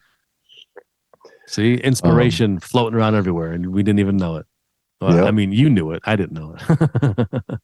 See, 1.48 1.74
inspiration 1.76 2.60
floating 2.60 3.00
around 3.00 3.16
everywhere, 3.16 3.54
and 3.54 3.72
we 3.74 3.82
didn't 3.82 4.00
even 4.00 4.18
know 4.18 4.36
it. 4.36 4.46
Well, 5.02 5.16
Yep. 5.16 5.26
I 5.28 5.32
mean, 5.32 5.52
you 5.52 5.70
knew 5.70 5.92
it. 5.92 6.02
I 6.06 6.16
didn't 6.16 6.34
know 6.34 6.56
it. 6.60 7.44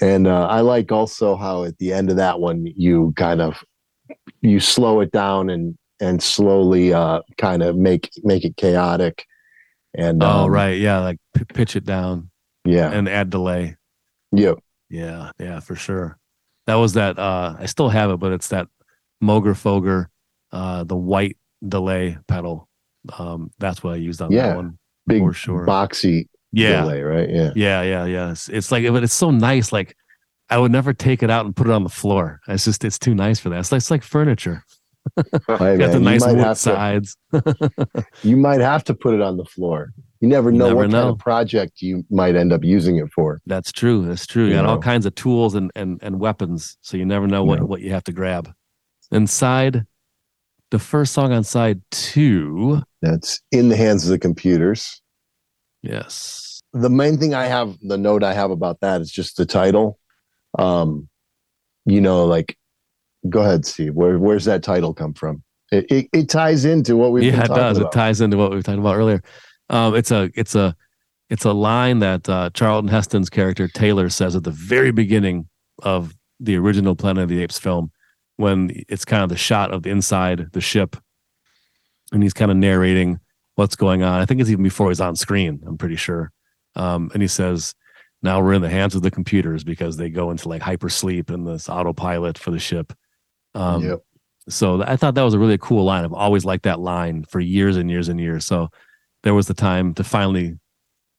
And 0.00 0.26
uh, 0.26 0.46
I 0.46 0.60
like 0.60 0.92
also 0.92 1.36
how 1.36 1.64
at 1.64 1.78
the 1.78 1.94
end 1.94 2.10
of 2.10 2.16
that 2.16 2.38
one, 2.38 2.66
you 2.76 3.14
kind 3.16 3.40
of 3.40 3.64
you 4.42 4.60
slow 4.60 5.00
it 5.00 5.10
down 5.10 5.48
and 5.48 5.76
and 6.00 6.22
slowly 6.22 6.92
uh, 6.92 7.22
kind 7.38 7.62
of 7.62 7.76
make 7.76 8.10
make 8.22 8.44
it 8.44 8.58
chaotic 8.58 9.24
And 9.94 10.22
oh, 10.22 10.44
um, 10.44 10.50
right. 10.50 10.78
Yeah. 10.78 10.98
Like 11.00 11.16
p- 11.34 11.44
pitch 11.46 11.76
it 11.76 11.84
down 11.84 12.28
yeah, 12.66 12.90
and 12.90 13.08
add 13.08 13.30
delay. 13.30 13.76
yep, 14.32 14.58
Yeah. 14.90 15.30
Yeah, 15.38 15.60
for 15.60 15.76
sure. 15.76 16.18
That 16.66 16.74
was 16.74 16.92
that. 16.92 17.18
Uh, 17.18 17.56
I 17.58 17.64
still 17.64 17.88
have 17.88 18.10
it, 18.10 18.18
but 18.18 18.32
it's 18.32 18.48
that 18.48 18.68
Moogerfooger, 19.24 20.08
uh, 20.52 20.84
the 20.84 20.96
white 20.96 21.38
delay 21.66 22.18
pedal. 22.28 22.68
Um, 23.18 23.50
that's 23.58 23.82
what 23.82 23.94
I 23.94 23.96
used 23.96 24.20
on 24.20 24.30
Yeah. 24.30 24.48
that 24.48 24.56
one. 24.56 24.78
big 25.06 25.22
For 25.22 25.32
sure. 25.32 25.64
boxy 25.66 26.26
Yeah. 26.56 26.80
delay, 26.82 27.02
right? 27.02 27.28
Yeah, 27.30 27.52
Yeah, 27.54 27.82
yeah, 27.82 28.04
yeah. 28.06 28.30
It's, 28.32 28.48
it's 28.48 28.72
like, 28.72 28.86
but 28.88 29.02
it's 29.04 29.14
so 29.14 29.30
nice. 29.30 29.72
Like, 29.72 29.96
I 30.48 30.58
would 30.58 30.72
never 30.72 30.92
take 30.92 31.22
it 31.22 31.30
out 31.30 31.44
and 31.44 31.54
put 31.54 31.66
it 31.66 31.72
on 31.72 31.82
the 31.82 31.88
floor. 31.90 32.40
It's 32.48 32.64
just, 32.64 32.84
it's 32.84 32.98
too 32.98 33.14
nice 33.14 33.38
for 33.40 33.48
that. 33.50 33.58
It's 33.60 33.72
like, 33.72 33.78
it's 33.80 33.90
like 33.90 34.02
furniture. 34.02 34.62
Hey, 35.46 35.76
Got 35.78 35.92
the 35.92 36.00
nice 36.00 36.26
wood 36.26 36.38
have 36.38 36.56
to- 36.56 36.60
sides. 36.60 37.16
you 38.24 38.36
might 38.36 38.60
have 38.60 38.82
to 38.84 38.94
put 38.94 39.14
it 39.14 39.20
on 39.20 39.36
the 39.36 39.44
floor. 39.44 39.92
You 40.20 40.28
never 40.28 40.50
You 40.50 40.58
know 40.58 40.66
never 40.66 40.76
what 40.76 40.90
kind 40.90 41.08
of 41.08 41.18
project 41.18 41.80
you 41.80 42.04
might 42.10 42.34
end 42.34 42.52
up 42.52 42.64
using 42.64 42.96
it 42.96 43.12
for. 43.14 43.40
That's 43.46 43.70
true. 43.70 44.04
That's 44.06 44.26
true. 44.26 44.44
You 44.44 44.50
You 44.50 44.56
got 44.56 44.64
all 44.66 44.78
kinds 44.80 45.06
of 45.06 45.14
tools 45.14 45.54
and, 45.54 45.70
and, 45.76 46.00
and 46.02 46.18
weapons. 46.18 46.76
So 46.80 46.96
you 46.96 47.04
never 47.04 47.26
know 47.28 47.44
what, 47.44 47.62
what 47.68 47.82
you 47.82 47.90
have 47.92 48.02
to 48.04 48.12
grab. 48.12 48.52
And 49.12 49.30
side, 49.30 49.86
the 50.72 50.78
first 50.80 51.12
song 51.12 51.32
on 51.32 51.44
side 51.44 51.82
two. 51.92 52.82
That's 53.02 53.40
in 53.52 53.68
the 53.68 53.76
hands 53.76 54.04
of 54.04 54.10
the 54.10 54.18
computers. 54.18 55.00
Yes. 55.82 56.62
The 56.72 56.90
main 56.90 57.18
thing 57.18 57.34
I 57.34 57.46
have, 57.46 57.76
the 57.80 57.96
note 57.96 58.22
I 58.22 58.34
have 58.34 58.50
about 58.50 58.80
that 58.80 59.00
is 59.00 59.10
just 59.10 59.36
the 59.36 59.46
title. 59.46 59.98
Um, 60.58 61.08
you 61.84 62.00
know, 62.00 62.26
like, 62.26 62.58
go 63.28 63.40
ahead, 63.40 63.64
Steve. 63.64 63.94
Where 63.94 64.18
where's 64.18 64.44
that 64.44 64.62
title 64.62 64.92
come 64.92 65.14
from? 65.14 65.42
It 65.70 65.86
it, 65.90 66.08
it 66.12 66.28
ties 66.28 66.64
into 66.64 66.96
what 66.96 67.12
we've 67.12 67.22
been 67.22 67.34
yeah, 67.34 67.44
it 67.44 67.48
does. 67.48 67.78
about. 67.78 67.94
It 67.94 67.96
ties 67.96 68.20
into 68.20 68.36
what 68.36 68.50
we 68.50 68.56
were 68.56 68.62
talking 68.62 68.80
about 68.80 68.96
earlier. 68.96 69.22
Um, 69.70 69.94
it's 69.94 70.10
a 70.10 70.30
it's 70.34 70.54
a 70.54 70.76
it's 71.30 71.44
a 71.44 71.52
line 71.52 72.00
that 72.00 72.28
uh, 72.28 72.50
Charlton 72.54 72.88
Heston's 72.88 73.30
character 73.30 73.68
Taylor 73.68 74.08
says 74.08 74.36
at 74.36 74.44
the 74.44 74.50
very 74.50 74.90
beginning 74.90 75.48
of 75.82 76.14
the 76.38 76.56
original 76.56 76.94
Planet 76.94 77.24
of 77.24 77.28
the 77.28 77.42
Apes 77.42 77.58
film, 77.58 77.90
when 78.36 78.70
it's 78.88 79.04
kind 79.04 79.22
of 79.22 79.28
the 79.28 79.36
shot 79.36 79.72
of 79.72 79.82
the 79.82 79.90
inside 79.90 80.52
the 80.52 80.60
ship, 80.60 80.96
and 82.12 82.22
he's 82.22 82.34
kind 82.34 82.50
of 82.50 82.56
narrating 82.56 83.18
what's 83.56 83.76
going 83.76 84.02
on. 84.02 84.20
I 84.20 84.24
think 84.26 84.40
it's 84.40 84.50
even 84.50 84.62
before 84.62 84.88
he's 84.88 85.00
on 85.00 85.16
screen. 85.16 85.62
I'm 85.66 85.76
pretty 85.76 85.96
sure. 85.96 86.30
Um, 86.76 87.10
and 87.12 87.22
he 87.22 87.28
says, 87.28 87.74
"Now 88.22 88.40
we're 88.42 88.52
in 88.54 88.62
the 88.62 88.68
hands 88.70 88.94
of 88.94 89.02
the 89.02 89.10
computers 89.10 89.64
because 89.64 89.96
they 89.96 90.08
go 90.10 90.30
into 90.30 90.48
like 90.48 90.62
hypersleep 90.62 91.30
and 91.30 91.46
this 91.46 91.68
autopilot 91.68 92.38
for 92.38 92.50
the 92.52 92.58
ship." 92.58 92.92
Um, 93.54 93.82
Yep. 93.82 94.02
so 94.48 94.82
I 94.82 94.96
thought 94.96 95.14
that 95.16 95.22
was 95.22 95.34
a 95.34 95.38
really 95.38 95.58
cool 95.58 95.84
line. 95.84 96.04
I've 96.04 96.12
always 96.12 96.44
liked 96.44 96.64
that 96.64 96.78
line 96.80 97.24
for 97.24 97.40
years 97.40 97.76
and 97.76 97.90
years 97.90 98.08
and 98.08 98.20
years. 98.20 98.44
So 98.46 98.68
there 99.22 99.34
was 99.34 99.46
the 99.48 99.54
time 99.54 99.94
to 99.94 100.04
finally 100.04 100.58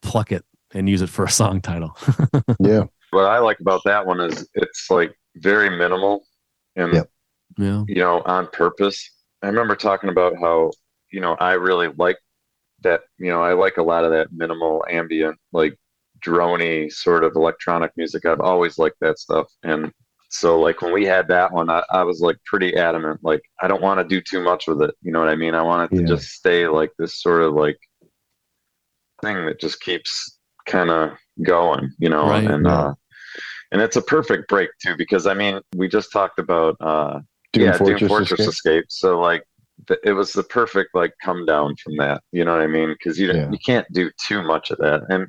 pluck 0.01 0.31
it 0.31 0.45
and 0.73 0.88
use 0.88 1.01
it 1.01 1.09
for 1.09 1.25
a 1.25 1.29
song 1.31 1.59
title. 1.61 1.97
Yeah. 2.59 2.83
What 3.11 3.25
I 3.25 3.39
like 3.39 3.59
about 3.61 3.81
that 3.85 4.05
one 4.05 4.19
is 4.19 4.47
it's 4.53 4.89
like 4.91 5.17
very 5.38 5.69
minimal 5.75 6.25
and 6.75 6.93
Yep. 6.93 7.09
yeah. 7.57 7.83
you 7.88 7.95
know 7.95 8.21
on 8.25 8.47
purpose. 8.47 9.09
I 9.41 9.47
remember 9.47 9.75
talking 9.75 10.09
about 10.09 10.33
how 10.39 10.71
you 11.11 11.19
know 11.21 11.35
I 11.39 11.53
really 11.53 11.88
like 11.97 12.17
that. 12.88 13.01
You 13.17 13.29
know 13.31 13.41
I 13.41 13.53
like 13.53 13.77
a 13.77 13.83
lot 13.83 14.03
of 14.05 14.11
that 14.11 14.31
minimal 14.31 14.83
ambient 14.89 15.38
like 15.51 15.75
drony 16.19 16.91
sort 16.91 17.23
of 17.23 17.33
electronic 17.35 17.91
music. 17.97 18.25
I've 18.25 18.41
always 18.41 18.77
liked 18.77 18.99
that 19.01 19.19
stuff 19.19 19.47
and. 19.63 19.91
So 20.29 20.59
like 20.59 20.81
when 20.81 20.91
we 20.91 21.05
had 21.05 21.25
that 21.29 21.53
one, 21.53 21.69
I, 21.69 21.81
I 21.89 22.03
was 22.03 22.19
like 22.19 22.35
pretty 22.43 22.75
adamant. 22.75 23.21
Like 23.23 23.41
I 23.61 23.69
don't 23.69 23.81
want 23.81 23.97
to 24.01 24.03
do 24.15 24.19
too 24.19 24.41
much 24.43 24.67
with 24.67 24.81
it. 24.81 24.93
You 25.01 25.13
know 25.13 25.21
what 25.21 25.29
I 25.29 25.38
mean? 25.38 25.55
I 25.55 25.61
want 25.61 25.89
it 25.89 25.95
to 25.95 26.01
Yeah. 26.01 26.07
just 26.15 26.25
stay 26.31 26.67
like 26.67 26.91
this 26.99 27.21
sort 27.23 27.43
of 27.43 27.53
like 27.53 27.79
thing 29.21 29.45
that 29.45 29.61
just 29.61 29.79
keeps 29.79 30.38
kind 30.65 30.89
of 30.89 31.11
going. 31.43 31.93
You 31.97 32.09
know, 32.09 32.27
Right, 32.27 32.43
and 32.45 32.67
uh, 32.67 32.93
and 33.71 33.81
it's 33.81 33.95
a 33.95 34.01
perfect 34.01 34.49
break 34.49 34.69
too 34.85 34.95
because 34.97 35.27
I 35.27 35.33
mean 35.33 35.61
we 35.77 35.88
just 35.88 36.11
talked 36.11 36.39
about 36.39 36.75
uh, 36.81 37.21
Doom 37.53 37.63
yeah 37.63 37.77
Fortress 37.77 37.99
Doom 38.01 38.09
Fortress 38.09 38.39
Escape. 38.41 38.49
Escape. 38.49 38.85
So 38.89 39.19
like 39.21 39.45
it 40.03 40.13
was 40.13 40.34
the 40.34 40.43
perfect 40.43 40.89
like 40.95 41.13
come 41.23 41.45
down 41.45 41.75
from 41.78 41.95
that. 41.97 42.21
You 42.32 42.43
know 42.45 42.53
what 42.53 42.61
I 42.61 42.67
mean? 42.67 42.89
Because 42.89 43.19
you 43.19 43.32
Yeah. 43.32 43.49
you 43.51 43.57
can't 43.65 43.88
do 43.93 44.09
too 44.28 44.41
much 44.41 44.71
of 44.71 44.78
that, 44.80 45.01
and 45.09 45.28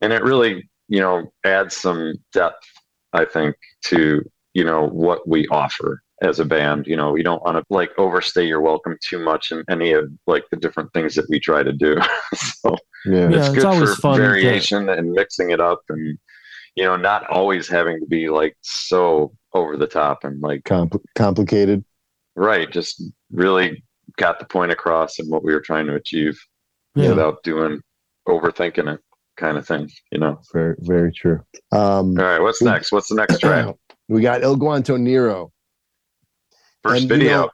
and 0.00 0.12
it 0.12 0.22
really 0.22 0.68
you 0.88 1.00
know 1.00 1.32
adds 1.44 1.76
some 1.76 2.14
depth. 2.32 2.66
I 3.12 3.24
think 3.24 3.56
to 3.86 4.22
you 4.54 4.64
know 4.64 4.86
what 4.86 5.26
we 5.28 5.46
offer 5.48 6.02
as 6.22 6.40
a 6.40 6.44
band. 6.44 6.86
You 6.86 6.96
know 6.96 7.10
we 7.12 7.22
don't 7.22 7.42
want 7.42 7.56
to 7.56 7.64
like 7.70 7.90
overstay 7.98 8.46
your 8.46 8.60
welcome 8.60 8.96
too 9.02 9.18
much 9.18 9.52
in 9.52 9.64
any 9.70 9.92
of 9.92 10.10
like 10.26 10.44
the 10.50 10.56
different 10.56 10.92
things 10.92 11.14
that 11.14 11.26
we 11.28 11.40
try 11.40 11.62
to 11.62 11.72
do. 11.72 11.96
so 12.34 12.76
Yeah. 13.06 13.28
Yeah, 13.30 13.36
it's 13.38 13.46
it's 13.48 13.54
good 13.56 13.64
always 13.64 13.94
for 13.94 14.00
fun 14.00 14.16
to- 14.18 14.26
variation 14.26 14.88
and 14.88 15.12
mixing 15.12 15.50
it 15.50 15.60
up 15.60 15.80
and 15.88 16.18
you 16.74 16.84
know 16.84 16.96
not 16.96 17.26
always 17.28 17.68
having 17.68 17.98
to 18.00 18.06
be 18.06 18.28
like 18.28 18.56
so 18.62 19.32
over 19.54 19.76
the 19.78 19.86
top 19.86 20.24
and 20.24 20.40
like 20.42 20.62
Compl- 20.64 21.02
complicated. 21.14 21.82
right 22.34 22.70
just 22.70 23.02
really 23.30 23.82
got 24.16 24.38
the 24.38 24.44
point 24.44 24.72
across 24.72 25.18
and 25.18 25.30
what 25.30 25.42
we 25.44 25.52
were 25.52 25.60
trying 25.60 25.86
to 25.86 25.94
achieve 25.94 26.38
Yeah. 26.94 27.10
without 27.10 27.42
doing 27.42 27.80
overthinking 28.28 28.92
it 28.94 29.00
kind 29.36 29.58
of 29.58 29.66
thing 29.66 29.90
you 30.10 30.18
know 30.18 30.40
Very, 30.52 30.74
very 30.78 31.12
true. 31.12 31.40
Um, 31.72 32.18
all 32.18 32.24
right 32.24 32.40
what's 32.40 32.62
next 32.62 32.90
what's 32.92 33.08
the 33.08 33.14
next 33.16 33.38
track 33.40 33.74
we 34.08 34.22
got 34.22 34.42
Il 34.42 34.56
Guanto 34.56 34.96
Nero. 34.96 35.52
first 36.82 37.02
And, 37.02 37.10
you 37.10 37.16
video 37.18 37.42
know, 37.42 37.50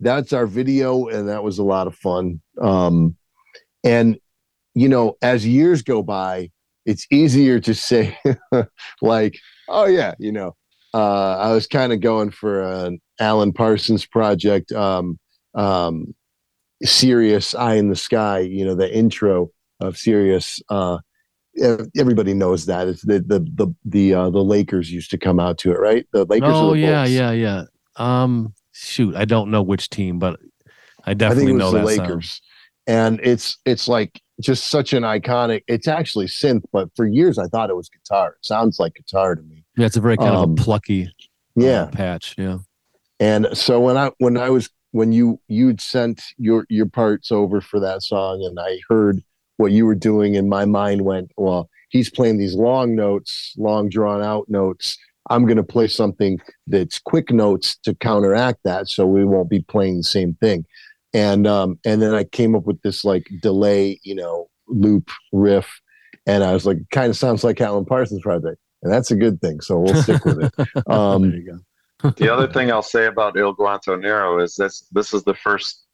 that's 0.00 0.32
our 0.32 0.46
video, 0.46 1.06
and 1.08 1.28
that 1.28 1.42
was 1.44 1.58
a 1.58 1.62
lot 1.64 1.86
of 1.86 1.94
fun. 1.96 2.40
Um, 2.60 3.16
and 3.84 4.18
you 4.74 4.88
know, 4.88 5.16
as 5.22 5.46
years 5.46 5.82
go 5.82 6.02
by, 6.02 6.50
it's 6.86 7.06
easier 7.10 7.60
to 7.60 7.74
say, 7.74 8.16
like, 9.02 9.38
"Oh 9.68 9.84
yeah," 9.86 10.14
you 10.18 10.32
know. 10.32 10.56
Uh, 10.94 11.36
I 11.38 11.52
was 11.52 11.66
kind 11.66 11.92
of 11.92 12.00
going 12.00 12.30
for 12.30 12.62
an 12.62 13.00
Alan 13.20 13.52
Parsons 13.52 14.06
project, 14.06 14.72
um, 14.72 15.18
um, 15.54 16.14
Sirius 16.82 17.54
Eye 17.54 17.74
in 17.74 17.88
the 17.88 17.96
Sky. 17.96 18.40
You 18.40 18.64
know, 18.64 18.74
the 18.74 18.92
intro 18.94 19.50
of 19.80 19.96
Sirius. 19.96 20.60
Uh, 20.68 20.98
everybody 21.98 22.34
knows 22.34 22.66
that 22.66 22.88
it's 22.88 23.02
the 23.02 23.20
the 23.20 23.40
the 23.54 23.74
the 23.84 24.14
uh, 24.14 24.30
the 24.30 24.42
Lakers 24.42 24.90
used 24.90 25.10
to 25.10 25.18
come 25.18 25.38
out 25.38 25.58
to 25.58 25.72
it, 25.72 25.78
right? 25.78 26.06
The 26.12 26.24
Lakers. 26.24 26.50
Oh 26.52 26.72
the 26.72 26.80
yeah, 26.80 27.04
yeah, 27.04 27.30
yeah. 27.32 27.64
Um, 27.96 28.54
shoot, 28.72 29.14
I 29.14 29.24
don't 29.24 29.50
know 29.50 29.62
which 29.62 29.90
team, 29.90 30.18
but 30.18 30.40
I 31.04 31.10
I 31.10 31.14
definitely 31.14 31.50
it 31.50 31.54
was 31.54 31.60
know 31.60 31.78
the 31.78 31.84
Lakers. 31.84 32.28
sound. 32.30 32.40
And 32.88 33.20
it's 33.22 33.58
it's 33.64 33.86
like 33.86 34.20
just 34.40 34.66
such 34.66 34.92
an 34.92 35.04
iconic. 35.04 35.62
It's 35.68 35.86
actually 35.86 36.26
synth, 36.26 36.64
but 36.72 36.88
for 36.96 37.06
years 37.06 37.38
I 37.38 37.46
thought 37.46 37.70
it 37.70 37.76
was 37.76 37.88
guitar. 37.88 38.30
It 38.40 38.44
sounds 38.46 38.80
like 38.80 38.94
guitar 38.94 39.36
to 39.36 39.42
me. 39.42 39.64
Yeah, 39.76 39.86
it's 39.86 39.96
a 39.96 40.00
very 40.00 40.16
kind 40.16 40.30
Um, 40.34 40.42
of 40.42 40.50
a 40.50 40.54
plucky 40.62 41.04
uh, 41.06 41.10
Yeah. 41.54 41.84
patch. 41.92 42.34
Yeah. 42.36 42.58
And 43.20 43.46
so 43.52 43.78
when 43.80 43.96
I 43.96 44.10
when 44.18 44.36
I 44.36 44.50
was 44.50 44.68
when 44.92 45.12
you 45.12 45.40
you'd 45.48 45.80
sent 45.80 46.22
your 46.38 46.64
your 46.70 46.86
parts 46.86 47.32
over 47.32 47.60
for 47.60 47.80
that 47.80 48.02
song, 48.02 48.42
and 48.44 48.58
I 48.60 48.78
heard 48.88 49.22
what 49.56 49.72
you 49.72 49.84
were 49.84 49.94
doing, 49.94 50.36
and 50.36 50.48
my 50.48 50.64
mind 50.64 51.02
went, 51.02 51.30
well, 51.36 51.68
he's 51.90 52.10
playing 52.10 52.38
these 52.38 52.54
long 52.54 52.94
notes, 52.94 53.54
long 53.58 53.88
drawn 53.88 54.22
out 54.22 54.48
notes. 54.48 54.96
I'm 55.30 55.44
going 55.44 55.56
to 55.56 55.62
play 55.62 55.86
something 55.86 56.40
that's 56.66 56.98
quick 56.98 57.30
notes 57.30 57.76
to 57.84 57.94
counteract 57.94 58.60
that, 58.64 58.88
so 58.88 59.06
we 59.06 59.24
won't 59.24 59.48
be 59.50 59.60
playing 59.60 59.98
the 59.98 60.02
same 60.02 60.34
thing. 60.34 60.64
And 61.14 61.46
um, 61.46 61.78
and 61.84 62.00
then 62.02 62.14
I 62.14 62.24
came 62.24 62.54
up 62.54 62.64
with 62.64 62.80
this 62.82 63.04
like 63.04 63.28
delay, 63.40 64.00
you 64.02 64.14
know, 64.14 64.48
loop 64.66 65.10
riff, 65.32 65.80
and 66.26 66.42
I 66.42 66.52
was 66.52 66.66
like, 66.66 66.78
kind 66.90 67.10
of 67.10 67.16
sounds 67.16 67.44
like 67.44 67.60
Alan 67.60 67.84
Parsons 67.84 68.22
project, 68.22 68.58
and 68.82 68.92
that's 68.92 69.10
a 69.10 69.16
good 69.16 69.40
thing. 69.40 69.60
So 69.60 69.78
we'll 69.78 70.02
stick 70.02 70.24
with 70.24 70.42
it. 70.42 70.54
there 70.56 70.82
Um, 70.86 71.24
you 71.24 71.42
go. 71.52 71.58
The 72.16 72.28
other 72.32 72.46
thing 72.46 72.70
i'll 72.70 72.82
say 72.82 73.06
about 73.06 73.36
il 73.36 73.52
guanto 73.54 73.96
nero 73.96 74.38
is 74.40 74.54
this 74.56 74.86
this 74.92 75.12
is 75.14 75.22
the 75.24 75.34
first 75.34 75.84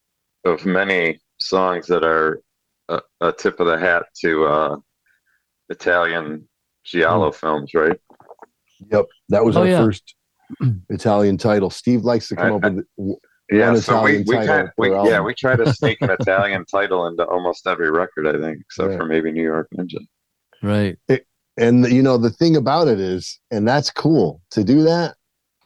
of 0.44 0.64
many 0.64 1.20
songs 1.40 1.86
that 1.86 2.04
are 2.04 2.40
a, 2.88 3.00
a 3.20 3.32
tip 3.32 3.60
of 3.60 3.66
the 3.66 3.78
hat 3.78 4.04
to 4.20 4.44
uh 4.46 4.76
italian 5.70 6.48
giallo 6.84 7.30
films 7.30 7.72
right 7.74 7.98
Yep, 8.92 9.06
that 9.30 9.44
was 9.44 9.56
Oh, 9.56 9.62
our 9.62 9.66
yeah. 9.66 9.84
first 9.84 10.14
Italian 10.88 11.36
title. 11.36 11.68
Steve 11.68 12.04
likes 12.04 12.28
to 12.28 12.36
come 12.36 12.52
I- 12.52 12.56
up 12.56 12.62
with 12.74 12.86
w- 12.96 13.16
Yeah, 13.50 13.74
so 13.74 14.02
we, 14.04 14.18
Italian 14.18 14.24
we 14.28 14.34
title 14.36 14.46
kind 14.56 14.70
we, 14.78 14.88
yeah 15.10 15.20
we 15.20 15.34
try 15.34 15.56
to 15.56 15.74
sneak 15.80 15.98
an 16.00 16.10
Italian 16.10 16.64
title 16.64 17.06
into 17.08 17.24
almost 17.26 17.66
every 17.66 17.90
record, 17.90 18.28
I 18.28 18.38
think, 18.40 18.60
except 18.60 18.92
Yeah. 18.92 18.98
for 18.98 19.04
maybe 19.06 19.32
New 19.32 19.42
York 19.42 19.66
Ninja. 19.76 19.98
Right. 20.62 20.96
and 21.56 21.88
you 21.90 22.02
know 22.02 22.18
the 22.18 22.30
thing 22.30 22.54
about 22.54 22.86
it 22.86 23.00
is, 23.00 23.40
and 23.50 23.66
that's 23.66 23.90
cool 23.90 24.40
to 24.52 24.62
do 24.62 24.84
that. 24.84 25.16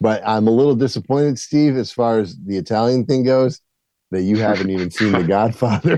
But 0.03 0.20
I'm 0.26 0.48
a 0.48 0.50
little 0.50 0.74
disappointed, 0.74 1.38
Steve, 1.38 1.76
as 1.76 1.92
far 1.92 2.18
as 2.18 2.36
the 2.44 2.57
Italian 2.57 3.07
thing 3.07 3.22
goes, 3.24 3.61
that 4.11 4.22
you 4.22 4.36
haven't 4.36 4.68
even 4.68 4.90
seen 4.90 5.12
The 5.12 5.22
Godfather. 5.22 5.96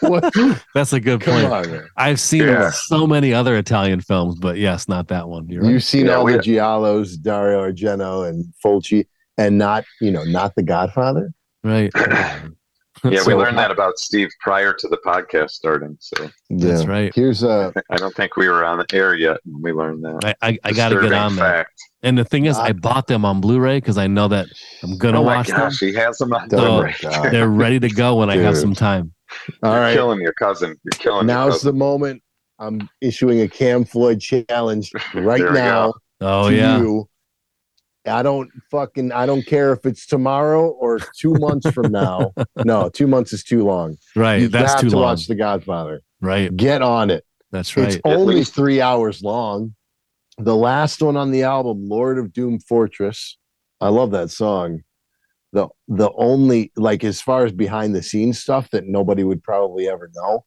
what? 0.00 0.32
That's 0.74 0.92
a 0.92 0.98
good 0.98 1.20
Come 1.20 1.42
point. 1.48 1.68
on. 1.68 1.88
I've 1.96 2.18
seen 2.18 2.44
Yeah. 2.44 2.70
so 2.70 3.06
many 3.06 3.32
other 3.34 3.56
Italian 3.56 4.00
films, 4.00 4.36
but 4.40 4.56
yes, 4.56 4.88
not 4.88 5.08
that 5.08 5.28
one. 5.28 5.48
You're 5.48 5.62
right. 5.62 5.70
You've 5.72 5.84
seen 5.84 6.06
Yeah, 6.06 6.14
all 6.14 6.24
we- 6.24 6.32
the 6.32 6.38
Giallos, 6.38 7.20
Dario 7.20 7.60
Argento, 7.70 8.28
and 8.28 8.44
Fulci, 8.64 9.06
and 9.38 9.56
not 9.58 9.84
you 10.00 10.10
know 10.10 10.24
not 10.24 10.54
The 10.56 10.62
Godfather. 10.62 11.32
right. 11.62 11.92
Yeah, 13.04 13.24
we 13.26 13.32
learned 13.32 13.56
that 13.56 13.70
about 13.70 13.98
Steve 13.98 14.28
prior 14.40 14.74
to 14.74 14.88
the 14.88 14.98
podcast 14.98 15.50
starting. 15.52 15.96
So 16.00 16.28
That's 16.50 16.84
right. 16.84 17.10
Here's 17.14 17.42
a. 17.42 17.72
I 17.88 17.96
don't 17.96 18.14
think 18.14 18.36
we 18.36 18.46
were 18.48 18.62
on 18.64 18.76
the 18.78 18.86
air 18.92 19.14
yet 19.14 19.38
when 19.46 19.62
we 19.62 19.72
learned 19.72 20.04
that. 20.04 20.20
I 20.42 20.48
I, 20.48 20.58
I 20.64 20.72
got 20.72 20.90
to 20.90 20.96
get 20.96 21.02
Disturbing 21.02 21.12
on 21.14 21.36
that. 21.36 21.66
Fact. 22.00 22.08
And 22.08 22.18
the 22.18 22.24
thing 22.24 22.46
is, 22.46 22.56
I 22.58 22.72
bought 22.72 23.06
them 23.06 23.24
on 23.24 23.40
Blu-ray 23.40 23.78
because 23.78 23.98
I 23.98 24.06
know 24.06 24.28
that 24.28 24.46
I'm 24.82 24.96
gonna 24.98 25.20
Oh 25.20 25.24
my 25.24 25.36
watch 25.36 25.48
gosh, 25.48 25.78
he 25.80 25.92
has 25.94 26.18
them 26.18 26.32
on 26.32 26.42
Oh 26.52 26.56
Blu-ray. 26.56 26.94
my 27.02 27.10
God. 27.10 27.24
them. 27.24 27.32
They're 27.32 27.48
ready 27.48 27.80
to 27.80 27.88
go 27.88 28.16
when 28.16 28.30
I 28.30 28.36
have 28.38 28.56
some 28.56 28.74
time. 28.74 29.12
all 29.62 29.72
You're 29.72 29.80
right. 29.80 29.94
killing 29.94 30.20
your 30.20 30.32
cousin. 30.34 30.76
You're 30.84 30.90
killing 30.98 31.26
your 31.28 31.36
Now's 31.36 31.52
cousin. 31.54 31.66
the 31.74 31.78
moment. 31.78 32.22
I'm 32.58 32.88
issuing 33.00 33.40
a 33.40 33.48
Cam 33.48 33.84
Floyd 33.84 34.20
challenge 34.20 34.92
right 35.14 35.38
There 35.40 35.48
we 35.50 35.54
now 35.54 35.94
Oh 36.20 36.50
to 36.50 36.54
yeah. 36.56 36.78
you. 36.78 37.08
I 38.06 38.22
don't 38.22 38.50
fucking 38.70 39.12
I 39.12 39.26
don't 39.26 39.44
care 39.46 39.72
if 39.72 39.84
it's 39.86 40.06
tomorrow 40.06 40.68
or 40.68 40.98
two 41.18 41.34
months 41.34 41.70
from 41.70 41.92
now. 41.92 42.32
No, 42.64 42.88
two 42.90 43.06
months 43.06 43.32
is 43.32 43.42
too 43.44 43.64
long. 43.64 43.96
Right. 44.16 44.40
you 44.42 44.48
That's 44.48 44.72
have 44.72 44.80
too 44.82 44.90
to 44.90 44.96
long. 44.96 45.04
watch 45.04 45.26
The 45.26 45.34
Godfather. 45.34 46.00
Right. 46.20 46.54
Get 46.54 46.82
on 46.82 47.10
it. 47.10 47.24
That's 47.52 47.74
right. 47.76 47.88
It's 47.94 47.98
only 48.04 48.36
least- 48.36 48.54
three 48.54 48.80
hours 48.82 49.22
long. 49.22 49.74
The 50.40 50.56
last 50.56 51.02
one 51.02 51.18
on 51.18 51.32
the 51.32 51.42
album, 51.42 51.86
Lord 51.86 52.18
of 52.18 52.32
Doom 52.32 52.60
Fortress. 52.60 53.36
I 53.80 53.88
love 53.88 54.10
that 54.12 54.30
song. 54.30 54.80
The 55.52 55.68
the 55.86 56.10
only 56.16 56.72
like 56.76 57.04
as 57.04 57.20
far 57.20 57.44
as 57.44 57.52
behind 57.52 57.94
the 57.94 58.02
scenes 58.02 58.40
stuff 58.40 58.70
that 58.70 58.86
nobody 58.86 59.22
would 59.22 59.42
probably 59.42 59.86
ever 59.86 60.10
know 60.14 60.44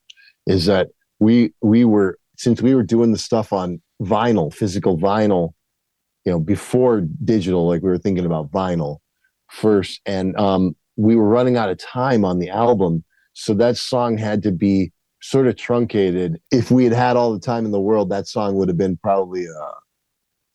is 0.47 0.65
that 0.65 0.89
we 1.19 1.53
we 1.61 1.85
were 1.85 2.17
since 2.37 2.59
we 2.59 2.73
were 2.73 2.83
doing 2.83 3.11
the 3.11 3.19
stuff 3.19 3.53
on 3.53 3.81
vinyl, 4.01 4.51
physical 4.51 4.97
vinyl, 4.97 5.53
you 6.25 6.31
know, 6.31 6.39
before 6.39 7.01
digital, 7.23 7.67
like 7.67 7.83
we 7.83 7.89
were 7.89 7.99
thinking 7.99 8.25
about 8.25 8.51
vinyl 8.51 8.97
first, 9.51 10.01
and 10.07 10.35
um, 10.39 10.75
we 10.95 11.15
were 11.15 11.27
running 11.27 11.55
out 11.55 11.69
of 11.69 11.77
time 11.77 12.25
on 12.25 12.39
the 12.39 12.49
album, 12.49 13.03
so 13.33 13.53
that 13.53 13.77
song 13.77 14.17
had 14.17 14.41
to 14.41 14.51
be 14.51 14.91
sort 15.21 15.45
of 15.45 15.55
truncated. 15.55 16.41
If 16.51 16.71
we 16.71 16.83
had 16.83 16.93
had 16.93 17.15
all 17.15 17.31
the 17.31 17.39
time 17.39 17.65
in 17.65 17.71
the 17.71 17.79
world, 17.79 18.09
that 18.09 18.27
song 18.27 18.55
would 18.55 18.69
have 18.69 18.77
been 18.77 18.97
probably 18.97 19.45
a, 19.45 19.82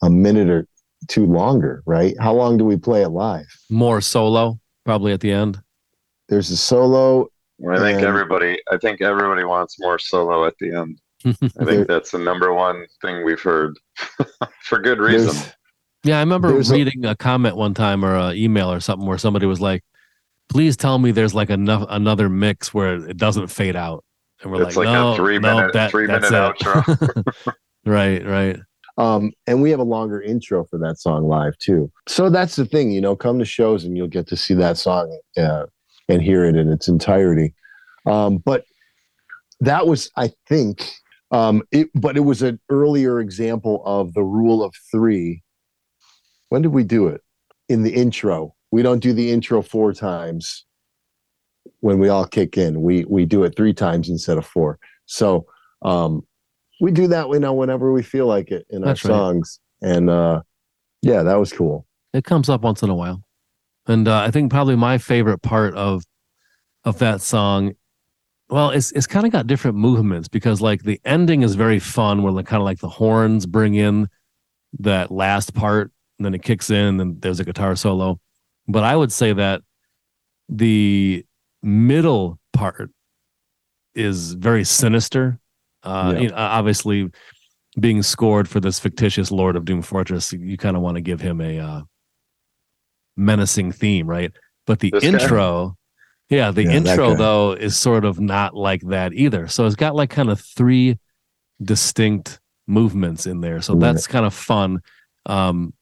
a 0.03 0.11
minute 0.11 0.49
or 0.49 0.67
two 1.09 1.27
longer, 1.27 1.83
right? 1.87 2.15
How 2.21 2.33
long 2.35 2.57
do 2.57 2.65
we 2.65 2.77
play 2.77 3.03
it 3.03 3.09
live? 3.09 3.47
More 3.71 4.01
solo, 4.01 4.59
probably 4.85 5.13
at 5.13 5.21
the 5.21 5.33
end. 5.33 5.61
There's 6.29 6.51
a 6.51 6.57
solo. 6.57 7.29
I 7.69 7.79
think 7.79 7.99
and- 7.99 8.07
everybody. 8.07 8.59
I 8.71 8.77
think 8.77 9.01
everybody 9.01 9.45
wants 9.45 9.81
more 9.81 9.99
solo 9.99 10.45
at 10.47 10.55
the 10.61 10.73
end. 10.75 10.99
I 11.25 11.33
There- 11.41 11.65
think 11.65 11.89
that's 11.89 12.13
the 12.13 12.19
number 12.19 12.53
one 12.55 12.87
thing 13.03 13.25
we've 13.25 13.41
heard 13.41 13.75
for 14.63 14.79
good 14.79 14.99
reason. 15.01 15.35
There's, 15.35 15.53
Yeah, 16.05 16.17
I 16.19 16.21
remember 16.21 16.53
There's 16.53 16.71
a- 16.71 16.75
reading 16.75 17.05
a, 17.07 17.17
comment 17.17 17.57
one 17.57 17.75
time 17.75 18.05
or 18.05 18.15
an 18.15 18.37
email 18.37 18.71
or 18.73 18.79
something 18.81 19.07
where 19.09 19.19
somebody 19.19 19.47
was 19.47 19.61
like, 19.61 19.83
"Please 20.49 20.77
tell 20.77 20.99
me 20.99 21.11
there's 21.11 21.35
like 21.35 21.51
enough 21.51 21.85
another 21.89 22.29
mix 22.29 22.73
where 22.73 22.95
it 23.09 23.17
doesn't 23.17 23.49
fade 23.49 23.75
out." 23.75 24.05
And 24.43 24.53
we're 24.53 24.63
it's 24.63 24.77
like, 24.77 24.87
like, 24.87 24.93
"No, 24.95 25.13
a 25.15 25.17
three 25.17 25.39
no, 25.41 25.57
minute 25.57 25.73
that, 25.73 25.91
three 25.91 26.07
that's 26.07 26.31
minute 26.31 26.55
it." 26.61 26.65
outro. 26.65 27.53
right, 27.85 28.25
right. 28.25 28.57
Um, 28.99 29.33
and 29.47 29.63
we 29.63 29.71
have 29.71 29.79
a 29.79 29.85
longer 29.85 30.21
intro 30.21 30.65
for 30.65 30.79
that 30.81 30.99
song 30.99 31.29
live 31.29 31.57
too. 31.59 31.91
So 32.09 32.29
that's 32.29 32.57
the 32.57 32.67
thing, 32.67 32.91
you 32.91 33.01
know, 33.01 33.17
come 33.17 33.39
to 33.39 33.45
shows 33.45 33.85
and 33.85 33.97
you'll 33.97 34.09
get 34.09 34.27
to 34.27 34.37
see 34.37 34.55
that 34.55 34.77
song 34.77 35.17
uh, 35.37 35.67
and 36.09 36.21
hear 36.21 36.45
it 36.45 36.57
in 36.57 36.71
its 36.71 36.89
entirety. 36.89 37.55
Um, 38.07 38.39
but 38.39 38.65
that 39.61 39.87
was, 39.87 40.11
I 40.17 40.33
think, 40.49 40.91
um, 41.31 41.63
it, 41.71 41.89
but 41.95 42.17
it 42.17 42.21
was 42.21 42.43
an 42.43 42.59
earlier 42.71 43.21
example 43.21 43.83
of 43.87 44.15
the 44.15 44.25
rule 44.25 44.65
of 44.65 44.75
three. 44.91 45.43
When 46.49 46.63
did 46.63 46.73
we 46.73 46.83
do 46.85 47.07
it? 47.07 47.23
In 47.69 47.83
the 47.83 47.95
intro. 47.95 48.55
We 48.73 48.83
don't 48.83 49.01
do 49.01 49.13
the 49.13 49.31
intro 49.31 49.63
four 49.63 49.93
times 49.93 50.65
when 51.81 51.99
we 51.99 52.09
all 52.09 52.27
kick 52.27 52.59
in. 52.59 52.83
We 52.83 53.05
we 53.05 53.27
do 53.27 53.45
it 53.45 53.57
three 53.57 53.75
times 53.75 54.09
instead 54.09 54.39
of 54.39 54.47
four. 54.47 54.79
So 55.07 55.47
um, 55.83 56.27
we 56.81 56.91
do 56.91 57.09
that, 57.09 57.29
you 57.29 57.41
know, 57.41 57.53
whenever 57.53 57.93
we 57.93 58.03
feel 58.03 58.27
like 58.27 58.51
it 58.51 58.67
in 58.71 58.83
That's 58.83 59.05
our 59.05 59.11
right. 59.11 59.17
songs. 59.19 59.61
And 59.83 60.11
uh, 60.11 60.43
yeah, 61.03 61.23
that 61.23 61.37
was 61.37 61.53
cool. 61.53 61.87
It 62.13 62.25
comes 62.25 62.49
up 62.49 62.63
once 62.63 62.83
in 62.83 62.91
a 62.91 62.95
while, 62.95 63.23
and 63.87 64.09
uh, 64.09 64.21
I 64.21 64.31
think 64.31 64.51
probably 64.51 64.77
my 64.77 64.99
favorite 64.99 65.43
part 65.43 65.75
of 65.75 66.03
of 66.85 66.99
that 66.99 67.21
song. 67.21 67.75
Well, 68.49 68.71
it's 68.71 68.93
it's 68.93 69.07
kind 69.07 69.27
of 69.27 69.33
got 69.33 69.47
different 69.47 69.77
movements 69.77 70.27
because 70.27 70.61
like 70.61 70.83
the 70.83 71.01
ending 71.05 71.43
is 71.43 71.55
very 71.55 71.79
fun, 71.79 72.23
where 72.23 72.33
like 72.33 72.47
kind 72.47 72.61
of 72.61 72.65
like 72.65 72.79
the 72.79 72.89
horns 72.89 73.47
bring 73.47 73.75
in 73.75 74.09
that 74.81 75.11
last 75.11 75.55
part, 75.55 75.93
and 76.19 76.25
then 76.25 76.35
it 76.35 76.43
kicks 76.43 76.71
in, 76.71 76.77
and 76.77 77.01
then 77.01 77.17
there's 77.21 77.41
a 77.41 77.45
guitar 77.45 77.77
solo. 77.77 78.19
But 78.67 78.85
I 78.85 78.97
would 78.97 79.13
say 79.13 79.33
that 79.35 79.63
the 80.49 81.25
middle 81.63 82.39
part 82.53 82.91
is 83.95 84.33
very 84.33 84.65
sinister. 84.65 85.39
Uh, 85.83 86.15
Yeah. 86.15 86.21
you 86.21 86.29
know, 86.29 86.35
obviously, 86.37 87.11
being 87.79 88.03
scored 88.03 88.49
for 88.49 88.61
this 88.61 88.79
fictitious 88.81 89.31
Lord 89.31 89.57
of 89.57 89.65
Doom 89.65 89.83
Fortress, 89.83 90.33
you 90.33 90.57
kind 90.57 90.77
of 90.77 90.83
want 90.83 90.97
to 90.97 91.01
give 91.01 91.21
him 91.21 91.41
a 91.41 91.59
uh, 91.59 91.81
menacing 93.17 93.73
theme, 93.73 94.07
right? 94.07 94.33
But 94.67 94.81
the 94.81 94.89
This 94.91 95.05
guy? 95.05 95.19
intro, 95.19 95.77
yeah, 96.29 96.51
the 96.51 96.63
Yeah, 96.65 96.71
intro 96.71 97.15
though 97.15 97.53
is 97.53 97.77
sort 97.77 98.05
of 98.05 98.21
not 98.21 98.55
like 98.55 98.83
that 98.89 99.15
either. 99.15 99.49
So 99.49 99.67
it's 99.67 99.77
got 99.77 99.95
like 99.95 100.11
kind 100.11 100.31
of 100.31 100.41
three 100.41 100.99
distinct 101.63 102.41
movements 102.67 103.27
in 103.27 103.41
there. 103.41 103.61
So 103.63 103.75
Right. 103.75 103.81
that's 103.83 104.07
kind 104.07 104.27
of 104.27 104.35
fun. 104.35 104.81
Um, 105.27 105.73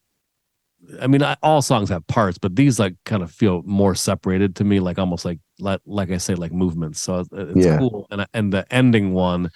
I 1.00 1.06
mean, 1.08 1.22
I, 1.22 1.36
all 1.42 1.62
songs 1.62 1.88
have 1.88 2.06
parts, 2.06 2.38
but 2.38 2.54
these 2.54 2.78
like 2.78 2.94
kind 3.04 3.22
of 3.22 3.30
feel 3.30 3.62
more 3.64 3.94
separated 3.94 4.54
to 4.56 4.64
me, 4.64 4.78
like 4.80 4.98
almost 4.98 5.24
like 5.24 5.40
like, 5.58 5.80
like 5.84 6.10
I 6.10 6.18
say, 6.18 6.34
like 6.34 6.52
movements. 6.52 7.00
So 7.00 7.20
it's, 7.20 7.28
it's 7.32 7.66
Yeah. 7.66 7.78
cool. 7.78 8.06
And 8.10 8.26
and 8.34 8.52
the 8.52 8.72
ending 8.72 9.12
one, 9.12 9.50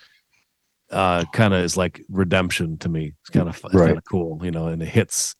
uh, 0.90 1.24
kind 1.32 1.54
of 1.54 1.64
is 1.64 1.76
like 1.76 2.02
redemption 2.08 2.78
to 2.78 2.88
me. 2.88 3.12
It's 3.20 3.30
kind 3.30 3.48
of 3.48 3.60
Right. 3.72 3.86
kind 3.86 3.98
of 3.98 4.04
cool, 4.04 4.40
you 4.42 4.50
know. 4.50 4.66
And 4.66 4.82
it 4.82 4.88
hits, 4.88 5.34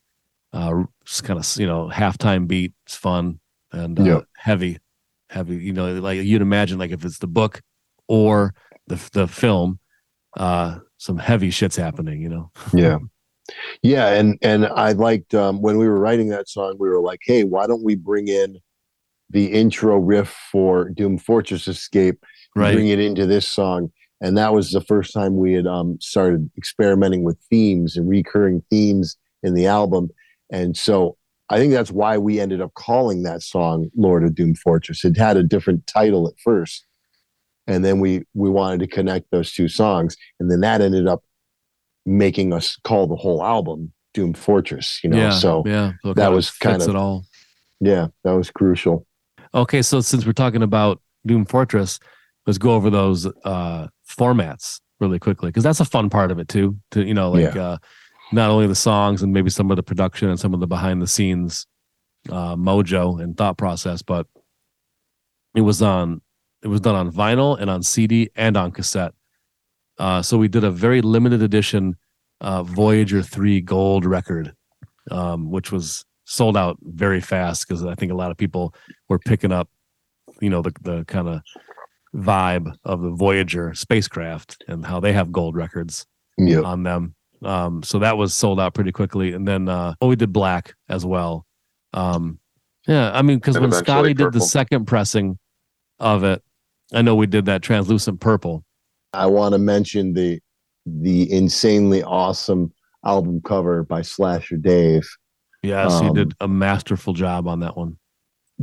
uh, 0.53 0.84
it's 1.03 1.20
kind 1.20 1.38
of 1.38 1.57
you 1.57 1.66
know 1.66 1.90
halftime 1.92 2.46
beat. 2.46 2.72
It's 2.86 2.96
fun 2.96 3.40
and 3.72 3.98
uh, 3.98 4.05
Yep. 4.05 4.24
heavy, 4.36 4.78
heavy. 5.28 5.57
You 5.57 5.72
know, 5.72 5.94
like 6.01 6.20
you'd 6.22 6.42
imagine, 6.42 6.78
like 6.78 6.90
if 6.92 7.05
it's 7.05 7.18
the 7.18 7.26
book 7.26 7.61
or 8.09 8.55
the 8.86 9.01
the 9.12 9.26
film, 9.26 9.78
uh, 10.36 10.78
some 10.98 11.18
heavy 11.18 11.51
shit's 11.51 11.76
happening. 11.76 12.20
You 12.20 12.28
know. 12.28 12.51
Yeah. 12.74 12.98
Yeah. 13.82 14.09
And 14.11 14.38
and 14.42 14.66
I 14.66 14.92
liked 14.92 15.34
um, 15.34 15.61
when 15.61 15.76
we 15.78 15.88
were 15.88 15.98
writing 15.98 16.28
that 16.28 16.48
song, 16.48 16.76
we 16.78 16.88
were 16.88 17.01
like, 17.01 17.20
hey, 17.24 17.42
why 17.44 17.66
don't 17.66 17.82
we 17.82 17.96
bring 17.96 18.28
in 18.28 18.59
the 19.30 19.46
intro 19.46 19.96
riff 19.96 20.28
for 20.53 20.88
Doom 20.90 21.18
Fortress 21.18 21.66
Escape 21.68 22.24
Right. 22.57 22.74
bring 22.74 22.88
it 22.88 22.98
into 22.98 23.26
this 23.26 23.46
song. 23.46 23.92
And 24.20 24.36
that 24.36 24.52
was 24.52 24.70
the 24.70 24.82
first 24.82 25.12
time 25.14 25.36
we 25.36 25.54
had 25.54 25.66
um, 25.66 25.98
started 26.00 26.50
experimenting 26.56 27.22
with 27.24 27.38
themes 27.48 27.96
and 27.96 28.08
recurring 28.08 28.62
themes 28.68 29.16
in 29.42 29.54
the 29.54 29.66
album. 29.66 30.10
And 30.52 30.76
so 30.76 31.16
I 31.48 31.58
think 31.58 31.72
that's 31.72 31.90
why 31.90 32.18
we 32.18 32.38
ended 32.38 32.60
up 32.60 32.74
calling 32.74 33.22
that 33.22 33.42
song 33.42 33.90
Lord 33.96 34.24
of 34.24 34.34
Doom 34.34 34.54
Fortress. 34.54 35.04
It 35.04 35.16
had 35.16 35.36
a 35.36 35.42
different 35.42 35.86
title 35.86 36.28
at 36.28 36.34
first. 36.44 36.84
And 37.66 37.84
then 37.84 38.00
we 38.00 38.22
we 38.34 38.50
wanted 38.50 38.80
to 38.80 38.86
connect 38.86 39.30
those 39.30 39.52
two 39.52 39.68
songs. 39.68 40.16
And 40.38 40.50
then 40.50 40.60
that 40.60 40.80
ended 40.80 41.06
up 41.06 41.22
making 42.06 42.52
us 42.52 42.76
call 42.84 43.06
the 43.06 43.16
whole 43.16 43.42
album 43.44 43.92
Doom 44.12 44.34
Fortress, 44.34 45.02
you 45.04 45.10
know. 45.10 45.16
yeah. 45.16 45.30
so 45.30 45.62
yeah. 45.66 45.92
So 46.04 46.14
that 46.14 46.32
was 46.32 46.50
kind 46.50 46.82
of- 46.82 46.88
it 46.88 46.96
all. 46.96 47.24
yeah, 47.80 48.08
that 48.24 48.32
was 48.32 48.50
crucial. 48.50 49.06
Okay, 49.54 49.82
so 49.82 50.00
since 50.00 50.26
we're 50.26 50.32
talking 50.32 50.62
about 50.62 51.00
Doom 51.26 51.44
Fortress, 51.44 51.98
let's 52.46 52.58
go 52.58 52.72
over 52.72 52.90
those 52.90 53.26
uh 53.44 53.88
formats 54.20 54.80
really 55.00 55.18
quickly 55.18 55.48
because 55.48 55.64
that's 55.64 55.80
a 55.80 55.84
fun 55.84 56.10
part 56.10 56.30
of 56.30 56.38
it 56.38 56.48
too. 56.48 56.76
To 56.90 57.04
you 57.04 57.14
know, 57.14 57.30
like 57.30 57.56
uh 57.56 57.78
not 58.32 58.50
only 58.50 58.66
the 58.66 58.74
songs 58.74 59.22
and 59.22 59.32
maybe 59.32 59.50
some 59.50 59.70
of 59.70 59.76
the 59.76 59.82
production 59.82 60.28
and 60.28 60.38
some 60.38 60.54
of 60.54 60.60
the 60.60 60.66
behind 60.66 61.00
the 61.00 61.06
scenes 61.06 61.66
uh 62.28 62.54
mojo 62.54 63.20
and 63.22 63.36
thought 63.36 63.56
process, 63.56 64.02
but 64.02 64.26
it 65.54 65.62
was 65.62 65.80
on 65.80 66.20
it 66.62 66.68
was 66.68 66.80
done 66.80 66.94
on 66.94 67.10
vinyl 67.10 67.58
and 67.58 67.70
on 67.70 67.82
CD 67.82 68.30
and 68.36 68.56
on 68.56 68.70
cassette. 68.70 69.14
Uh 69.98 70.20
so 70.22 70.36
we 70.36 70.48
did 70.48 70.64
a 70.64 70.70
very 70.70 71.00
limited 71.00 71.42
edition 71.42 71.96
uh 72.42 72.62
Voyager 72.62 73.22
3 73.22 73.60
gold 73.62 74.04
record 74.04 74.54
um 75.10 75.50
which 75.50 75.72
was 75.72 76.04
sold 76.24 76.56
out 76.56 76.78
very 76.82 77.20
fast 77.20 77.66
because 77.66 77.84
I 77.84 77.94
think 77.94 78.12
a 78.12 78.14
lot 78.14 78.30
of 78.30 78.36
people 78.36 78.72
were 79.08 79.18
picking 79.18 79.50
up, 79.50 79.68
you 80.40 80.50
know, 80.50 80.62
the 80.62 80.72
the 80.82 81.04
kind 81.06 81.28
of 81.28 81.40
vibe 82.14 82.74
of 82.84 83.00
the 83.02 83.11
Voyager 83.11 83.72
spacecraft 83.74 84.62
and 84.68 84.84
how 84.84 85.00
they 85.00 85.12
have 85.12 85.30
gold 85.32 85.54
records 85.54 86.06
Yeah. 86.38 86.61
on 86.61 86.82
them. 86.82 87.14
Um, 87.42 87.82
so 87.82 87.98
that 88.00 88.16
was 88.18 88.34
sold 88.34 88.61
out 88.61 88.74
pretty 88.74 88.92
quickly. 88.92 89.32
And 89.32 89.46
then 89.46 89.68
uh, 89.68 89.94
oh, 90.00 90.08
we 90.08 90.16
did 90.16 90.32
black 90.32 90.74
as 90.88 91.06
well. 91.06 91.46
Um, 91.94 92.38
yeah, 92.86 93.11
I 93.12 93.22
mean, 93.22 93.38
because 93.38 93.58
when 93.58 93.72
Scotty 93.72 94.14
did 94.14 94.32
the 94.32 94.40
second 94.40 94.86
pressing 94.86 95.38
of 95.98 96.24
it, 96.24 96.42
I 96.92 97.02
know 97.02 97.14
we 97.14 97.26
did 97.26 97.44
that 97.46 97.62
translucent 97.62 98.20
purple. 98.20 98.64
I 99.12 99.26
want 99.26 99.52
to 99.52 99.58
mention 99.58 100.12
the 100.14 100.40
the 100.86 101.30
insanely 101.30 102.02
awesome 102.02 102.72
album 103.04 103.40
cover 103.44 103.84
by 103.84 104.02
Slasher 104.02 104.56
Dave. 104.56 105.08
Yes, 105.62 106.00
he 106.00 106.08
Um, 106.08 106.14
did 106.14 106.32
a 106.40 106.48
masterful 106.48 107.12
job 107.12 107.46
on 107.46 107.61
that 107.61 107.76
one. 107.76 107.98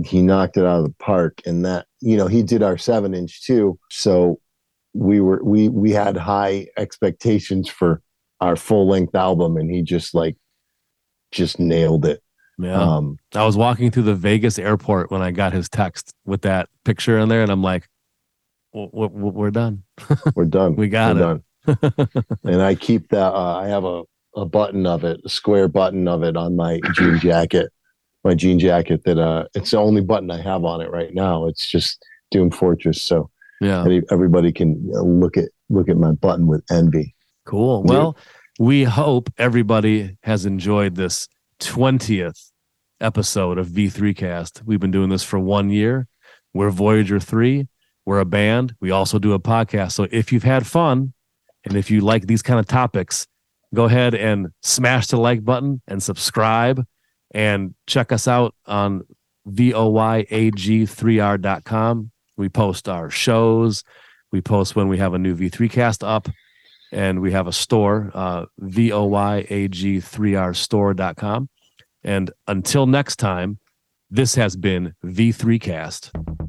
He 0.05 0.21
knocked 0.21 0.57
it 0.57 0.65
out 0.65 0.79
of 0.79 0.83
the 0.85 0.95
park, 0.99 1.41
and 1.45 1.65
that 1.65 1.87
you 2.01 2.17
know, 2.17 2.27
he 2.27 2.43
did 2.43 2.63
our 2.63 2.77
seven 2.77 3.13
inch 3.13 3.43
too. 3.43 3.79
So 3.89 4.39
we 4.93 5.19
were 5.19 5.43
we 5.43 5.69
we 5.69 5.91
had 5.91 6.17
high 6.17 6.67
expectations 6.77 7.69
for 7.69 8.01
our 8.41 8.55
full 8.55 8.87
length 8.87 9.15
album, 9.15 9.57
and 9.57 9.69
he 9.69 9.81
just 9.81 10.13
like 10.13 10.37
just 11.31 11.59
nailed 11.59 12.05
it. 12.05 12.21
Yeah. 12.59 12.81
Um, 12.81 13.17
I 13.35 13.45
was 13.45 13.55
walking 13.55 13.91
through 13.91 14.03
the 14.03 14.15
Vegas 14.15 14.57
airport 14.57 15.11
when 15.11 15.21
I 15.21 15.31
got 15.31 15.53
his 15.53 15.69
text 15.69 16.11
with 16.25 16.41
that 16.41 16.69
picture 16.85 17.19
in 17.19 17.29
there, 17.29 17.43
and 17.43 17.51
I'm 17.51 17.61
like, 17.61 17.87
"W- 18.73 18.91
w- 18.91 19.33
"We're 19.33 19.51
done. 19.51 19.83
we're 20.35 20.45
done. 20.45 20.75
We 20.75 20.89
got 20.89 21.15
We're 21.15 21.41
it." 21.67 21.81
done. 21.81 22.07
and 22.43 22.61
I 22.61 22.75
keep 22.75 23.09
that. 23.09 23.33
Uh, 23.33 23.57
I 23.57 23.67
have 23.67 23.83
a 23.83 24.03
a 24.35 24.45
button 24.45 24.85
of 24.85 25.03
it, 25.03 25.19
a 25.25 25.29
square 25.29 25.67
button 25.67 26.07
of 26.07 26.23
it 26.23 26.37
on 26.37 26.55
my 26.55 26.79
jean 26.93 27.19
jacket. 27.19 27.71
My 28.23 28.33
jean 28.33 28.59
jacket 28.59 29.03
that 29.05 29.17
uh, 29.19 29.45
it's 29.55 29.71
the 29.71 29.77
only 29.77 30.01
button 30.01 30.29
I 30.31 30.41
have 30.41 30.65
on 30.65 30.81
it 30.81 30.91
right 30.91 31.13
now. 31.13 31.47
It's 31.47 31.65
just 31.65 32.03
Doom 32.31 32.51
Fortress, 32.51 33.01
so 33.01 33.29
Yeah. 33.61 33.85
everybody 34.11 34.51
can 34.51 34.81
look 34.91 35.37
at 35.37 35.49
look 35.69 35.87
at 35.89 35.97
my 35.97 36.11
button 36.11 36.47
with 36.47 36.63
envy. 36.71 37.15
Cool. 37.45 37.83
Yeah. 37.85 37.91
Well, 37.93 38.17
we 38.59 38.83
hope 38.83 39.29
everybody 39.37 40.17
has 40.23 40.45
enjoyed 40.45 40.95
this 40.95 41.27
20th 41.59 42.51
episode 42.99 43.57
of 43.57 43.67
V3 43.67 44.15
Cast. 44.15 44.61
We've 44.65 44.79
been 44.79 44.91
doing 44.91 45.09
this 45.09 45.23
for 45.23 45.39
one 45.39 45.69
year. 45.69 46.07
We're 46.53 46.71
Voyager 46.71 47.19
3. 47.19 47.67
We're 48.05 48.19
a 48.19 48.25
band. 48.25 48.75
We 48.79 48.89
also 48.91 49.19
do 49.19 49.33
a 49.33 49.39
podcast. 49.39 49.91
So 49.91 50.07
if 50.11 50.31
you've 50.31 50.43
had 50.43 50.65
fun 50.65 51.13
and 51.65 51.75
if 51.77 51.91
you 51.91 52.01
like 52.01 52.25
these 52.27 52.41
kind 52.41 52.59
of 52.59 52.65
topics, 52.65 53.27
go 53.75 53.83
ahead 53.85 54.15
and 54.15 54.47
smash 54.63 55.07
the 55.07 55.17
like 55.17 55.43
button 55.45 55.81
and 55.87 56.01
subscribe 56.01 56.85
and 57.31 57.75
check 57.85 58.11
us 58.11 58.27
out 58.27 58.53
on 58.65 59.03
voyag3r.com. 59.47 62.11
We 62.35 62.49
post 62.49 62.89
our 62.89 63.09
shows. 63.09 63.85
We 64.31 64.41
post 64.41 64.75
when 64.75 64.87
we 64.87 64.97
have 64.97 65.13
a 65.13 65.19
new 65.19 65.35
V3 65.35 65.69
cast 65.71 66.03
up 66.03 66.27
and 66.91 67.21
we 67.21 67.31
have 67.31 67.47
a 67.47 67.53
store, 67.53 68.11
uh, 68.13 68.45
voyag3rstore.com. 68.61 71.49
And 72.03 72.31
until 72.47 72.85
next 72.87 73.17
time, 73.17 73.59
this 74.09 74.35
has 74.35 74.55
been 74.55 74.93
V3Cast. 75.03 76.46